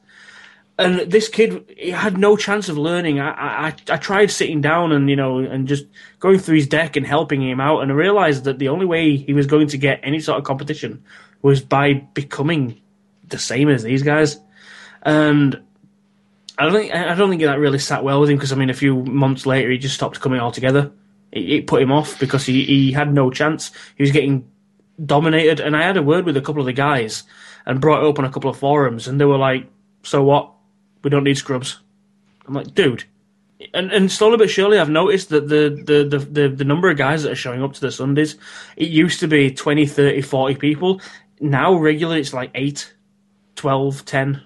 [0.80, 3.20] And this kid had no chance of learning.
[3.20, 5.86] I, I I- I tried sitting down and you know and just
[6.20, 9.16] going through his deck and helping him out, and I realized that the only way
[9.16, 11.04] he was going to get any sort of competition
[11.44, 12.82] was by becoming
[13.34, 14.40] the same as these guys.
[15.02, 15.62] And
[16.58, 18.70] I don't think I don't think that really sat well with him because I mean
[18.70, 20.92] a few months later he just stopped coming altogether.
[21.32, 23.72] It, it put him off because he, he had no chance.
[23.96, 24.48] He was getting
[25.04, 27.24] dominated, and I had a word with a couple of the guys
[27.66, 29.68] and brought it up on a couple of forums, and they were like,
[30.04, 30.52] "So what?
[31.04, 31.80] We don't need scrubs."
[32.48, 33.06] I'm like, "Dude."
[33.74, 36.98] And, and slowly but surely, I've noticed that the, the, the, the, the number of
[36.98, 38.36] guys that are showing up to the Sundays,
[38.76, 41.02] it used to be 20, 30, 40 people.
[41.40, 42.94] Now, regularly, it's like 8,
[43.56, 44.28] 12, 10.
[44.28, 44.44] And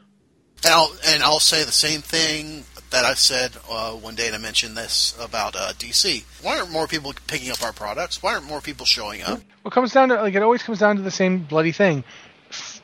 [0.66, 4.40] I'll, and I'll say the same thing that I said uh, one day, and I
[4.40, 6.24] mentioned this about uh, DC.
[6.42, 8.24] Why aren't more people picking up our products?
[8.24, 9.40] Why aren't more people showing up?
[9.64, 12.04] Well, it comes down to like it always comes down to the same bloody thing.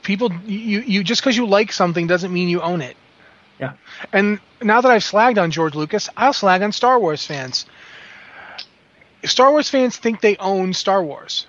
[0.01, 2.97] People, you, you just because you like something doesn't mean you own it.
[3.59, 3.73] Yeah.
[4.11, 7.65] And now that I've slagged on George Lucas, I'll slag on Star Wars fans.
[9.23, 11.47] Star Wars fans think they own Star Wars,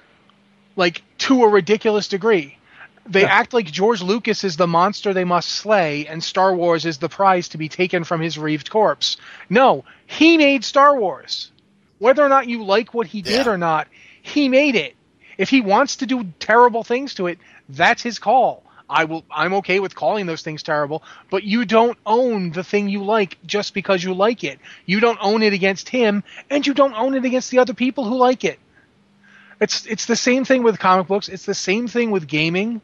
[0.76, 2.56] like to a ridiculous degree.
[3.06, 3.28] They Yeah.
[3.34, 7.08] act like George Lucas is the monster they must slay, and Star Wars is the
[7.08, 9.16] prize to be taken from his reeved corpse.
[9.50, 11.50] No, he made Star Wars.
[11.98, 13.52] Whether or not you like what he did Yeah.
[13.52, 13.88] or not,
[14.22, 14.94] he made it.
[15.36, 18.62] If he wants to do terrible things to it, that's his call.
[18.88, 22.88] I will I'm okay with calling those things terrible, but you don't own the thing
[22.88, 24.58] you like just because you like it.
[24.84, 28.04] You don't own it against him and you don't own it against the other people
[28.04, 28.58] who like it.
[29.60, 32.82] It's it's the same thing with comic books, it's the same thing with gaming.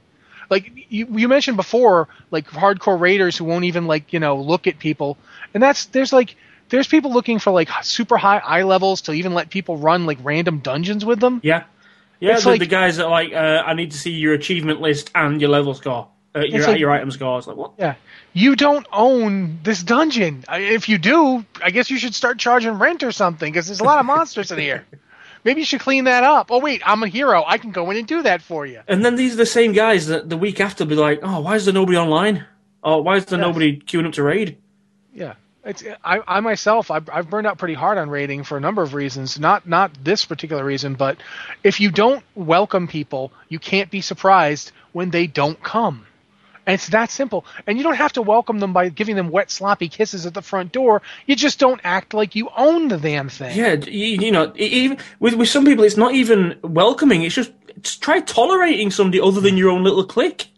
[0.51, 4.67] Like you, you mentioned before, like hardcore raiders who won't even like, you know, look
[4.67, 5.17] at people.
[5.55, 6.35] And that's there's like
[6.69, 10.19] there's people looking for like super high eye levels to even let people run like
[10.23, 11.41] random dungeons with them.
[11.43, 11.65] Yeah,
[12.19, 12.39] yeah.
[12.39, 15.11] The, like- the guys that are like, uh, I need to see your achievement list
[15.15, 17.39] and your level score, uh, your like- your item score.
[17.39, 17.73] It's like what?
[17.79, 17.95] Yeah.
[18.33, 20.45] You don't own this dungeon.
[20.49, 23.85] If you do, I guess you should start charging rent or something because there's a
[23.85, 24.85] lot of monsters in here.
[25.45, 26.51] Maybe you should clean that up.
[26.51, 27.43] Oh wait, I'm a hero.
[27.47, 28.81] I can go in and do that for you.
[28.89, 31.57] And then these are the same guys that the week after be like, oh, why
[31.57, 32.45] is there nobody online?
[32.83, 33.47] Or why is there Yeah.
[33.47, 34.59] nobody queuing up to raid?
[35.15, 35.35] Yeah.
[35.65, 38.83] It's I, I myself I've, I've burned out pretty hard on raiding for a number
[38.83, 39.39] of reasons.
[39.39, 41.19] Not not this particular reason, but
[41.63, 46.07] if you don't welcome people, you can't be surprised when they don't come.
[46.67, 47.45] And it's that simple.
[47.67, 50.43] And you don't have to welcome them by giving them wet sloppy kisses at the
[50.43, 51.03] front door.
[51.27, 53.57] You just don't act like you own the damn thing.
[53.57, 57.23] Yeah, you, you know, even with with some people, it's not even welcoming.
[57.23, 60.49] It's just it's try tolerating somebody other than your own little clique.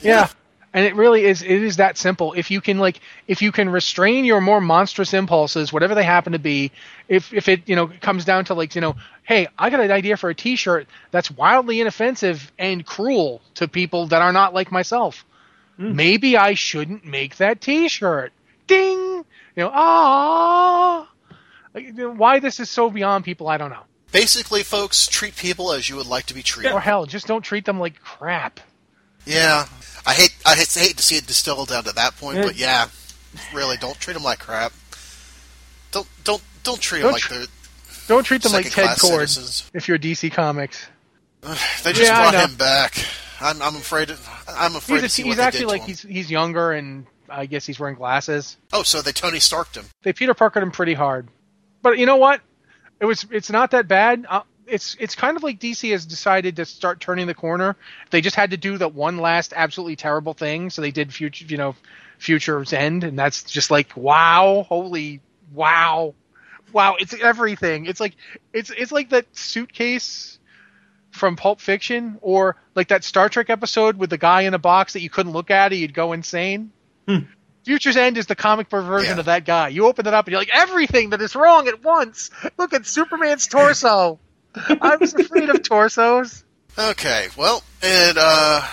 [0.00, 0.28] Yeah.
[0.74, 2.32] And it really is it is that simple.
[2.32, 6.32] If you can like if you can restrain your more monstrous impulses, whatever they happen
[6.32, 6.72] to be,
[7.08, 9.90] if if it, you know, comes down to like, you know, hey, I got an
[9.90, 14.72] idea for a t-shirt that's wildly inoffensive and cruel to people that are not like
[14.72, 15.24] myself.
[15.78, 18.32] Maybe I shouldn't make that t-shirt.
[18.66, 18.98] Ding.
[18.98, 19.24] you
[19.56, 21.10] know, ah,
[21.74, 23.82] like, why this is so beyond people, I don't know.
[24.12, 26.72] Basically, folks, treat people as you would like to be treated.
[26.72, 28.60] Or hell, just don't treat them like crap.
[29.26, 29.66] Yeah,
[30.06, 32.44] I hate I hate, hate to see it distilled down to that point, Yeah.
[32.44, 32.88] but yeah,
[33.54, 34.72] really, don't treat them like crap.
[35.92, 37.46] Don't don't don't treat them Don't like tr- they're
[38.08, 39.70] Don't treat them like Ted Kord citizens.
[39.74, 40.86] if you're DC Comics.
[41.82, 42.94] They just Yeah, brought him back.
[43.40, 44.10] I'm I'm afraid
[44.48, 47.80] I'm afraid He's, to see he's actually like he's he's younger and I guess he's
[47.80, 48.56] wearing glasses.
[48.72, 49.86] Oh, so they Tony Starked him.
[50.02, 51.28] They Peter Parkered him pretty hard,
[51.82, 52.40] but you know what?
[53.00, 54.26] It was it's not that bad.
[54.28, 54.42] Uh,
[54.72, 57.76] it's it's kind of like DC has decided to start turning the corner.
[58.10, 61.44] They just had to do that one last absolutely terrible thing, so they did future
[61.46, 61.76] you know
[62.18, 65.20] Futures End, and that's just like wow, holy
[65.52, 66.14] wow,
[66.72, 66.96] wow!
[66.98, 67.86] It's everything.
[67.86, 68.14] It's like
[68.52, 70.38] it's it's like that suitcase
[71.10, 74.94] from Pulp Fiction, or like that Star Trek episode with the guy in a box
[74.94, 76.72] that you couldn't look at, or you'd go insane.
[77.06, 77.18] Hmm.
[77.64, 79.20] Futures End is the comic book version Yeah.
[79.20, 79.68] of that guy.
[79.68, 82.30] You open it up and you're like, everything that is wrong at once.
[82.58, 84.18] Look at Superman's torso.
[84.54, 86.44] I was afraid of torsos.
[86.78, 88.66] Okay, well, and uh,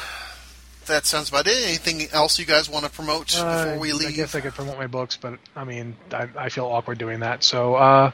[0.85, 1.55] that sounds about it.
[1.67, 4.09] Anything else you guys want to promote Uh, before we leave?
[4.09, 7.19] I guess I could promote my books, but I mean, I, I feel awkward doing
[7.21, 7.43] that.
[7.43, 8.11] So, uh,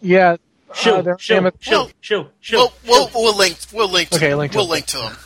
[0.00, 0.32] yeah.
[0.70, 2.72] uh, Chill, they're chill, Amazon- chill, chill, chill.
[2.86, 3.58] We'll, we'll, we'll link.
[3.72, 4.10] We'll link.
[4.10, 4.72] To, Okay, link to we'll them.
[4.74, 5.16] link to them.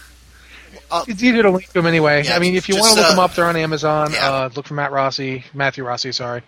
[1.08, 2.24] It's easier to link to them anyway.
[2.24, 4.12] Yeah, I mean, if you just, want to look uh, them up, they're on Amazon.
[4.12, 4.30] yeah.
[4.30, 6.12] Uh, look for Matt Rossi, Matthew Rossi.
[6.12, 6.42] Sorry.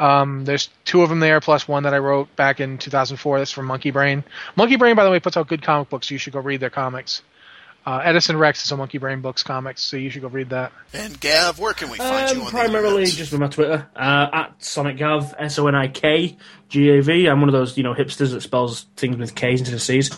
[0.00, 3.38] Um, there's two of them there, plus one that I wrote back in 2004.
[3.38, 4.24] That's from Monkey Brain.
[4.56, 6.08] Monkey Brain, by the way, puts out good comic books.
[6.08, 7.22] So you should go read their comics.
[7.86, 10.72] Uh, Edison Rex is a Monkey Brain Books comics, so you should go read that.
[10.92, 13.88] And Gav, where can we find you Um, on primarily the just with my Twitter
[13.96, 16.36] uh, at Sonik Gav S O N I K
[16.68, 17.26] G A V.
[17.26, 20.10] I'm one of those you know hipsters that spells things with K's instead of C's.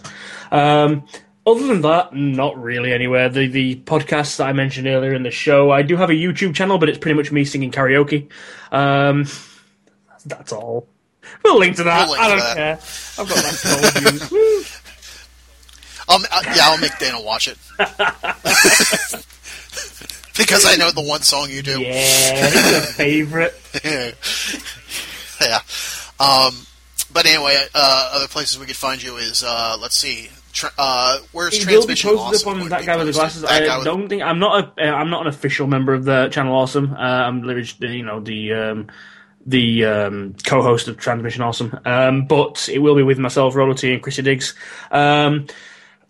[0.51, 1.07] Um,
[1.47, 3.28] other than that, not really anywhere.
[3.28, 6.57] The the podcasts that I mentioned earlier in the show, I do have a YouTube
[6.57, 8.28] channel, but it's pretty much me singing karaoke.
[8.73, 9.27] Um,
[10.24, 10.86] that's all.
[11.44, 12.09] We'll link to that.
[12.09, 12.78] We'll link I don't care.
[13.18, 14.28] I've got that.
[14.32, 14.62] Woo.
[16.09, 17.56] I'll, uh, yeah, I'll make Dana watch it
[20.36, 21.80] because I know the one song you do.
[21.80, 23.55] Yeah, it's a favorite.
[25.40, 25.60] yeah.
[26.18, 26.66] Um,
[27.12, 30.30] but anyway, uh, other places we could find you is uh, let's see.
[30.52, 32.16] Tra- uh, where's It will be transmission?
[32.16, 32.59] posted Awesome?
[32.59, 33.42] up on that guy with the glasses.
[33.42, 36.28] That I don't think I'm not a uh, I'm not an official member of the
[36.30, 36.56] channel.
[36.56, 36.92] Awesome.
[36.92, 38.88] Uh, I'm literally you know the um,
[39.44, 41.78] the um, co-host of Transmission Awesome.
[41.84, 44.54] Um, but it will be with myself, Rolo T, and Chrissy Diggs.
[44.90, 45.46] Um,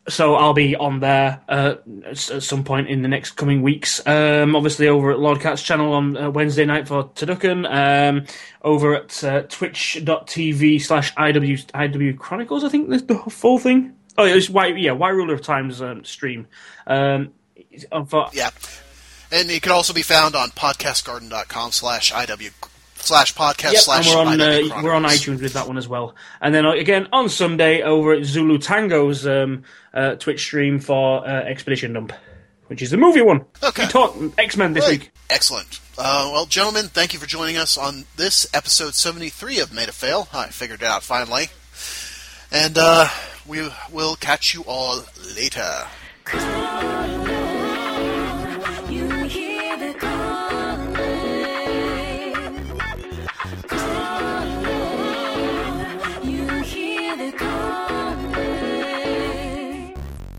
[0.08, 1.74] so I'll be on there uh,
[2.06, 4.04] at some point in the next coming weeks.
[4.06, 7.70] Um, obviously over at Lord Cat's channel on uh, Wednesday night for Tadukan.
[7.70, 8.26] Um,
[8.62, 13.94] over at uh, twitch.tv slash IW, IW Chronicles, I think the, the full thing.
[14.18, 16.46] Oh, yeah, it's why, yeah, why Ruler of Times um, stream.
[16.86, 17.32] Um,
[18.08, 18.50] for, Yeah.
[19.32, 22.50] And it can also be found on podcastgarden.com slash IW
[23.00, 26.14] slash podcast Yep, and we're on uh, we're on iTunes with that one as well.
[26.40, 29.64] And then uh, again on Sunday over at Zulu Tango's um,
[29.94, 32.12] uh, Twitch stream for uh, Expedition Dump,
[32.68, 33.44] which is the movie one.
[33.62, 33.84] Okay.
[33.84, 35.00] We talk X Men this Great.
[35.00, 35.10] week.
[35.28, 35.80] Excellent.
[35.98, 39.94] Uh, well, gentlemen, thank you for joining us on this episode 73 of Made of
[39.94, 40.28] Fail.
[40.32, 41.48] I figured it out finally.
[42.50, 43.08] And uh,
[43.46, 45.04] we will catch you all
[45.36, 45.86] later.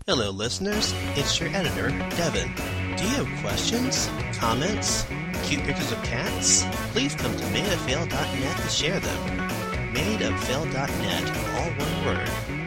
[0.08, 0.92] Hello, listeners.
[1.14, 2.52] It's your editor, Devin.
[2.96, 5.06] Do you have questions, comments,
[5.44, 6.64] cute pictures of cats?
[6.90, 9.38] Please come to madeoffail.net to share them.
[9.94, 12.61] Madeoffail.net, all one word.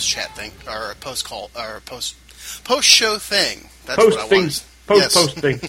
[0.00, 2.16] Post chat thing, or a post call, or post
[2.64, 3.68] post show thing.
[3.84, 4.62] That's Post what I thing, wanted.
[4.86, 5.14] post Yes.
[5.14, 5.60] post thing.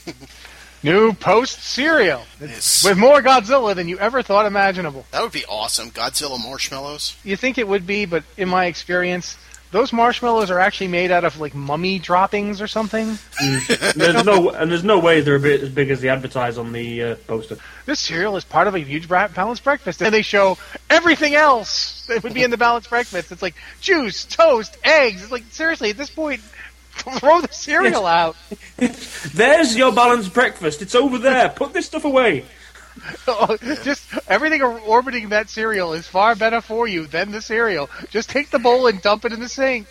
[0.84, 2.82] New post cereal Yes.
[2.86, 5.06] with more Godzilla than you ever thought imaginable.
[5.12, 5.92] That would be awesome.
[5.92, 7.18] Godzilla marshmallows.
[7.26, 9.36] You think it would be, but in my experience,
[9.72, 13.18] those marshmallows are actually made out of like mummy droppings or something.
[13.96, 16.72] there's no and there's no way they're a bit as big as they advertise on
[16.74, 17.58] the uh, poster.
[17.86, 20.58] This cereal is part of a huge balanced breakfast, and they show
[20.90, 23.32] everything else that would be in the balanced breakfast.
[23.32, 25.24] It's like juice, toast, eggs.
[25.24, 26.42] It's like seriously, at this point,
[26.92, 28.36] throw the cereal out.
[29.34, 30.82] There's your balanced breakfast.
[30.82, 31.50] It's over there.
[31.50, 32.46] Put this stuff away.
[33.84, 37.90] Just everything orbiting that cereal is far better for you than the cereal.
[38.10, 39.88] Just take the bowl and dump it in the sink.